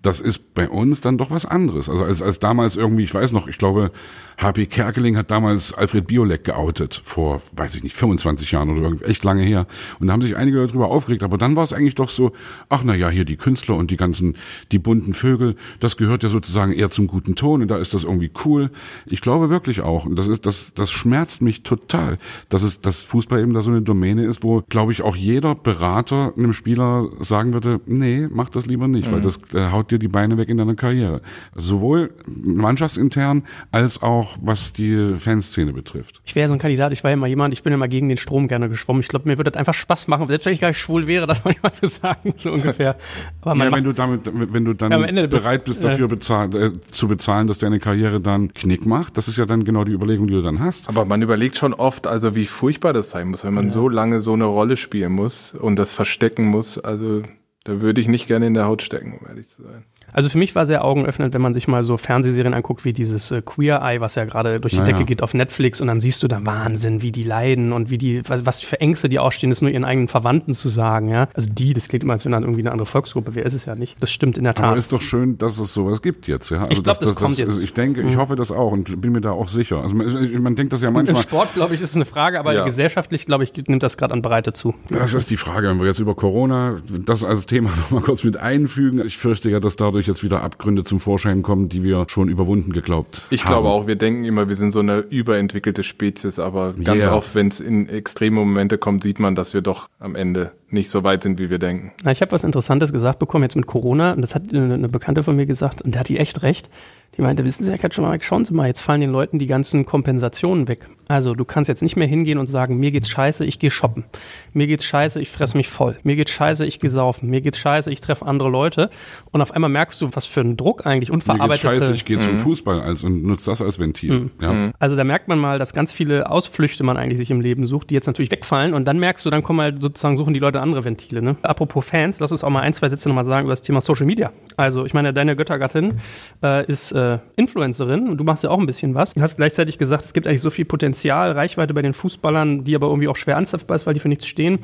[0.00, 1.88] Das ist bei uns dann doch was anderes.
[1.88, 3.90] Also als, als damals irgendwie, ich weiß noch, ich glaube,
[4.38, 9.04] HP Kerkeling hat damals Alfred Biolek geoutet, vor, weiß ich nicht, 25 Jahren oder irgendwie,
[9.04, 9.66] echt lange her.
[9.98, 12.30] Und da haben sich einige Leute drüber aufgeregt, aber dann war es eigentlich doch so,
[12.68, 14.36] ach na ja, hier die Künstler und die ganzen,
[14.70, 18.04] die bunten Vögel, das gehört ja sozusagen eher zum guten Ton und da ist das
[18.04, 18.70] irgendwie cool.
[19.06, 22.18] Ich glaube wirklich auch, und das ist, das, das schmerzt mich total,
[22.48, 25.56] dass es, dass Fußball eben da so eine Domäne ist, wo, glaube ich, auch jeder
[25.56, 29.98] Berater einem Spieler sagen würde, nee, mach das lieber nicht, weil das äh, haut dir
[29.98, 31.22] die Beine weg in deiner Karriere.
[31.56, 36.20] Sowohl mannschaftsintern als auch was die Fanszene betrifft.
[36.24, 37.88] Ich wäre ja so ein Kandidat, ich war ja immer jemand, ich bin ja mal
[37.88, 39.00] gegen den Strom gerne geschwommen.
[39.02, 41.26] Ich glaube, mir würde das einfach Spaß machen, selbst wenn ich gar nicht schwul wäre,
[41.26, 42.96] das manchmal zu sagen, so ungefähr.
[43.40, 44.20] Aber man Ja, wenn du damit,
[44.52, 47.78] wenn du dann Ja, bist- bereit bist, äh, dafür bezahlen, äh, zu bezahlen, dass deine
[47.78, 50.88] Karriere dann Knick macht, das ist ja dann genau die Überlegung, die du dann hast.
[50.88, 54.20] Aber man überlegt schon oft, also wie furchtbar das sein muss, wenn man so lange
[54.20, 56.78] so eine Rolle spielen muss und das verstecken muss.
[56.78, 57.22] Also
[57.64, 59.84] da würde ich nicht gerne in der Haut stecken, um ehrlich zu sein.
[60.12, 63.30] Also für mich war sehr augenöffnend, wenn man sich mal so Fernsehserien anguckt, wie dieses
[63.30, 64.92] äh, Queer Eye, was ja gerade durch die Naja.
[64.92, 67.98] Decke geht auf Netflix und dann siehst du da Wahnsinn, wie die leiden und wie
[67.98, 71.28] die, was, was für Ängste die ausstehen, das nur ihren eigenen Verwandten zu sagen, ja.
[71.34, 73.64] Also die, das klingt immer, als wenn dann irgendwie eine andere Volksgruppe wäre, ist es
[73.64, 73.96] ja nicht.
[74.00, 74.76] Das stimmt in der Aber Tat.
[74.76, 76.50] ist doch schön, dass es sowas gibt jetzt.
[76.50, 76.58] Ja?
[76.62, 77.62] Also Ich glaub, das kommt jetzt.
[77.62, 79.80] Ich denke, ich hoffe das auch und bin mir da auch sicher.
[79.82, 81.22] Also man, man denkt das ja Im manchmal.
[81.22, 82.64] Sport, glaube ich, ist eine Frage, aber Ja.
[82.64, 84.74] gesellschaftlich, glaube ich, nimmt das gerade an Breite zu.
[84.90, 88.36] Das ist die Frage, wenn wir jetzt über Corona das als Thema nochmal kurz mit
[88.36, 89.04] einfügen.
[89.04, 92.72] Ich fürchte ja, dass dadurch jetzt wieder Abgründe zum Vorschein kommen, die wir schon überwunden
[92.72, 93.52] geglaubt Ich haben.
[93.52, 97.14] glaube auch, wir denken immer, wir sind so eine überentwickelte Spezies, aber ganz Yeah.
[97.16, 100.90] oft, wenn es in extreme Momente kommt, sieht man, dass wir doch am Ende nicht
[100.90, 101.92] so weit sind, wie wir denken.
[102.04, 104.88] Na, ich habe was Interessantes gesagt bekommen jetzt mit Corona und das hat eine, eine
[104.88, 106.68] Bekannte von mir gesagt und da hat die echt recht.
[107.16, 109.84] Die meinte, wissen Sie, Herr Kaczmarek, schauen Sie mal, jetzt fallen den Leuten die ganzen
[109.84, 110.88] Kompensationen weg.
[111.08, 114.04] Also du kannst jetzt nicht mehr hingehen und sagen, mir geht's scheiße, ich gehe shoppen.
[114.52, 115.96] Mir geht's scheiße, ich fress mich voll.
[116.02, 117.30] Mir geht's scheiße, ich gehe saufen.
[117.30, 118.90] Mir geht's scheiße, ich treffe andere Leute.
[119.32, 121.76] Und auf einmal merkst du, was für ein Druck eigentlich Mir geht's unverarbeitete...
[121.76, 124.30] scheiße, ich gehe zum Fußball als, und nutze das als Ventil.
[124.40, 124.70] Ja.
[124.78, 127.88] Also da merkt man mal, dass ganz viele Ausflüchte man eigentlich sich im Leben sucht,
[127.88, 130.60] die jetzt natürlich wegfallen und dann merkst du, dann kommen halt sozusagen, suchen die Leute
[130.60, 131.22] andere Ventile.
[131.22, 131.36] Ne?
[131.40, 134.04] Apropos Fans, lass uns auch mal ein, zwei Sätze nochmal sagen über das Thema Social
[134.04, 134.30] Media.
[134.58, 135.94] Also ich meine, deine Göttergattin
[136.42, 139.14] äh, ist äh, Influencerin und du machst ja auch ein bisschen was.
[139.14, 142.74] Du hast gleichzeitig gesagt, es gibt eigentlich so viel Potenzial, Reichweite bei den Fußballern, die
[142.74, 144.58] aber irgendwie auch schwer anzapfbar ist, weil die für nichts stehen.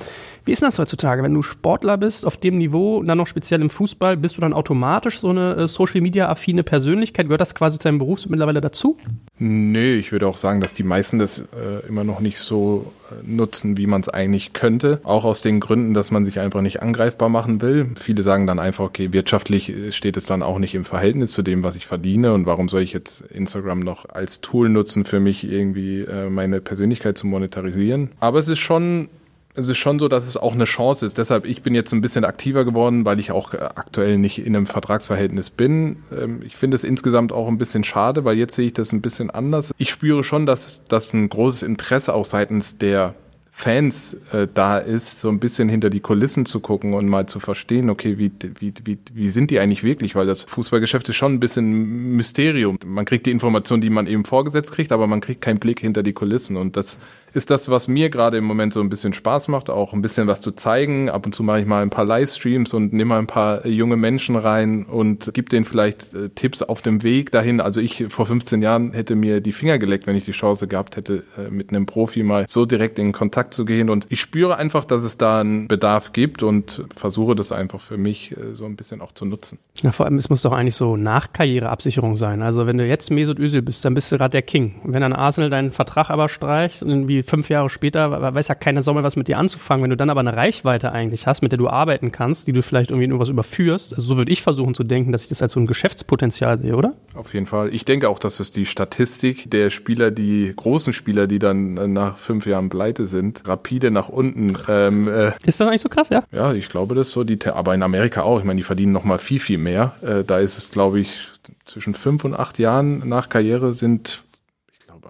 [0.45, 1.23] Wie ist das heutzutage?
[1.23, 4.41] Wenn du Sportler bist, auf dem Niveau, und dann noch speziell im Fußball, bist du
[4.41, 7.27] dann automatisch so eine äh, Social Media affine Persönlichkeit?
[7.27, 8.97] Gehört das quasi zu deinem Beruf mittlerweile dazu?
[9.39, 13.15] Nee, ich würde auch sagen, dass die meisten das äh, immer noch nicht so äh,
[13.27, 15.01] nutzen, wie man es eigentlich könnte.
[15.05, 17.91] Auch aus den Gründen, dass man sich einfach nicht angreifbar machen will.
[17.97, 21.43] Viele sagen dann einfach, okay, wirtschaftlich äh, steht es dann auch nicht im Verhältnis zu
[21.43, 25.21] dem, was ich verdiene und warum soll ich jetzt Instagram noch als Tool nutzen, für
[25.21, 28.11] mich irgendwie äh, meine Persönlichkeit zu monetarisieren.
[28.21, 29.09] Aber es ist schon
[29.57, 31.17] es ist schon so, dass es auch eine Chance ist.
[31.17, 34.57] Deshalb, ich bin jetzt ein bisschen aktiver geworden, weil ich auch äh, aktuell nicht in
[34.57, 35.99] einem Vertragsverhältnis bin.
[36.13, 39.01] Ähm, Ich finde es insgesamt auch ein bisschen schade, weil jetzt sehe ich das ein
[39.01, 39.73] bisschen anders.
[39.79, 43.15] Ich spüre schon, dass das ein großes Interesse auch seitens der
[43.57, 47.39] Fans äh, da ist, so ein bisschen hinter die Kulissen zu gucken und mal zu
[47.39, 50.17] verstehen, okay, wie, wie, wie, wie sind die eigentlich wirklich?
[50.17, 52.81] Weil das Fußballgeschäft ist schon ein bisschen Mysterium.
[52.85, 56.03] Man kriegt die Informationen, die man eben vorgesetzt kriegt, aber man kriegt keinen Blick hinter
[56.03, 56.57] die Kulissen.
[56.57, 56.99] Und das
[57.35, 60.29] ist das, was mir gerade im Moment so ein bisschen Spaß macht, auch ein bisschen
[60.29, 61.11] was zu zeigen.
[61.11, 63.97] Ab und zu mache ich mal ein paar Livestreams und nehme mal ein paar junge
[63.97, 67.61] Menschen rein und gebe denen vielleicht äh, Tipps auf dem Weg dahin.
[67.61, 70.97] Also ich vor 15 Jahren hätte mir die Finger geleckt, wenn ich die Chance gehabt
[70.97, 73.91] hätte, äh, mit einem Profi mal so direkt in Kontakt zu gehen.
[73.91, 77.97] Und ich spüre einfach, dass es da einen Bedarf gibt und versuche das einfach für
[77.97, 79.59] mich äh, so ein bisschen auch zu nutzen.
[79.83, 82.43] Ja, vor allem, es muss doch eigentlich so Nachkarriereabsicherung sein.
[82.43, 84.77] Also wenn du jetzt Mesut Özil bist, dann bist du gerade der King.
[84.85, 89.03] wenn dann Arsenal deinen Vertrag aber streicht irgendwie fünf Jahre später weiß ja keiner Sommer
[89.03, 89.83] was mit dir anzufangen.
[89.83, 92.63] Wenn du dann aber eine Reichweite eigentlich hast, mit der du arbeiten kannst, die du
[92.63, 95.43] vielleicht irgendwie nur was überführst, also so würde ich versuchen zu denken, dass ich das
[95.43, 96.95] als so ein Geschäftspotenzial sehe, oder?
[97.15, 97.73] Auf jeden Fall.
[97.75, 102.17] Ich denke auch, dass es die Statistik der Spieler, die großen Spieler, die dann nach
[102.17, 104.57] fünf Jahren pleite sind, rapide nach unten.
[104.69, 106.25] Ähm, äh, ist das eigentlich so krass, ja?
[106.33, 107.25] Ja, ich glaube das so.
[107.25, 108.39] Die, aber in Amerika auch.
[108.39, 109.95] Ich meine, die verdienen noch mal viel, viel mehr.
[110.03, 111.29] Äh, da ist es, glaube ich,
[111.65, 114.25] zwischen fünf und acht Jahren nach Karriere sind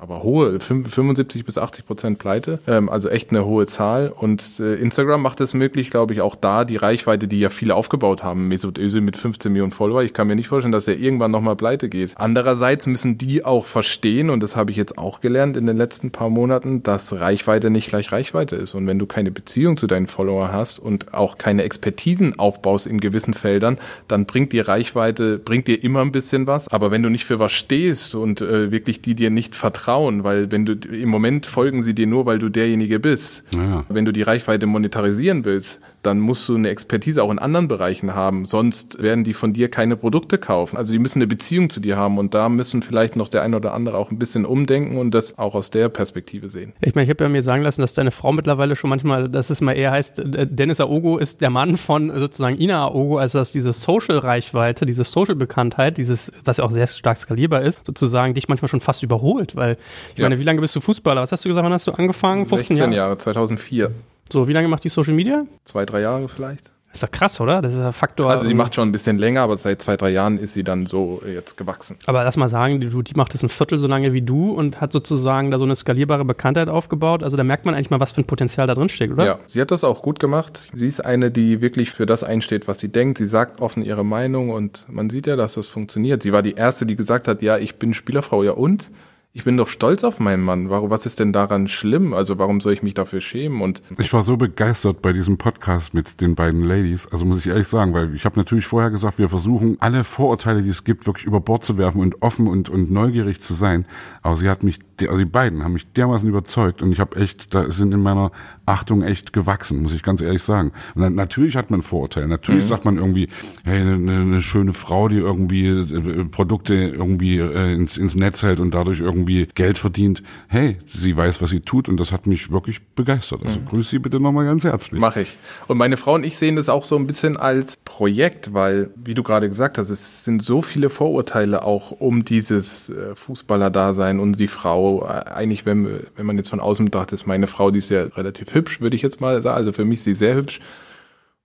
[0.00, 4.12] aber hohe, 75 bis 80 Prozent Pleite, ähm, also echt eine hohe Zahl.
[4.14, 7.74] Und äh, Instagram macht es möglich, glaube ich, auch da die Reichweite, die ja viele
[7.74, 8.48] aufgebaut haben.
[8.48, 11.56] Mesut Özil mit 15 Millionen Follower, ich kann mir nicht vorstellen, dass er irgendwann nochmal
[11.56, 12.12] pleite geht.
[12.16, 16.10] Andererseits müssen die auch verstehen, und das habe ich jetzt auch gelernt in den letzten
[16.10, 18.74] paar Monaten, dass Reichweite nicht gleich Reichweite ist.
[18.74, 23.00] Und wenn du keine Beziehung zu deinen Followern hast und auch keine Expertisen aufbaust in
[23.00, 23.78] gewissen Feldern,
[24.08, 26.68] dann bringt die Reichweite, bringt dir immer ein bisschen was.
[26.68, 30.24] Aber wenn du nicht für was stehst und äh, wirklich die dir nicht vertrauen, vertrauen,
[30.24, 33.44] weil wenn du im Moment folgen sie dir nur, weil du derjenige bist.
[33.54, 33.84] Ja.
[33.88, 38.14] Wenn du die Reichweite monetarisieren willst, dann musst du eine Expertise auch in anderen Bereichen
[38.14, 38.44] haben.
[38.44, 40.76] Sonst werden die von dir keine Produkte kaufen.
[40.76, 43.54] Also die müssen eine Beziehung zu dir haben und da müssen vielleicht noch der ein
[43.54, 46.72] oder andere auch ein bisschen umdenken und das auch aus der Perspektive sehen.
[46.80, 49.50] Ich meine, ich habe ja mir sagen lassen, dass deine Frau mittlerweile schon manchmal, dass
[49.50, 53.38] es mal eher heißt, äh, Dennis Aogo ist der Mann von sozusagen Ina Aogo, also
[53.38, 58.48] dass diese Social-Reichweite, diese Social-Bekanntheit, dieses, was ja auch sehr stark skalierbar ist, sozusagen dich
[58.48, 59.76] manchmal schon fast überholt, weil
[60.12, 60.24] ich ja.
[60.24, 61.22] meine, wie lange bist du Fußballer?
[61.22, 62.46] Was hast du gesagt, wann hast du angefangen?
[62.46, 62.94] 15 Jahre?
[62.94, 63.90] Jahre, 2004.
[64.32, 65.44] So, wie lange macht die Social Media?
[65.64, 66.70] Zwei, drei Jahre vielleicht.
[66.92, 67.60] ist doch krass, oder?
[67.60, 68.30] Das ist ein Faktor.
[68.30, 70.86] Also sie macht schon ein bisschen länger, aber seit zwei, drei Jahren ist sie dann
[70.86, 71.96] so jetzt gewachsen.
[72.06, 74.80] Aber lass mal sagen, die, die macht das ein Viertel so lange wie du und
[74.80, 77.22] hat sozusagen da so eine skalierbare Bekanntheit aufgebaut.
[77.22, 79.26] Also da merkt man eigentlich mal, was für ein Potenzial da drin steckt, oder?
[79.26, 80.68] Ja, sie hat das auch gut gemacht.
[80.72, 83.18] Sie ist eine, die wirklich für das einsteht, was sie denkt.
[83.18, 86.22] Sie sagt offen ihre Meinung und man sieht ja, dass das funktioniert.
[86.22, 88.90] Sie war die Erste, die gesagt hat, ja, ich bin Spielerfrau, ja und?
[89.36, 90.70] Ich bin doch stolz auf meinen Mann.
[90.70, 92.14] Warum, was ist denn daran schlimm?
[92.14, 93.62] Also warum soll ich mich dafür schämen?
[93.62, 97.08] Und ich war so begeistert bei diesem Podcast mit den beiden Ladies.
[97.10, 100.62] Also muss ich ehrlich sagen, weil ich habe natürlich vorher gesagt, wir versuchen alle Vorurteile,
[100.62, 103.86] die es gibt, wirklich über Bord zu werfen und offen und, und neugierig zu sein.
[104.22, 107.54] Aber sie hat mich, also die beiden haben mich dermaßen überzeugt und ich habe echt,
[107.54, 108.30] da sind in meiner
[108.66, 110.72] Achtung echt gewachsen, muss ich ganz ehrlich sagen.
[110.94, 112.28] Und dann, natürlich hat man Vorurteile.
[112.28, 112.68] Natürlich mhm.
[112.68, 113.28] sagt man irgendwie,
[113.64, 118.60] hey, eine, eine schöne Frau, die irgendwie äh, Produkte irgendwie äh, ins, ins Netz hält
[118.60, 120.22] und dadurch irgendwie irgendwie Geld verdient.
[120.48, 123.42] Hey, sie weiß, was sie tut und das hat mich wirklich begeistert.
[123.44, 123.66] Also mhm.
[123.66, 125.00] grüß sie bitte nochmal ganz herzlich.
[125.00, 125.36] Mache ich.
[125.68, 129.14] Und meine Frau und ich sehen das auch so ein bisschen als Projekt, weil, wie
[129.14, 134.38] du gerade gesagt hast, es sind so viele Vorurteile auch um dieses äh, Fußballer-Dasein und
[134.38, 134.83] die Frau.
[134.84, 138.04] Äh, eigentlich, wenn, wenn man jetzt von außen betrachtet, ist meine Frau, die ist ja
[138.04, 139.56] relativ hübsch, würde ich jetzt mal sagen.
[139.56, 140.60] Also für mich ist sie sehr hübsch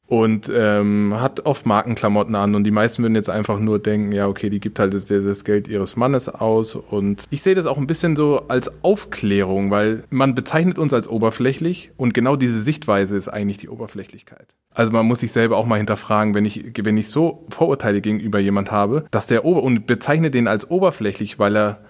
[0.10, 4.28] und ähm, hat oft Markenklamotten an und die meisten würden jetzt einfach nur denken, ja
[4.28, 7.78] okay, die gibt halt das, das Geld ihres Mannes aus und ich sehe das auch
[7.78, 13.16] ein bisschen so als Aufklärung, weil man bezeichnet uns als oberflächlich und genau diese Sichtweise
[13.16, 14.48] ist eigentlich die Oberflächlichkeit.
[14.74, 18.40] Also man muss sich selber auch mal hinterfragen, wenn ich wenn ich so Vorurteile gegenüber
[18.40, 21.82] jemand habe, dass der Ober und bezeichne den als oberflächlich, weil er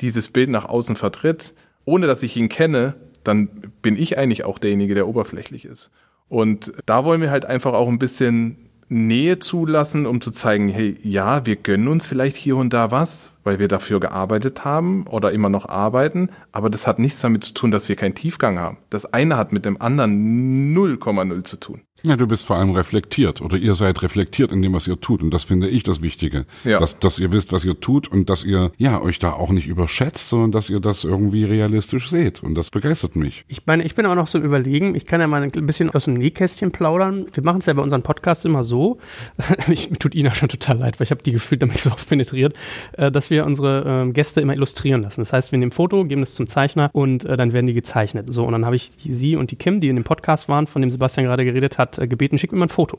[0.00, 2.94] dieses Bild nach außen vertritt, ohne dass ich ihn kenne,
[3.24, 3.48] dann
[3.82, 5.90] bin ich eigentlich auch derjenige, der oberflächlich ist.
[6.28, 10.96] Und da wollen wir halt einfach auch ein bisschen Nähe zulassen, um zu zeigen, hey,
[11.02, 15.32] ja, wir gönnen uns vielleicht hier und da was, weil wir dafür gearbeitet haben oder
[15.32, 18.78] immer noch arbeiten, aber das hat nichts damit zu tun, dass wir keinen Tiefgang haben.
[18.88, 21.82] Das eine hat mit dem anderen 0,0 zu tun.
[22.04, 25.20] Ja, du bist vor allem reflektiert oder ihr seid reflektiert in dem, was ihr tut.
[25.20, 26.46] Und das finde ich das Wichtige.
[26.64, 26.78] Ja.
[26.78, 29.66] Dass, dass ihr wisst, was ihr tut und dass ihr ja euch da auch nicht
[29.66, 32.42] überschätzt, sondern dass ihr das irgendwie realistisch seht.
[32.42, 33.44] Und das begeistert mich.
[33.48, 36.04] Ich meine, ich bin auch noch so überlegen, ich kann ja mal ein bisschen aus
[36.04, 37.26] dem Nähkästchen plaudern.
[37.32, 38.98] Wir machen es ja bei unseren Podcasts immer so.
[39.68, 42.54] ich, tut Ina schon total leid, weil ich habe die gefühlt damit so oft penetriert,
[42.92, 45.20] äh, dass wir unsere äh, Gäste immer illustrieren lassen.
[45.20, 47.74] Das heißt, wir nehmen ein Foto, geben es zum Zeichner und äh, dann werden die
[47.74, 48.26] gezeichnet.
[48.32, 50.66] So, und dann habe ich die, sie und die Kim, die in dem Podcast waren,
[50.66, 52.98] von dem Sebastian gerade geredet hat, hat äh, gebeten, schick mir mal ein Foto.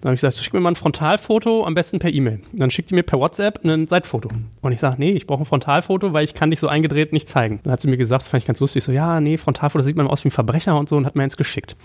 [0.00, 2.40] Dann habe ich gesagt, schick mir mal ein Frontalfoto, am besten per E-Mail.
[2.54, 4.30] Dann schickt die mir per WhatsApp ein Seitfoto.
[4.62, 7.28] Und ich sage, nee, ich brauche ein Frontalfoto, weil ich kann dich so eingedreht nicht
[7.28, 7.60] zeigen.
[7.64, 9.96] Dann hat sie mir gesagt, das fand ich ganz lustig, so, ja, nee, Frontalfoto sieht
[9.96, 11.76] man aus wie ein Verbrecher und so und hat mir eins geschickt.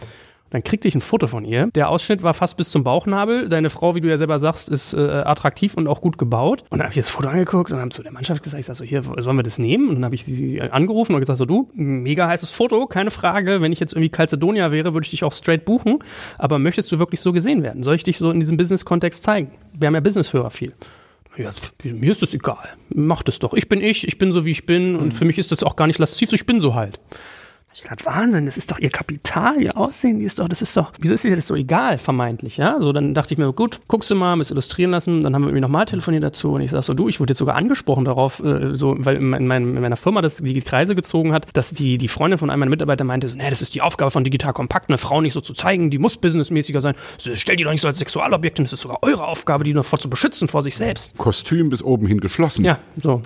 [0.51, 1.67] Dann kriegte ich ein Foto von ihr.
[1.75, 3.49] Der Ausschnitt war fast bis zum Bauchnabel.
[3.49, 6.61] Deine Frau, wie du ja selber sagst, ist äh, attraktiv und auch gut gebaut.
[6.69, 8.75] Und dann habe ich das Foto angeguckt und haben zu der Mannschaft gesagt, ich sag
[8.75, 9.89] so, hier, sollen wir das nehmen?
[9.89, 13.59] Und dann habe ich sie angerufen und gesagt, so du, mega heißes Foto, keine Frage.
[13.61, 15.99] Wenn ich jetzt irgendwie Calcedonia wäre, würde ich dich auch straight buchen.
[16.37, 17.81] Aber möchtest du wirklich so gesehen werden?
[17.83, 19.51] Soll ich dich so in diesem Business-Kontext zeigen?
[19.73, 20.73] Wir haben ja Business-Hörer viel.
[21.37, 21.51] Ja,
[21.83, 22.69] mir ist das egal.
[22.89, 23.53] Mach das doch.
[23.53, 24.95] Ich bin ich, ich bin so, wie ich bin.
[24.95, 25.11] Und mhm.
[25.11, 26.99] für mich ist das auch gar nicht lasziv, so ich bin so halt.
[27.75, 30.77] Ich dachte, Wahnsinn, das ist doch ihr Kapital, ihr Aussehen, die ist doch, das ist
[30.77, 32.77] doch, wieso ist dir das so egal, vermeintlich, ja?
[32.79, 35.49] So, dann dachte ich mir, gut, guckst du mal, müsst illustrieren lassen, dann haben wir
[35.49, 38.39] irgendwie nochmal telefoniert dazu und ich sag so, du, ich wurde jetzt sogar angesprochen darauf,
[38.39, 41.97] äh, so, weil in, mein, in, meiner Firma das die Kreise gezogen hat, dass die,
[41.97, 44.53] die Freundin von einem meiner Mitarbeiter meinte, so, nee, das ist die Aufgabe von Digital
[44.53, 47.71] Kompakt, eine Frau nicht so zu zeigen, die muss businessmäßiger sein, so, stellt die doch
[47.71, 50.47] nicht so als Sexualobjekt hin, das ist sogar eure Aufgabe, die noch vor zu beschützen
[50.47, 51.17] vor sich selbst.
[51.17, 52.63] Kostüm bis oben hin geschlossen.
[52.63, 53.21] Ja, so.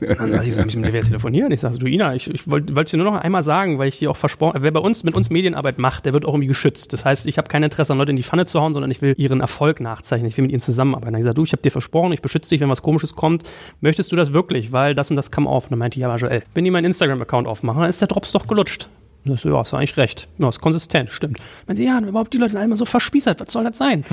[0.00, 1.52] Dann lasse ich bisschen mit der telefonieren.
[1.52, 3.98] Ich sage, du Ina, ich, ich wollte wollt dir nur noch einmal sagen, weil ich
[3.98, 6.92] dir auch versprochen, wer bei uns mit uns Medienarbeit macht, der wird auch irgendwie geschützt.
[6.92, 9.02] Das heißt, ich habe kein Interesse an Leute in die Pfanne zu hauen, sondern ich
[9.02, 10.28] will ihren Erfolg nachzeichnen.
[10.28, 11.12] Ich will mit ihnen zusammenarbeiten.
[11.12, 13.42] Dann ich gesagt, du, ich habe dir versprochen, ich beschütze dich, wenn was Komisches kommt.
[13.80, 14.72] Möchtest du das wirklich?
[14.72, 15.64] Weil das und das kam auf.
[15.64, 18.32] Und dann meinte ich, ja, Joel, wenn die meinen Instagram-Account aufmachen, dann ist der Drops
[18.32, 18.88] doch gelutscht.
[19.24, 20.28] Und ich so, ja, hast du eigentlich recht.
[20.38, 21.38] Ja, ist konsistent, stimmt.
[21.66, 24.04] Meinen sie, ja, überhaupt die Leute sind alle immer so verspießert, was soll das sein?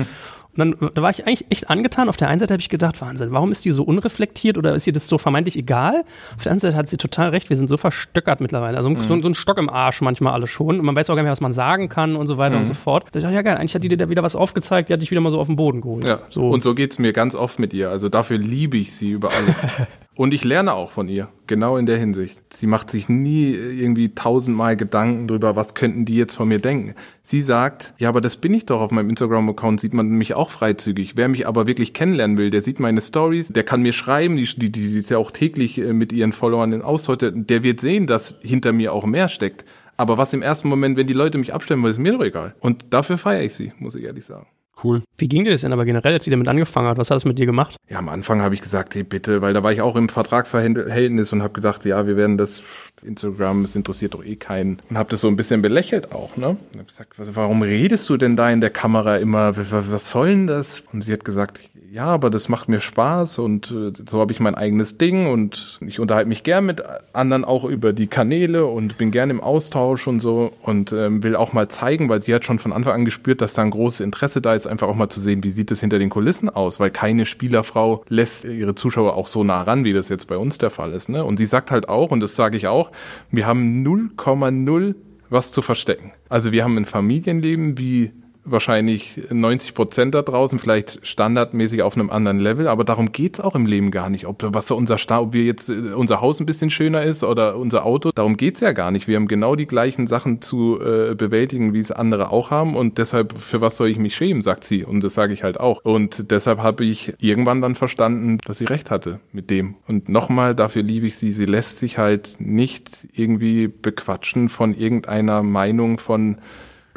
[0.56, 2.08] Und dann da war ich eigentlich echt angetan.
[2.08, 4.86] Auf der einen Seite habe ich gedacht, Wahnsinn, warum ist die so unreflektiert oder ist
[4.86, 6.04] ihr das so vermeintlich egal?
[6.36, 8.76] Auf der anderen Seite hat sie total recht, wir sind so verstöckert mittlerweile.
[8.76, 9.00] Also mhm.
[9.00, 10.78] so, so, ein Stock im Arsch manchmal alles schon.
[10.78, 12.62] Und man weiß auch gar nicht mehr, was man sagen kann und so weiter mhm.
[12.62, 13.04] und so fort.
[13.12, 15.02] Da dachte ich, ja geil, eigentlich hat die dir da wieder was aufgezeigt, die hat
[15.02, 16.04] dich wieder mal so auf den Boden geholt.
[16.04, 16.20] Ja.
[16.30, 16.48] So.
[16.48, 17.90] Und so geht es mir ganz oft mit ihr.
[17.90, 19.66] Also dafür liebe ich sie über alles.
[20.18, 22.52] Und ich lerne auch von ihr, genau in der Hinsicht.
[22.52, 26.96] Sie macht sich nie irgendwie tausendmal Gedanken drüber, was könnten die jetzt von mir denken.
[27.22, 30.50] Sie sagt, ja, aber das bin ich doch auf meinem Instagram-Account, sieht man mich auch
[30.50, 31.16] freizügig.
[31.16, 34.46] Wer mich aber wirklich kennenlernen will, der sieht meine Stories, der kann mir schreiben, die,
[34.46, 38.06] die, die ist ja auch täglich äh, mit ihren Followern in Austausch, der wird sehen,
[38.06, 39.64] dass hinter mir auch mehr steckt.
[39.96, 42.54] Aber was im ersten Moment, wenn die Leute mich abstellen ist mir doch egal.
[42.60, 44.46] Und dafür feiere ich sie, muss ich ehrlich sagen.
[44.82, 45.02] Cool.
[45.16, 46.98] Wie ging dir das denn aber generell, als sie damit angefangen hat?
[46.98, 47.76] Was hat es mit dir gemacht?
[47.88, 51.32] Ja, am Anfang habe ich gesagt, hey, bitte, weil da war ich auch im Vertragsverhältnis
[51.32, 52.62] und habe gedacht, ja, wir werden das,
[53.02, 54.80] Instagram, das interessiert doch eh keinen.
[54.88, 56.50] Und habe das so ein bisschen belächelt auch, ne?
[56.50, 59.56] Und habe gesagt, was, warum redest du denn da in der Kamera immer?
[59.56, 60.84] Was, was soll denn das?
[60.92, 64.40] Und sie hat gesagt, ja, aber das macht mir Spaß und äh, so habe ich
[64.40, 68.98] mein eigenes Ding und ich unterhalte mich gern mit anderen auch über die Kanäle und
[68.98, 72.44] bin gern im Austausch und so und ähm, will auch mal zeigen, weil sie hat
[72.44, 75.08] schon von Anfang an gespürt, dass da ein großes Interesse da ist, einfach auch mal
[75.08, 79.14] zu sehen, wie sieht es hinter den Kulissen aus, weil keine Spielerfrau lässt ihre Zuschauer
[79.14, 81.08] auch so nah ran, wie das jetzt bei uns der Fall ist.
[81.08, 81.24] Ne?
[81.24, 82.90] Und sie sagt halt auch, und das sage ich auch,
[83.30, 84.94] wir haben 0,0
[85.30, 86.12] was zu verstecken.
[86.28, 88.12] Also wir haben ein Familienleben wie
[88.44, 93.54] wahrscheinlich 90 Prozent da draußen, vielleicht standardmäßig auf einem anderen Level, aber darum geht's auch
[93.54, 94.26] im Leben gar nicht.
[94.26, 97.56] Ob, was unser Sta ob wir jetzt äh, unser Haus ein bisschen schöner ist oder
[97.56, 99.08] unser Auto, darum geht's ja gar nicht.
[99.08, 102.98] Wir haben genau die gleichen Sachen zu äh, bewältigen, wie es andere auch haben und
[102.98, 104.84] deshalb, für was soll ich mich schämen, sagt sie.
[104.84, 105.84] Und das sage ich halt auch.
[105.84, 109.76] Und deshalb habe ich irgendwann dann verstanden, dass sie recht hatte mit dem.
[109.86, 111.32] Und nochmal, dafür liebe ich sie.
[111.32, 116.38] Sie lässt sich halt nicht irgendwie bequatschen von irgendeiner Meinung von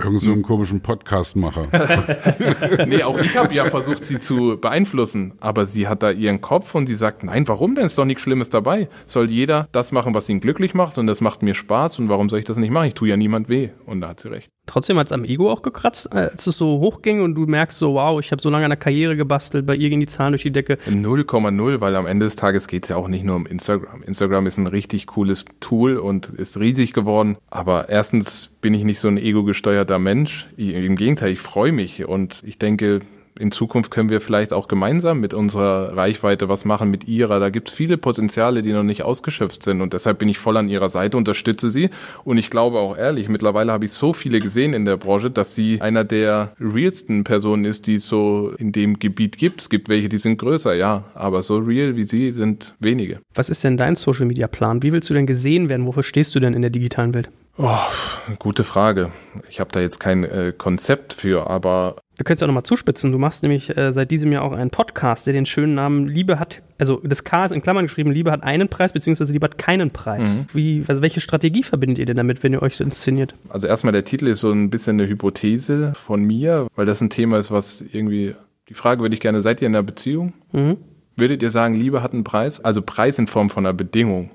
[0.04, 1.68] Irgend so einen komischen Podcastmacher.
[2.88, 6.74] nee, auch ich habe ja versucht, sie zu beeinflussen, aber sie hat da ihren Kopf
[6.76, 7.86] und sie sagt, nein, warum denn?
[7.86, 8.90] Ist doch nichts Schlimmes dabei.
[9.06, 12.30] Soll jeder das machen, was ihn glücklich macht und das macht mir Spaß und warum
[12.30, 12.88] soll ich das nicht machen?
[12.88, 13.70] Ich tue ja niemand weh.
[13.86, 14.52] Und da hat sie recht.
[14.72, 17.96] Trotzdem hat es am Ego auch gekratzt, als es so hochging und du merkst so,
[17.96, 20.44] wow, ich habe so lange an der Karriere gebastelt, bei ihr gehen die Zahlen durch
[20.44, 20.78] die Decke.
[20.90, 24.02] 0,0, weil am Ende des Tages geht es ja auch nicht nur um Instagram.
[24.04, 27.36] Instagram ist ein richtig cooles Tool und ist riesig geworden.
[27.50, 30.48] Aber erstens bin ich nicht so ein ego-gesteuerter Mensch.
[30.56, 33.02] Im Gegenteil, ich freue mich und ich denke,
[33.40, 37.40] in Zukunft können wir vielleicht auch gemeinsam mit unserer Reichweite was machen, mit ihrer.
[37.40, 39.82] Da gibt es viele Potenziale, die noch nicht ausgeschöpft sind.
[39.82, 41.90] Und deshalb bin ich voll an ihrer Seite, unterstütze sie.
[42.24, 45.56] Und ich glaube auch ehrlich, mittlerweile habe ich so viele gesehen in der Branche, dass
[45.56, 49.62] sie einer der realsten Personen ist, die es so in dem Gebiet gibt.
[49.62, 51.06] Es gibt welche, die sind größer, ja.
[51.14, 53.20] Aber so real wie sie sind wenige.
[53.34, 54.84] Was ist denn dein Social Media Plan?
[54.84, 55.86] Wie willst du denn gesehen werden?
[55.86, 57.30] Wofür stehst du denn in der digitalen Welt?
[57.58, 57.78] Oh,
[58.40, 59.12] gute Frage.
[59.50, 61.98] Ich habe da jetzt kein äh, Konzept für, aber.
[62.22, 63.12] Wir können es auch nochmal zuspitzen.
[63.12, 66.38] Du machst nämlich äh, seit diesem Jahr auch einen Podcast, der den schönen Namen Liebe
[66.38, 69.58] hat, also das K ist in Klammern geschrieben, Liebe hat einen Preis, beziehungsweise Liebe hat
[69.58, 70.46] keinen Preis.
[70.46, 70.46] Mhm.
[70.54, 73.34] Wie, also welche Strategie verbindet ihr denn damit, wenn ihr euch so inszeniert?
[73.50, 77.10] Also erstmal der Titel ist so ein bisschen eine Hypothese von mir, weil das ein
[77.10, 78.36] Thema ist, was irgendwie.
[78.70, 80.34] Die Frage würde ich gerne, seid ihr in einer Beziehung?
[80.52, 80.78] Mhm.
[81.18, 82.60] Würdet ihr sagen, Liebe hat einen Preis?
[82.60, 84.30] Also Preis in Form von einer Bedingung.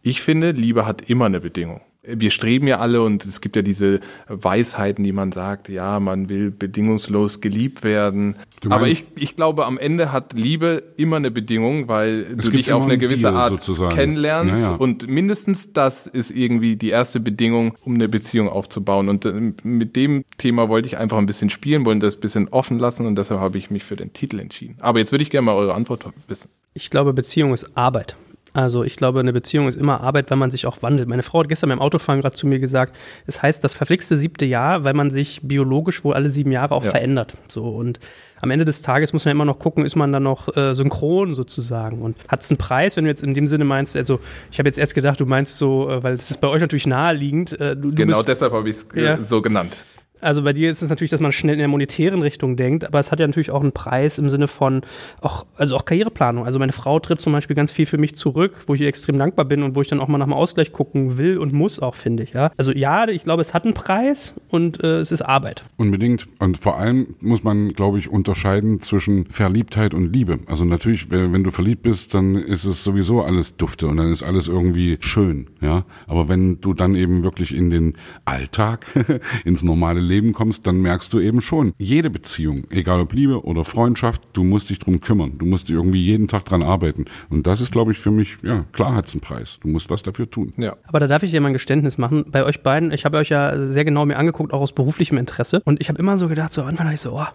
[0.00, 1.80] Ich finde, Liebe hat immer eine Bedingung.
[2.04, 6.28] Wir streben ja alle und es gibt ja diese Weisheiten, die man sagt, ja, man
[6.28, 8.36] will bedingungslos geliebt werden.
[8.68, 12.84] Aber ich, ich glaube, am Ende hat Liebe immer eine Bedingung, weil du dich auf
[12.84, 13.94] eine gewisse Deal, Art sozusagen.
[13.94, 14.76] kennenlernst ja, ja.
[14.76, 19.08] und mindestens das ist irgendwie die erste Bedingung, um eine Beziehung aufzubauen.
[19.08, 22.48] Und äh, mit dem Thema wollte ich einfach ein bisschen spielen, wollen das ein bisschen
[22.48, 24.76] offen lassen und deshalb habe ich mich für den Titel entschieden.
[24.80, 26.50] Aber jetzt würde ich gerne mal eure Antwort wissen.
[26.74, 28.16] Ich glaube, Beziehung ist Arbeit.
[28.52, 31.08] Also ich glaube, eine Beziehung ist immer Arbeit, wenn man sich auch wandelt.
[31.08, 32.96] Meine Frau hat gestern beim Autofahren gerade zu mir gesagt,
[33.26, 36.84] es heißt das verflixte siebte Jahr, weil man sich biologisch wohl alle sieben Jahre auch
[36.84, 36.90] ja.
[36.90, 37.34] verändert.
[37.48, 37.98] So und
[38.42, 41.32] am Ende des Tages muss man immer noch gucken, ist man dann noch äh, synchron
[41.34, 44.18] sozusagen und hat es einen Preis, wenn du jetzt in dem Sinne meinst, also
[44.50, 46.86] ich habe jetzt erst gedacht, du meinst so, äh, weil es ist bei euch natürlich
[46.86, 47.58] naheliegend.
[47.60, 49.22] Äh, du, genau bist, deshalb habe ich es äh, ja.
[49.22, 49.76] so genannt.
[50.22, 53.00] Also bei dir ist es natürlich, dass man schnell in der monetären Richtung denkt, aber
[53.00, 54.82] es hat ja natürlich auch einen Preis im Sinne von
[55.20, 56.46] auch, also auch Karriereplanung.
[56.46, 59.18] Also meine Frau tritt zum Beispiel ganz viel für mich zurück, wo ich ihr extrem
[59.18, 61.80] dankbar bin und wo ich dann auch mal nach dem Ausgleich gucken will und muss
[61.80, 62.32] auch, finde ich.
[62.32, 62.52] Ja?
[62.56, 65.64] Also ja, ich glaube, es hat einen Preis und äh, es ist Arbeit.
[65.76, 66.28] Unbedingt.
[66.38, 70.38] Und vor allem muss man, glaube ich, unterscheiden zwischen Verliebtheit und Liebe.
[70.46, 74.22] Also natürlich, wenn du verliebt bist, dann ist es sowieso alles dufte und dann ist
[74.22, 75.48] alles irgendwie schön.
[75.60, 77.94] Ja, aber wenn du dann eben wirklich in den
[78.24, 78.86] Alltag,
[79.44, 83.44] ins normale Leben Leben kommst, dann merkst du eben schon, jede Beziehung, egal ob Liebe
[83.44, 85.38] oder Freundschaft, du musst dich drum kümmern.
[85.38, 87.06] Du musst irgendwie jeden Tag dran arbeiten.
[87.30, 89.58] Und das ist, glaube ich, für mich, ja, klar hat's einen Preis.
[89.62, 90.52] Du musst was dafür tun.
[90.56, 90.76] Ja.
[90.84, 92.26] Aber da darf ich dir mal ein Geständnis machen.
[92.30, 95.62] Bei euch beiden, ich habe euch ja sehr genau mir angeguckt, auch aus beruflichem Interesse.
[95.64, 97.26] Und ich habe immer so gedacht, so am Anfang dachte ich so, oh,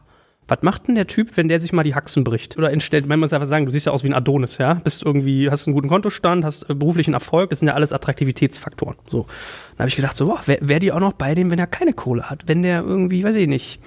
[0.47, 2.57] was macht denn der Typ, wenn der sich mal die Haxen bricht?
[2.57, 4.75] Oder entstellt, wenn man es einfach sagen, du siehst ja aus wie ein Adonis, ja?
[4.75, 8.95] Bist irgendwie, hast einen guten Kontostand, hast äh, beruflichen Erfolg, das sind ja alles Attraktivitätsfaktoren.
[9.09, 9.23] So.
[9.71, 11.93] Dann habe ich gedacht, so, wäre wär die auch noch bei dem, wenn er keine
[11.93, 12.43] Kohle hat?
[12.47, 13.79] Wenn der irgendwie, weiß ich nicht,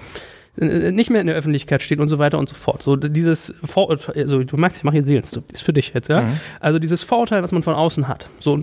[0.57, 2.83] nicht mehr in der Öffentlichkeit steht und so weiter und so fort.
[2.83, 6.23] So dieses Vorurteil, also du magst, ich mache hier Seelenstrip, ist für dich jetzt, ja.
[6.23, 6.39] Mhm.
[6.59, 8.29] Also dieses Vorurteil, was man von außen hat.
[8.37, 8.59] So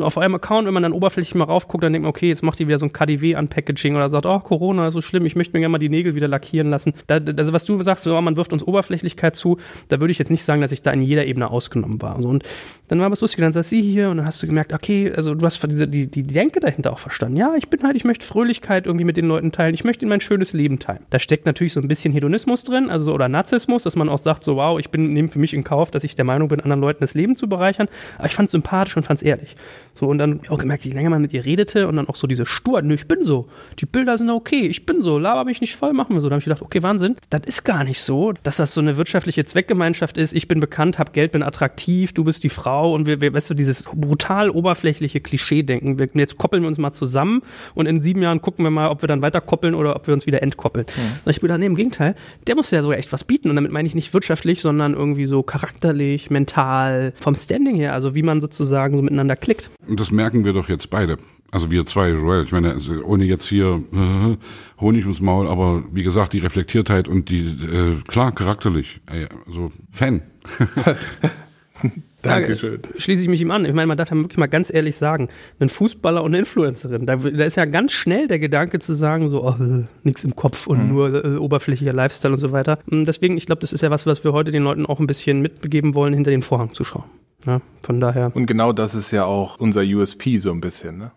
[0.00, 2.60] auf eurem Account, wenn man dann oberflächlich mal raufguckt, dann denkt man, okay, jetzt macht
[2.60, 5.34] die wieder so ein KDW an Packaging oder sagt, oh, Corona ist so schlimm, ich
[5.34, 6.94] möchte mir gerne mal die Nägel wieder lackieren lassen.
[7.08, 9.58] Da, also was du sagst, so, man wirft uns Oberflächlichkeit zu,
[9.88, 12.22] da würde ich jetzt nicht sagen, dass ich da in jeder Ebene ausgenommen war.
[12.22, 12.44] So, und
[12.86, 15.34] dann war es lustig, dann saß sie hier und dann hast du gemerkt, okay, also
[15.34, 17.36] du hast diese, die, die Denke dahinter auch verstanden.
[17.36, 20.08] Ja, ich bin halt, ich möchte Fröhlichkeit irgendwie mit den Leuten teilen, ich möchte in
[20.08, 21.00] mein schönes Leben teilen.
[21.10, 24.44] Da steckt natürlich so ein bisschen Hedonismus drin, also oder Narzissmus, dass man auch sagt,
[24.44, 26.82] so wow, ich bin nehme für mich in Kauf, dass ich der Meinung bin, anderen
[26.82, 27.88] Leuten das Leben zu bereichern.
[28.18, 29.56] Aber ich fand es sympathisch und fand es ehrlich.
[29.94, 32.26] So und dann auch gemerkt, je länger man mit ihr redete und dann auch so
[32.26, 33.48] diese Stur, nö, ich bin so.
[33.78, 36.28] Die Bilder sind okay, ich bin so, laber mich nicht voll, machen wir so.
[36.28, 38.98] Da habe ich gedacht, okay, Wahnsinn, das ist gar nicht so, dass das so eine
[38.98, 40.34] wirtschaftliche Zweckgemeinschaft ist.
[40.34, 43.48] Ich bin bekannt, hab Geld, bin attraktiv, du bist die Frau und wir, wir weißt
[43.48, 45.96] du, dieses brutal oberflächliche Klischee-Denken.
[46.18, 47.40] Jetzt koppeln wir uns mal zusammen
[47.74, 50.12] und in sieben Jahren gucken wir mal, ob wir dann weiter koppeln oder ob wir
[50.12, 50.84] uns wieder entkoppeln.
[50.94, 51.21] Mhm.
[51.26, 52.14] Ich bin da, nee, im Gegenteil
[52.46, 53.50] der muss ja sogar echt was bieten.
[53.50, 58.14] Und damit meine ich nicht wirtschaftlich, sondern irgendwie so charakterlich, mental, vom Standing her, also
[58.14, 59.70] wie man sozusagen so miteinander klickt.
[59.86, 61.18] Und das merken wir doch jetzt beide.
[61.50, 64.36] Also wir zwei, Joel, ich meine, also ohne jetzt hier äh,
[64.80, 69.70] Honig ums Maul, aber wie gesagt, die Reflektiertheit und die, äh, klar, charakterlich, ey, also
[69.90, 70.22] Fan.
[72.22, 72.80] Dankeschön.
[72.82, 73.64] Da schließe ich mich ihm an.
[73.64, 75.28] Ich meine, man darf ja wirklich mal ganz ehrlich sagen,
[75.58, 79.28] ein Fußballer und eine Influencerin, da, da ist ja ganz schnell der Gedanke zu sagen,
[79.28, 79.56] so, oh,
[80.04, 80.88] nichts im Kopf und mhm.
[80.88, 82.78] nur äh, oberflächlicher Lifestyle und so weiter.
[82.90, 85.06] Und deswegen, ich glaube, das ist ja was, was wir heute den Leuten auch ein
[85.06, 87.04] bisschen mitbegeben wollen, hinter den Vorhang zu schauen.
[87.46, 88.30] Ja, von daher.
[88.34, 91.12] Und genau das ist ja auch unser USP so ein bisschen, ne?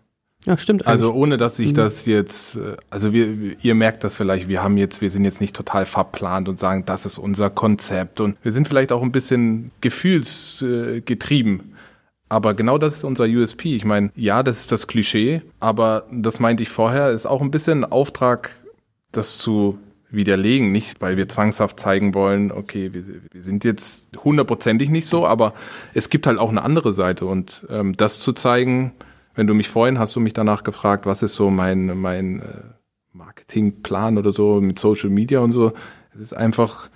[0.46, 0.86] Ja, stimmt.
[0.86, 1.12] Also eigentlich.
[1.12, 1.74] Also ohne, dass ich mhm.
[1.74, 5.40] das jetzt, äh, also wir, ihr merkt das vielleicht, wir haben jetzt, wir sind jetzt
[5.40, 9.12] nicht total verplant und sagen, das ist unser Konzept und wir sind vielleicht auch ein
[9.12, 11.74] bisschen gefühlsgetrieben.
[12.28, 13.76] Aber genau das ist unser USP.
[13.76, 17.50] Ich meine, ja, das ist das Klischee, aber das meinte ich vorher, ist auch ein
[17.50, 18.50] bisschen ein Auftrag,
[19.12, 19.78] das zu
[20.10, 20.72] widerlegen.
[20.72, 23.02] Nicht, weil wir zwangshaft zeigen wollen, okay, wir,
[23.32, 25.54] wir sind jetzt hundertprozentig nicht so, aber
[25.94, 28.92] es gibt halt auch eine andere Seite und ähm, das zu zeigen,
[29.36, 32.44] wenn du mich vorhin hast du mich danach gefragt, was ist so mein, mein äh,
[33.12, 35.72] Marketingplan oder so mit Social Media und so.
[36.12, 36.90] Es ist einfach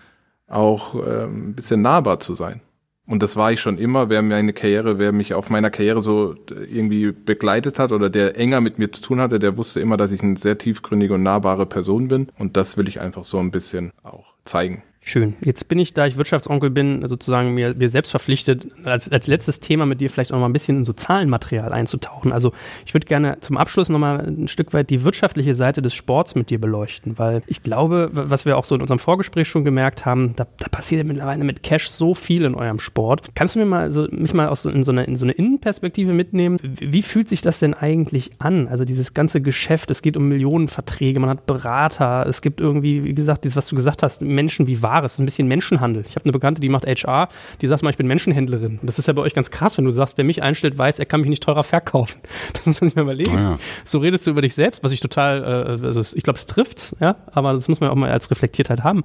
[0.49, 2.61] auch äh, ein bisschen nahbar zu sein.
[3.07, 4.09] Und das war ich schon immer.
[4.09, 8.61] Wer meine Karriere, wer mich auf meiner Karriere so irgendwie begleitet hat oder der enger
[8.61, 11.67] mit mir zu tun hatte, der wusste immer, dass ich eine sehr tiefgründige und nahbare
[11.67, 12.29] Person bin.
[12.39, 14.85] Und das will ich einfach so ein bisschen auch zeigen.
[15.03, 15.35] Schön.
[15.41, 19.59] Jetzt bin ich, da ich Wirtschaftsonkel bin, sozusagen mir, mir selbst verpflichtet, als, als letztes
[19.59, 22.33] Thema mit dir vielleicht auch noch mal ein bisschen in so Zahlenmaterial einzutauchen.
[22.33, 22.53] Also
[22.85, 26.35] ich würde gerne zum Abschluss noch mal ein Stück weit die wirtschaftliche Seite des Sports
[26.35, 30.05] mit dir beleuchten, weil ich glaube, was wir auch so in unserem Vorgespräch schon gemerkt
[30.05, 33.31] haben, da, da passiert ja mittlerweile mit Cash so viel in eurem Sport.
[33.35, 35.33] Kannst du mir mal so, mich mal aus so, in, so eine, in so eine
[35.33, 36.59] Innenperspektive mitnehmen?
[36.61, 38.69] Wie, fühlt sich das denn eigentlich an?
[38.69, 43.15] Also dieses ganze Geschäft, es geht um Millionenverträge, man hat Berater, es gibt irgendwie, wie
[43.15, 45.13] gesagt, dieses, was du gesagt hast, Menschen wie Waren Wahres.
[45.13, 46.05] Das ist ein bisschen Menschenhandel.
[46.09, 47.29] Ich habe eine Bekannte, die macht HR,
[47.61, 48.79] die sagt mal, ich bin Menschenhändlerin.
[48.79, 50.99] Und das ist ja bei euch ganz krass, wenn du sagst, wer mich einstellt, weiß,
[50.99, 52.21] er kann mich nicht teurer verkaufen.
[52.53, 53.37] Das muss man sich mal überlegen.
[53.37, 53.59] Ah, ja.
[53.85, 56.95] So redest du über dich selbst, was ich total, äh, also ich glaube, es trifft,
[57.01, 59.03] ja, aber das muss man auch mal als Reflektiertheit haben.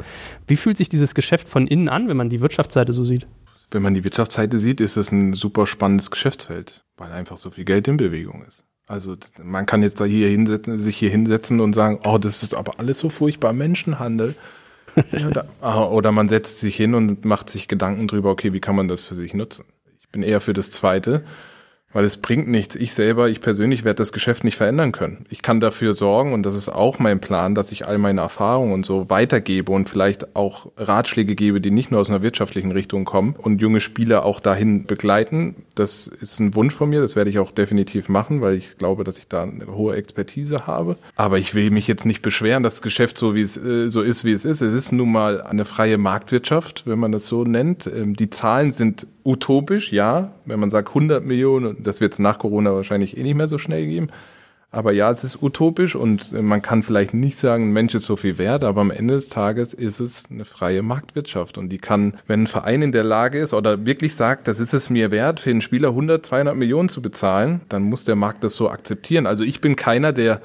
[0.47, 3.27] Wie fühlt sich dieses Geschäft von innen an, wenn man die Wirtschaftsseite so sieht?
[3.71, 7.65] Wenn man die Wirtschaftsseite sieht, ist es ein super spannendes Geschäftsfeld, weil einfach so viel
[7.65, 8.63] Geld in Bewegung ist.
[8.87, 12.53] Also man kann jetzt da hier hinsetzen, sich hier hinsetzen und sagen, oh, das ist
[12.53, 14.35] aber alles so furchtbar Menschenhandel.
[15.27, 18.75] Oder, ah, oder man setzt sich hin und macht sich Gedanken drüber, okay, wie kann
[18.75, 19.65] man das für sich nutzen?
[20.01, 21.23] Ich bin eher für das Zweite
[21.95, 22.75] weil es bringt nichts.
[22.75, 25.25] Ich selber, ich persönlich werde das Geschäft nicht verändern können.
[25.29, 28.73] Ich kann dafür sorgen, und das ist auch mein Plan, dass ich all meine Erfahrungen
[28.73, 33.05] und so weitergebe und vielleicht auch Ratschläge gebe, die nicht nur aus einer wirtschaftlichen Richtung
[33.05, 35.55] kommen und junge Spieler auch dahin begleiten.
[35.73, 39.05] Das ist ein Wunsch von mir, das werde ich auch definitiv machen, weil ich glaube,
[39.05, 40.97] dass ich da eine hohe Expertise habe.
[41.15, 44.01] Aber ich will mich jetzt nicht beschweren, dass das Geschäft so wie es äh, so
[44.01, 44.59] ist, wie es ist.
[44.59, 47.87] Es ist nun mal eine freie Marktwirtschaft, wenn man das so nennt.
[47.87, 52.37] Ähm, die Zahlen sind utopisch, ja, wenn man sagt 100 Millionen, das wird es nach
[52.37, 54.09] Corona wahrscheinlich eh nicht mehr so schnell geben.
[54.71, 58.17] Aber ja, es ist utopisch und man kann vielleicht nicht sagen, ein Mensch ist so
[58.17, 62.17] viel wert, aber am Ende des Tages ist es eine freie Marktwirtschaft und die kann,
[62.27, 65.39] wenn ein Verein in der Lage ist oder wirklich sagt, das ist es mir wert,
[65.39, 69.27] für einen Spieler 100, 200 Millionen zu bezahlen, dann muss der Markt das so akzeptieren.
[69.27, 70.41] Also ich bin keiner, der,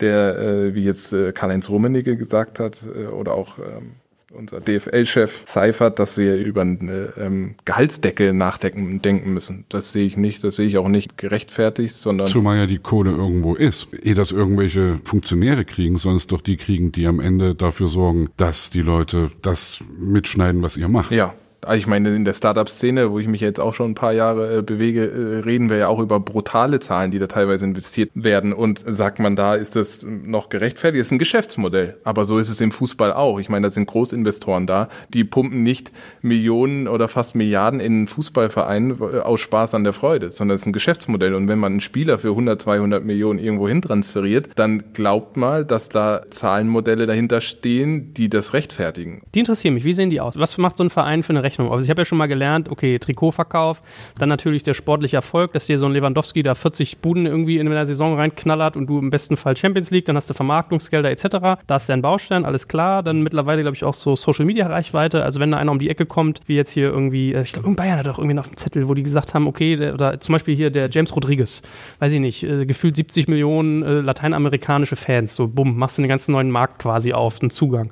[0.00, 3.92] der äh, wie jetzt äh, Karl-Heinz Rummenigge gesagt hat äh, oder auch ähm,
[4.30, 9.64] unser DFL-Chef Seifert, dass wir über eine ähm, Gehaltsdeckel nachdenken denken müssen.
[9.68, 12.28] Das sehe ich nicht, das sehe ich auch nicht gerechtfertigt, sondern.
[12.28, 13.88] Zumal ja die Kohle irgendwo ist.
[13.92, 18.30] Ehe das irgendwelche Funktionäre kriegen, sollen es doch die kriegen, die am Ende dafür sorgen,
[18.36, 21.10] dass die Leute das mitschneiden, was ihr macht.
[21.10, 24.12] Ja, also ich meine, in der Startup-Szene, wo ich mich jetzt auch schon ein paar
[24.12, 28.10] Jahre äh, bewege, äh, reden wir ja auch über brutale Zahlen, die da teilweise investiert
[28.14, 28.52] werden.
[28.52, 31.00] Und sagt man da, ist das noch gerechtfertigt?
[31.00, 31.98] Das ist ein Geschäftsmodell.
[32.04, 33.38] Aber so ist es im Fußball auch.
[33.40, 35.92] Ich meine, da sind Großinvestoren da, die pumpen nicht
[36.22, 40.62] Millionen oder fast Milliarden in einen Fußballverein äh, aus Spaß an der Freude, sondern es
[40.62, 41.34] ist ein Geschäftsmodell.
[41.34, 45.64] Und wenn man einen Spieler für 100, 200 Millionen irgendwo hin transferiert, dann glaubt mal,
[45.64, 49.22] dass da Zahlenmodelle dahinter stehen, die das rechtfertigen.
[49.34, 49.84] Die interessieren mich.
[49.84, 50.38] Wie sehen die aus?
[50.38, 51.70] Was macht so ein Verein für eine Rechnung.
[51.70, 53.82] Also ich habe ja schon mal gelernt, okay, Trikotverkauf,
[54.18, 57.68] dann natürlich der sportliche Erfolg, dass dir so ein Lewandowski da 40 Buden irgendwie in
[57.68, 61.24] der Saison reinknallert und du im besten Fall Champions League, dann hast du Vermarktungsgelder etc.
[61.66, 63.02] Da ist ja ein Baustein, alles klar.
[63.02, 65.24] Dann mittlerweile, glaube ich, auch so Social Media Reichweite.
[65.24, 67.70] Also wenn da einer um die Ecke kommt, wie jetzt hier irgendwie, äh, ich glaube,
[67.74, 70.34] Bayern hat doch irgendwie auf dem Zettel, wo die gesagt haben, okay, der, oder zum
[70.34, 71.62] Beispiel hier der James Rodriguez,
[71.98, 76.08] weiß ich nicht, äh, gefühlt 70 Millionen äh, lateinamerikanische Fans, so bumm, machst du einen
[76.08, 77.90] ganzen neuen Markt quasi auf, einen Zugang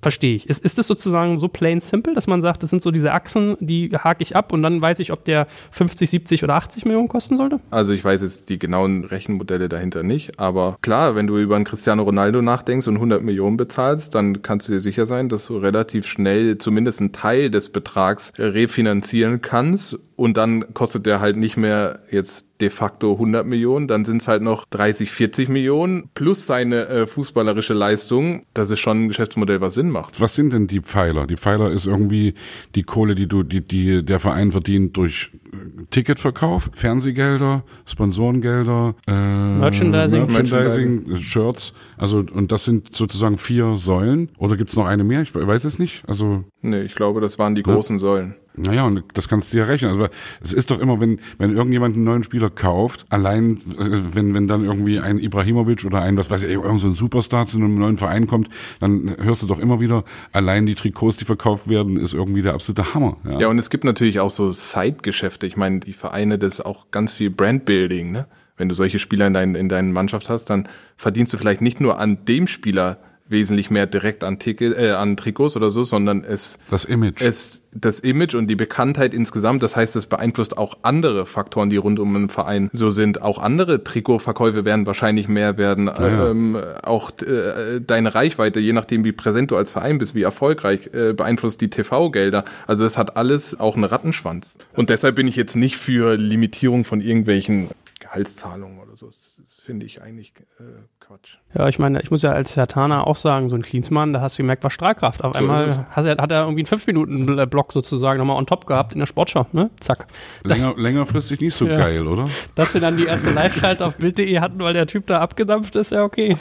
[0.00, 0.48] verstehe ich.
[0.48, 3.56] Ist, ist das sozusagen so plain simple, dass man sagt, das sind so diese Achsen,
[3.60, 7.08] die hake ich ab und dann weiß ich, ob der 50, 70 oder 80 Millionen
[7.08, 7.60] kosten sollte?
[7.70, 11.64] Also ich weiß jetzt die genauen Rechenmodelle dahinter nicht, aber klar, wenn du über einen
[11.64, 15.58] Cristiano Ronaldo nachdenkst und 100 Millionen bezahlst, dann kannst du dir sicher sein, dass du
[15.58, 21.56] relativ schnell zumindest einen Teil des Betrags refinanzieren kannst und dann kostet der halt nicht
[21.56, 26.46] mehr jetzt de facto 100 Millionen, dann sind es halt noch 30, 40 Millionen plus
[26.46, 28.46] seine äh, fußballerische Leistung.
[28.54, 30.20] Das ist schon ein Geschäftsmodell, was Sinn macht.
[30.20, 31.26] Was sind denn die Pfeiler?
[31.26, 32.34] Die Pfeiler ist irgendwie
[32.74, 39.12] die Kohle, die du, die, die der Verein verdient durch äh, Ticketverkauf, Fernsehgelder, Sponsorengelder, äh,
[39.12, 40.26] Merchandising.
[40.26, 41.72] Merchandising, Shirts.
[41.96, 44.30] Also und das sind sozusagen vier Säulen.
[44.38, 45.22] Oder gibt's noch eine mehr?
[45.22, 46.02] Ich weiß es nicht.
[46.06, 48.00] Also nee, ich glaube, das waren die großen ja.
[48.00, 48.34] Säulen.
[48.58, 49.92] Naja, und das kannst du ja rechnen.
[49.92, 50.08] Also
[50.42, 54.48] es ist doch immer, wenn, wenn irgendjemand einen neuen Spieler kauft, allein äh, wenn, wenn
[54.48, 57.78] dann irgendwie ein Ibrahimovic oder ein, was weiß ich, irgend so ein Superstar zu einem
[57.78, 58.48] neuen Verein kommt,
[58.80, 62.54] dann hörst du doch immer wieder, allein die Trikots, die verkauft werden, ist irgendwie der
[62.54, 63.16] absolute Hammer.
[63.24, 65.46] Ja, ja und es gibt natürlich auch so Side-Geschäfte.
[65.46, 68.26] Ich meine, die Vereine, das ist auch ganz viel Brandbuilding, ne?
[68.56, 71.80] Wenn du solche Spieler in, dein, in deiner Mannschaft hast, dann verdienst du vielleicht nicht
[71.80, 72.98] nur an dem Spieler
[73.28, 77.20] wesentlich mehr direkt an, Ticket, äh, an Trikots oder so, sondern es das Image.
[77.20, 79.62] Es, das Image und die Bekanntheit insgesamt.
[79.62, 83.22] Das heißt, es beeinflusst auch andere Faktoren, die rund um den Verein so sind.
[83.22, 85.86] Auch andere Trikotverkäufe werden wahrscheinlich mehr werden.
[85.86, 86.30] Ja.
[86.30, 90.90] Ähm, auch äh, deine Reichweite, je nachdem, wie präsent du als Verein bist, wie erfolgreich,
[90.94, 92.44] äh, beeinflusst die TV-Gelder.
[92.66, 94.56] Also es hat alles auch einen Rattenschwanz.
[94.74, 97.68] Und deshalb bin ich jetzt nicht für Limitierung von irgendwelchen
[98.00, 99.06] Gehaltszahlungen oder so.
[99.06, 100.62] Das, das finde ich eigentlich äh,
[101.08, 101.38] Quatsch.
[101.56, 104.20] Ja, ich meine, ich muss ja als Herr Tana auch sagen, so ein Klinsmann, da
[104.20, 105.24] hast du gemerkt, war Strahlkraft.
[105.24, 108.92] Auf so einmal hat er, hat er irgendwie einen 5-Minuten-Block sozusagen nochmal on top gehabt
[108.94, 109.70] in der Sportschau, ne?
[109.80, 110.06] Zack.
[110.44, 111.76] Das, Länger, längerfristig nicht so ja.
[111.76, 112.28] geil, oder?
[112.54, 115.92] Dass wir dann die erste Live-Schalte auf Bild.de hatten, weil der Typ da abgedampft ist,
[115.92, 116.36] ja okay.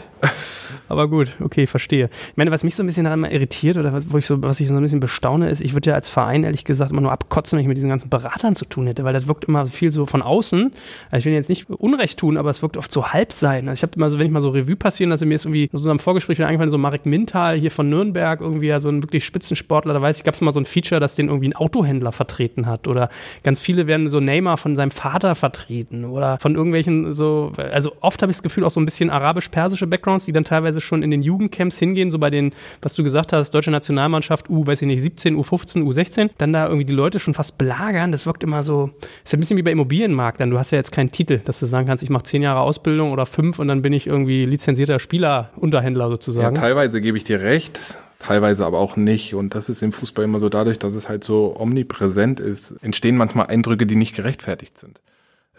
[0.89, 2.09] Aber gut, okay, verstehe.
[2.31, 4.41] Ich meine, was mich so ein bisschen daran mal irritiert oder was, wo ich so,
[4.43, 7.01] was ich so ein bisschen bestaune, ist, ich würde ja als Verein ehrlich gesagt immer
[7.01, 9.65] nur abkotzen, wenn ich mit diesen ganzen Beratern zu tun hätte, weil das wirkt immer
[9.67, 10.71] viel so von außen.
[11.09, 13.67] Also ich will jetzt nicht nicht Unrecht tun, aber es wirkt oft so halb sein.
[13.67, 15.69] Also ich habe immer so, wenn ich mal so Revue passieren lasse, mir ist irgendwie
[15.73, 19.03] so einem Vorgespräch wieder eingefallen, so Marek Mintal hier von Nürnberg, irgendwie ja so ein
[19.03, 21.55] wirklich Spitzensportler, da weiß ich, gab es mal so ein Feature, dass den irgendwie ein
[21.55, 23.09] Autohändler vertreten hat oder
[23.43, 28.21] ganz viele werden so Neymar von seinem Vater vertreten oder von irgendwelchen so, also oft
[28.21, 31.11] habe ich das Gefühl auch so ein bisschen arabisch-persische Backgrounds, die dann teilweise schon in
[31.11, 32.51] den Jugendcamps hingehen, so bei den,
[32.81, 36.65] was du gesagt hast, deutsche Nationalmannschaft U, weiß ich nicht, 17, U15, U16, dann da
[36.65, 38.91] irgendwie die Leute schon fast belagern, das wirkt immer so,
[39.23, 41.65] ist ein bisschen wie bei Immobilienmarkt, dann du hast ja jetzt keinen Titel, dass du
[41.65, 44.99] sagen kannst, ich mache zehn Jahre Ausbildung oder fünf und dann bin ich irgendwie lizenzierter
[44.99, 46.43] Spieler, Unterhändler sozusagen.
[46.45, 47.79] Ja, teilweise gebe ich dir recht,
[48.19, 49.33] teilweise aber auch nicht.
[49.35, 53.17] Und das ist im Fußball immer so dadurch, dass es halt so omnipräsent ist, entstehen
[53.17, 54.99] manchmal Eindrücke, die nicht gerechtfertigt sind.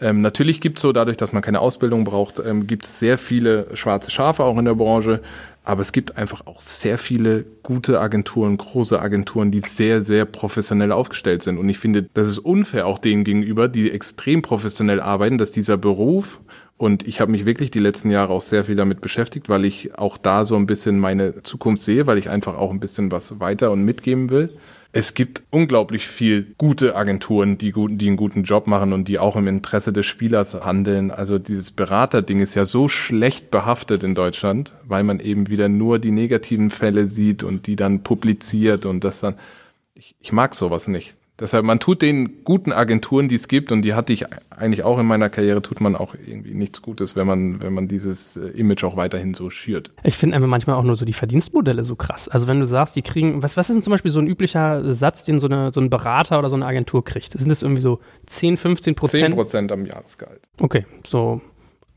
[0.01, 3.17] Ähm, natürlich gibt es so, dadurch, dass man keine Ausbildung braucht, ähm, gibt es sehr
[3.17, 5.21] viele schwarze Schafe auch in der Branche.
[5.65, 10.91] Aber es gibt einfach auch sehr viele gute Agenturen, große Agenturen, die sehr, sehr professionell
[10.91, 11.57] aufgestellt sind.
[11.57, 15.77] Und ich finde, das ist unfair auch denen gegenüber, die extrem professionell arbeiten, dass dieser
[15.77, 16.39] Beruf
[16.79, 19.99] und ich habe mich wirklich die letzten Jahre auch sehr viel damit beschäftigt, weil ich
[19.99, 23.41] auch da so ein bisschen meine Zukunft sehe, weil ich einfach auch ein bisschen was
[23.41, 24.55] weiter und mitgeben will.
[24.93, 29.35] Es gibt unglaublich viel gute Agenturen, die, die einen guten Job machen und die auch
[29.35, 31.11] im Interesse des Spielers handeln.
[31.11, 35.99] Also dieses Beraterding ist ja so schlecht behaftet in Deutschland, weil man eben wieder nur
[35.99, 39.35] die negativen Fälle sieht und die dann publiziert und das dann.
[39.95, 41.18] Ich, ich mag sowas nicht.
[41.39, 44.99] Deshalb, man tut den guten Agenturen, die es gibt, und die hatte ich eigentlich auch
[44.99, 48.47] in meiner Karriere, tut man auch irgendwie nichts Gutes, wenn man, wenn man dieses äh,
[48.49, 49.91] Image auch weiterhin so schürt.
[50.03, 52.27] Ich finde einfach manchmal auch nur so die Verdienstmodelle so krass.
[52.27, 54.93] Also wenn du sagst, die kriegen, was, was ist denn zum Beispiel so ein üblicher
[54.93, 57.31] Satz, den so, eine, so ein Berater oder so eine Agentur kriegt?
[57.31, 59.23] Sind das irgendwie so 10, 15 Prozent?
[59.23, 60.41] 10 Prozent am Jahresgehalt.
[60.59, 61.41] Okay, so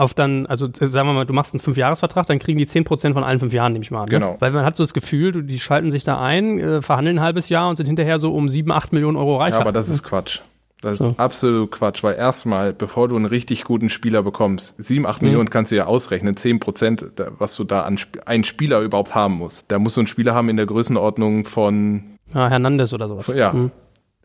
[0.02, 3.24] auf dann, also sagen wir mal, du machst einen Fünfjahresvertrag, dann kriegen die 10% von
[3.24, 4.08] allen fünf Jahren, nehme ich mal an.
[4.08, 4.10] Ne?
[4.10, 4.36] Genau.
[4.40, 7.48] Weil man hat so das Gefühl, die schalten sich da ein, äh, verhandeln ein halbes
[7.48, 9.56] Jahr und sind hinterher so um 7, 8 Millionen Euro reicher.
[9.56, 10.40] Ja, aber das ist Quatsch.
[10.80, 11.14] Das ist so.
[11.16, 15.28] absolut Quatsch, weil erstmal, bevor du einen richtig guten Spieler bekommst, 7, 8 mhm.
[15.28, 17.04] Millionen kannst du ja ausrechnen, 10 Prozent,
[17.38, 19.66] was du da an einen Spieler überhaupt haben musst.
[19.68, 23.28] Da musst du einen Spieler haben in der Größenordnung von ja, Hernandez oder sowas.
[23.28, 23.52] Ja.
[23.52, 23.70] Mhm.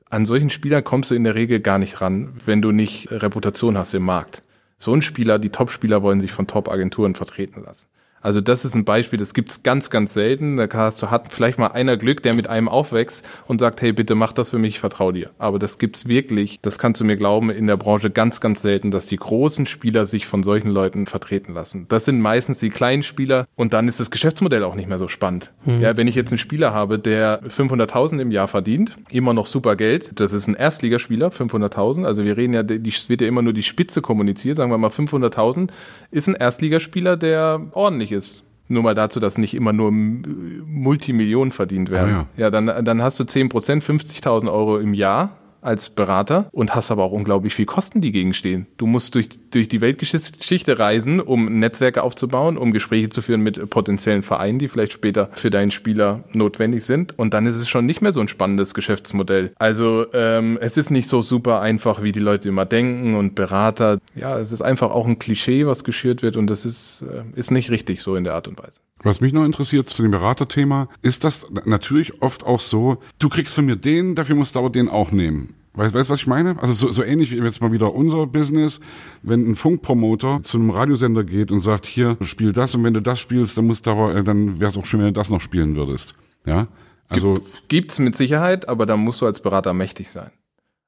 [0.09, 3.77] An solchen Spielern kommst du in der Regel gar nicht ran, wenn du nicht Reputation
[3.77, 4.41] hast im Markt
[4.77, 7.87] so ein Spieler, die Top-Spieler wollen sich von Top-Agenturen vertreten lassen.
[8.27, 10.57] Also das ist ein Beispiel, das gibt's ganz, ganz selten.
[10.57, 13.93] Da hast du, hat vielleicht mal einer Glück, der mit einem aufwächst und sagt, hey,
[13.93, 15.29] bitte mach das für mich, ich vertraue dir.
[15.37, 18.91] Aber das gibt's wirklich, das kannst du mir glauben, in der Branche ganz, ganz selten,
[18.91, 21.85] dass die großen Spieler sich von solchen Leuten vertreten lassen.
[21.87, 25.07] Das sind meistens die kleinen Spieler und dann ist das Geschäftsmodell auch nicht mehr so
[25.07, 25.53] spannend.
[25.63, 25.79] Mhm.
[25.79, 29.77] Ja, wenn ich jetzt einen Spieler habe, der 500.000 im Jahr verdient, immer noch super
[29.77, 33.53] Geld, das ist ein Erstligaspieler, 500.000, also wir reden ja, es wird ja immer nur
[33.53, 35.69] die Spitze kommuniziert, sagen wir mal 500.000,
[36.11, 38.43] ist ein Erstligaspieler, der ordentlich notwendig ist.
[38.69, 42.09] Nur mal dazu, dass nicht immer nur Multimillionen verdient werden.
[42.09, 42.27] Ja, ja.
[42.35, 45.37] ja dann, dann hast du 10 Prozent, 50.000 Euro im Jahr
[45.67, 48.67] als Berater und hast aber auch unglaublich viel Kosten, die gegenstehen.
[48.77, 53.69] Du musst durch, durch die Weltgeschichte reisen, um Netzwerke aufzubauen, um Gespräche zu führen mit
[53.69, 57.17] potenziellen Vereinen, die vielleicht später für deinen Spieler notwendig sind.
[57.19, 59.51] Und dann ist es schon nicht mehr so ein spannendes Geschäftsmodell.
[59.59, 63.99] Also ähm, es ist nicht so super einfach, wie die Leute immer denken und Berater.
[64.15, 67.51] Ja, es ist einfach auch ein Klischee, was geschürt wird und das ist, äh, ist
[67.51, 68.79] nicht richtig so in der Art und Weise.
[69.07, 73.55] Was mich noch interessiert zu dem Beraterthema, ist das natürlich oft auch so, du kriegst
[73.55, 75.53] von mir den, dafür musst du aber den auch nehmen.
[75.75, 76.61] Weißt du, was ich meine?
[76.61, 78.81] Also so, so ähnlich wie jetzt mal wieder unser Business,
[79.23, 83.01] wenn ein Funkpromoter zu einem Radiosender geht und sagt, hier, spiel das und wenn du
[83.01, 85.29] das spielst, dann musst du aber, äh, dann wäre es auch schön, wenn du das
[85.29, 86.13] noch spielen würdest.
[86.45, 86.67] Ja?
[87.07, 87.35] Also.
[87.69, 90.31] Gibt's mit Sicherheit, aber da musst du als Berater mächtig sein.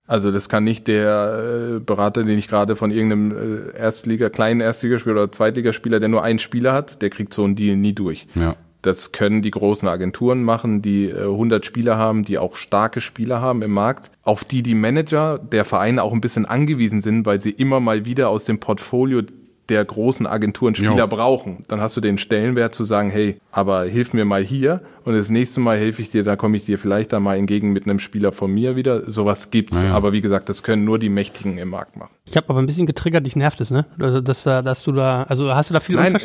[0.10, 4.60] Also das kann nicht der äh, Berater, den ich gerade von irgendeinem äh, Erstliga, kleinen
[4.60, 8.26] Erstligaspieler oder Zweitligaspieler, der nur einen Spieler hat, der kriegt so einen Deal nie durch.
[8.34, 8.56] Ja.
[8.82, 13.40] Das können die großen Agenturen machen, die äh, 100 Spieler haben, die auch starke Spieler
[13.40, 17.40] haben im Markt, auf die die Manager der Vereine auch ein bisschen angewiesen sind, weil
[17.40, 19.22] sie immer mal wieder aus dem Portfolio
[19.70, 21.08] der großen Agenturen Spieler jo.
[21.08, 21.60] brauchen.
[21.68, 25.30] Dann hast du den Stellenwert zu sagen, hey, aber hilf mir mal hier und das
[25.30, 28.00] nächste Mal helfe ich dir, da komme ich dir vielleicht dann mal entgegen mit einem
[28.00, 29.10] Spieler von mir wieder.
[29.10, 29.94] Sowas gibt's, ja.
[29.94, 32.12] aber wie gesagt, das können nur die Mächtigen im Markt machen.
[32.26, 33.86] Ich habe aber ein bisschen getriggert, dich nervt es, ne?
[34.00, 36.18] Also, dass, dass du da, also hast du da viel Nein,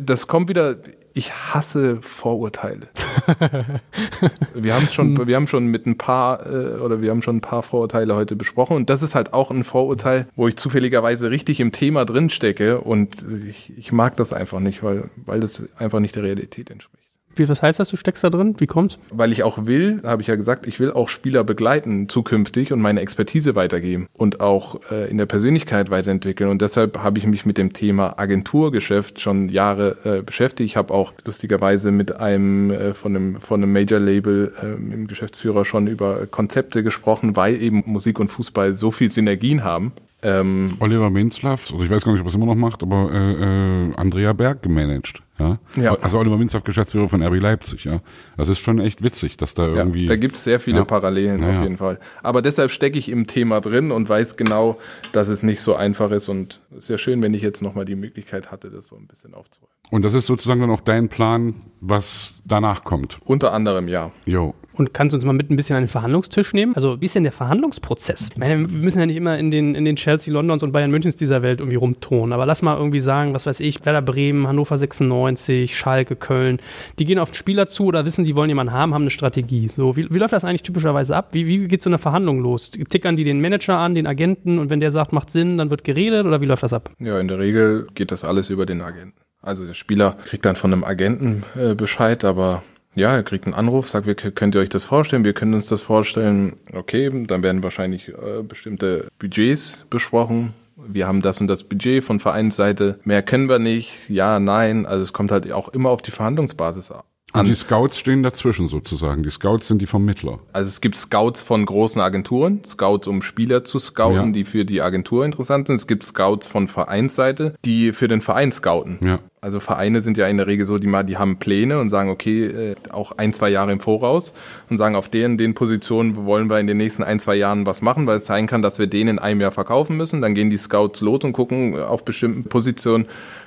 [0.00, 0.76] das kommt wieder,
[1.14, 2.88] ich hasse Vorurteile.
[4.54, 7.40] wir haben schon, wir haben schon mit ein paar äh, oder wir haben schon ein
[7.40, 11.60] paar Vorurteile heute besprochen und das ist halt auch ein Vorurteil, wo ich zufälligerweise richtig
[11.60, 16.00] im Thema drin stecke und ich, ich mag das einfach nicht, weil weil das einfach
[16.00, 17.03] nicht der Realität entspricht.
[17.38, 18.54] Wie, was heißt das, du steckst da drin?
[18.58, 18.98] Wie kommt's?
[19.10, 22.80] Weil ich auch will, habe ich ja gesagt, ich will auch Spieler begleiten zukünftig und
[22.80, 26.50] meine Expertise weitergeben und auch äh, in der Persönlichkeit weiterentwickeln.
[26.50, 30.70] Und deshalb habe ich mich mit dem Thema Agenturgeschäft schon Jahre äh, beschäftigt.
[30.70, 35.06] Ich habe auch lustigerweise mit einem äh, von einem von einem Major Label äh, im
[35.06, 39.92] Geschäftsführer schon über Konzepte gesprochen, weil eben Musik und Fußball so viel Synergien haben
[40.24, 43.10] Ähm, Oliver Minzlaff, also ich weiß gar nicht, ob er es immer noch macht, aber
[43.12, 45.22] äh, äh, Andrea Berg gemanagt.
[45.38, 45.58] Ja?
[45.76, 45.96] Ja.
[46.00, 48.00] Also Oliver Minzlaff, Geschäftsführer von RB Leipzig, ja.
[48.36, 50.06] Das ist schon echt witzig, dass da ja, irgendwie.
[50.06, 50.84] da gibt es sehr viele Ja.
[50.84, 51.98] Parallelen Ja, auf jeden Fall.
[52.22, 54.78] Aber deshalb stecke ich im Thema drin und weiß genau,
[55.12, 56.28] dass es nicht so einfach ist.
[56.28, 59.06] Und es ist ja schön, wenn ich jetzt nochmal die Möglichkeit hatte, das so ein
[59.06, 59.74] bisschen aufzuräumen.
[59.90, 61.54] Und das ist sozusagen dann auch dein Plan,
[61.88, 63.18] was danach kommt.
[63.24, 64.10] Unter anderem ja.
[64.26, 64.54] Jo.
[64.76, 66.74] Und kannst du uns mal mit ein bisschen an den Verhandlungstisch nehmen?
[66.74, 68.30] Also, wie ist denn der Verhandlungsprozess?
[68.32, 70.90] Ich meine, wir müssen ja nicht immer in den, in den Chelsea, Londons und Bayern
[70.90, 72.32] Münchens dieser Welt irgendwie rumtonen.
[72.32, 76.58] Aber lass mal irgendwie sagen, was weiß ich, Werder Bremen, Hannover 96, Schalke, Köln.
[76.98, 79.68] Die gehen auf den Spieler zu oder wissen, die wollen jemanden haben, haben eine Strategie.
[79.68, 81.28] So, wie, wie läuft das eigentlich typischerweise ab?
[81.32, 82.72] Wie, wie geht so eine Verhandlung los?
[82.72, 85.84] Tickern die den Manager an, den Agenten und wenn der sagt, macht Sinn, dann wird
[85.84, 86.90] geredet oder wie läuft das ab?
[86.98, 89.24] Ja, in der Regel geht das alles über den Agenten.
[89.44, 92.62] Also der Spieler kriegt dann von einem Agenten äh, Bescheid, aber
[92.96, 95.24] ja, er kriegt einen Anruf, sagt, wir, könnt ihr euch das vorstellen?
[95.24, 96.56] Wir können uns das vorstellen.
[96.72, 100.54] Okay, dann werden wahrscheinlich äh, bestimmte Budgets besprochen.
[100.76, 102.98] Wir haben das und das Budget von Vereinsseite.
[103.04, 104.08] Mehr können wir nicht.
[104.08, 104.86] Ja, nein.
[104.86, 106.90] Also es kommt halt auch immer auf die Verhandlungsbasis
[107.34, 107.40] an.
[107.40, 109.22] Und die Scouts stehen dazwischen sozusagen.
[109.22, 110.38] Die Scouts sind die Vermittler.
[110.52, 114.32] Also es gibt Scouts von großen Agenturen, Scouts, um Spieler zu scouten, Ja.
[114.32, 115.76] die für die Agentur interessant sind.
[115.76, 118.98] Es gibt Scouts von Vereinsseite, die für den Verein scouten.
[119.02, 119.18] Ja.
[119.40, 122.08] Also Vereine sind ja in der Regel so, die mal, die haben Pläne und sagen,
[122.08, 124.32] okay, äh, auch ein, zwei Jahre im Voraus
[124.70, 127.82] und sagen, auf den, den Positionen wollen wir in den nächsten ein, zwei Jahren was
[127.82, 130.22] machen, weil es sein kann, dass wir den in einem Jahr verkaufen müssen.
[130.22, 133.04] Dann gehen die Scouts los und gucken auf bestimmten Positionen,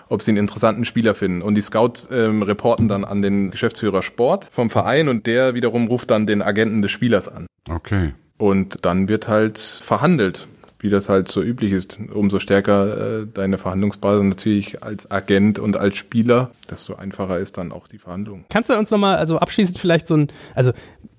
[0.10, 1.42] ob sie einen interessanten Spieler finden.
[1.42, 5.88] Und die Scouts ähm, reporten dann an den Geschäftsführer Sport vom Verein und der wiederum
[5.88, 7.48] ruft dann den Agenten des Spielers an.
[7.70, 8.14] Okay.
[8.38, 10.48] Und dann wird halt verhandelt,
[10.80, 12.00] wie das halt so üblich ist.
[12.14, 17.72] Umso stärker äh, deine Verhandlungsbasis natürlich als Agent und als Spieler, desto einfacher ist dann
[17.72, 18.46] auch die Verhandlung.
[18.50, 20.72] Kannst du uns nochmal, also abschließend vielleicht so ein, also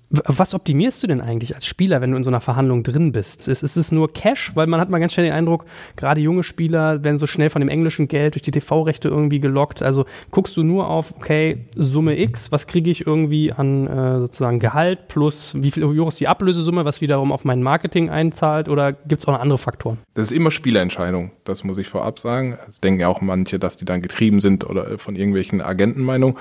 [0.09, 3.47] was optimierst du denn eigentlich als Spieler, wenn du in so einer Verhandlung drin bist?
[3.47, 4.51] Ist, ist es nur Cash?
[4.55, 5.65] Weil man hat mal ganz schnell den Eindruck,
[5.95, 9.83] gerade junge Spieler werden so schnell von dem englischen Geld durch die TV-Rechte irgendwie gelockt.
[9.83, 14.59] Also guckst du nur auf, okay, Summe X, was kriege ich irgendwie an äh, sozusagen
[14.59, 18.93] Gehalt plus wie viel Euro ist die Ablösesumme, was wiederum auf mein Marketing einzahlt oder
[18.93, 19.99] gibt es auch noch andere Faktoren?
[20.15, 22.57] Das ist immer Spielerentscheidung, das muss ich vorab sagen.
[22.67, 26.35] Es denken ja auch manche, dass die dann getrieben sind oder von irgendwelchen Agentenmeinungen.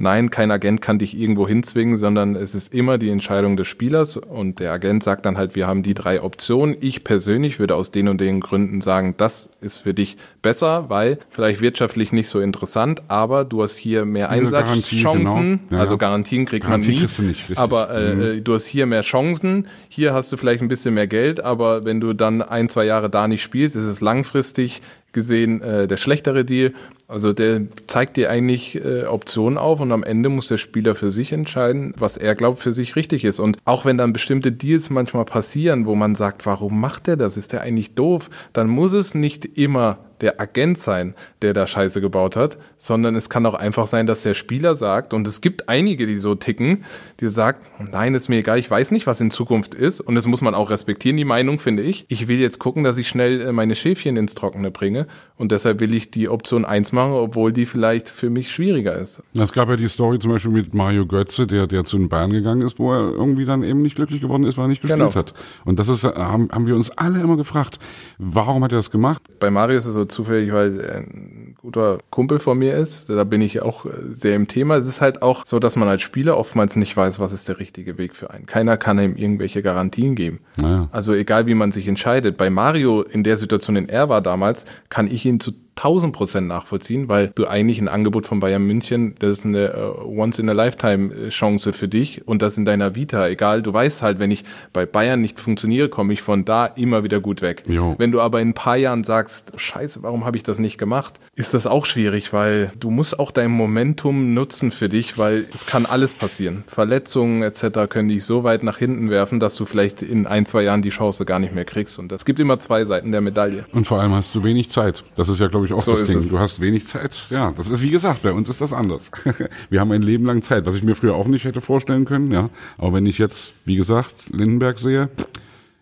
[0.00, 4.16] Nein, kein Agent kann dich irgendwo hinzwingen, sondern es ist immer die Entscheidung des Spielers
[4.16, 6.74] und der Agent sagt dann halt, wir haben die drei Optionen.
[6.80, 11.18] Ich persönlich würde aus den und den Gründen sagen, das ist für dich besser, weil
[11.28, 15.60] vielleicht wirtschaftlich nicht so interessant, aber du hast hier mehr Einsatzchancen.
[15.68, 15.76] genau.
[15.76, 15.98] Ja, also.
[15.98, 17.00] Garantien kriegt Garantie man nie.
[17.00, 20.62] kriegst du nicht, aber äh, äh, du hast hier mehr Chancen, hier hast du vielleicht
[20.62, 23.84] ein bisschen mehr Geld, aber wenn du dann ein, zwei Jahre da nicht spielst, ist
[23.84, 24.80] es langfristig
[25.12, 26.72] gesehen äh, der schlechtere Deal.
[27.08, 31.10] Also der zeigt dir eigentlich äh, Optionen auf und am Ende muss der Spieler für
[31.10, 33.40] sich entscheiden, was er glaubt für sich richtig ist.
[33.40, 37.36] Und auch wenn dann bestimmte Deals manchmal passieren, wo man sagt, warum macht er das?
[37.36, 38.30] Ist der eigentlich doof?
[38.52, 43.28] Dann muss es nicht immer der Agent sein, der da Scheiße gebaut hat, sondern es
[43.30, 46.84] kann auch einfach sein, dass der Spieler sagt, und es gibt einige, die so ticken,
[47.20, 47.60] die sagt,
[47.92, 50.54] nein, ist mir egal, ich weiß nicht, was in Zukunft ist, und das muss man
[50.54, 52.04] auch respektieren, die Meinung, finde ich.
[52.08, 55.06] Ich will jetzt gucken, dass ich schnell äh, meine Schäfchen ins Trockene bringe,
[55.36, 59.22] und deshalb will ich die Option 1 machen, obwohl die vielleicht für mich schwieriger ist.
[59.34, 62.30] Es gab ja die Story zum Beispiel mit Mario Götze, der, der zu den Bayern
[62.30, 65.00] gegangen ist, wo er irgendwie dann eben nicht glücklich geworden ist, weil er nicht gespielt
[65.00, 65.14] Genau.
[65.14, 65.32] hat.
[65.64, 67.78] Und das ist, haben, haben wir uns alle immer gefragt,
[68.18, 69.22] warum hat er das gemacht?
[69.38, 73.08] Bei Mario ist es so zufällig, weil er ein guter Kumpel von mir ist.
[73.10, 74.76] Da bin ich auch äh, sehr im Thema.
[74.76, 77.58] Es ist halt auch so, dass man als Spieler oftmals nicht weiß, was ist der
[77.58, 78.46] richtige Weg für einen.
[78.46, 80.40] Keiner kann ihm irgendwelche Garantien geben.
[80.56, 80.88] Naja.
[80.92, 82.36] Also egal, wie man sich entscheidet.
[82.36, 86.48] Bei Mario in der Situation, in er war damals, kann ich ihn zu 1000 Prozent
[86.48, 91.88] nachvollziehen, weil du eigentlich ein Angebot von Bayern München, das ist eine äh, Once-in-a-Lifetime-Chance für
[91.88, 93.26] dich und das in deiner Vita.
[93.28, 97.02] Egal, du weißt halt, wenn ich bei Bayern nicht funktioniere, komme ich von da immer
[97.02, 97.62] wieder gut weg.
[97.68, 97.94] Jo.
[97.98, 101.14] Wenn du aber in ein paar Jahren sagst, scheiße, warum habe ich das nicht gemacht,
[101.34, 105.66] ist das auch schwierig, weil du musst auch dein Momentum nutzen für dich, weil es
[105.66, 106.64] kann alles passieren.
[106.66, 107.88] Verletzungen etc.
[107.88, 110.90] können dich so weit nach hinten werfen, dass du vielleicht in ein, zwei Jahren die
[110.90, 111.98] Chance gar nicht mehr kriegst.
[111.98, 113.64] Und es gibt immer zwei Seiten der Medaille.
[113.72, 115.02] Und vor allem hast du wenig Zeit.
[115.14, 116.18] Das ist ja, glaube ich, auch So das Ding.
[116.18, 116.28] es.
[116.28, 117.16] Du hast wenig Zeit.
[117.30, 119.10] Ja, das ist wie gesagt, bei uns ist das anders.
[119.70, 122.30] wir haben ein Leben lang Zeit, was ich mir früher auch nicht hätte vorstellen können.
[122.32, 125.08] Ja, aber wenn ich jetzt, wie gesagt, Lindenberg sehe,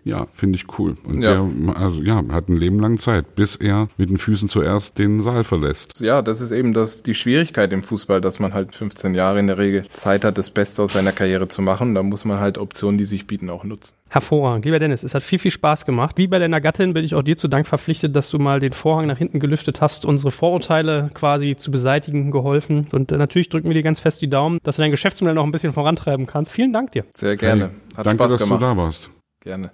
[0.09, 0.97] ja, finde ich cool.
[1.05, 1.35] Und Ja.
[1.47, 5.21] der, also ja, hat ein Leben lang Zeit, bis er mit den Füßen zuerst den
[5.23, 6.01] Saal verlässt.
[6.01, 9.47] Ja, das ist eben das, die Schwierigkeit im Fußball, dass man halt 15 Jahre in
[9.47, 11.95] der Regel Zeit hat, das Beste aus seiner Karriere zu machen.
[11.95, 13.95] Da muss man halt Optionen, die sich bieten, auch nutzen.
[14.11, 14.65] Hervorragend.
[14.65, 16.17] Lieber Dennis, es hat viel, viel Spaß gemacht.
[16.17, 18.73] Wie bei deiner Gattin bin ich auch dir zu Dank verpflichtet, dass du mal den
[18.73, 22.87] Vorhang nach hinten gelüftet hast, unsere Vorurteile quasi zu beseitigen geholfen.
[22.93, 25.45] Und äh, natürlich drücken wir dir ganz fest die Daumen, dass du dein Geschäftsmodell noch
[25.45, 26.51] ein bisschen vorantreiben kannst.
[26.53, 27.05] Vielen Dank dir.
[27.15, 27.65] Sehr gerne.
[27.65, 28.63] Hey, Hat danke, Spaß dass gemacht.
[28.63, 29.18] du da warst.
[29.41, 29.71] Gerne.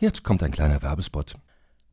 [0.00, 1.34] Jetzt kommt ein kleiner Werbespot.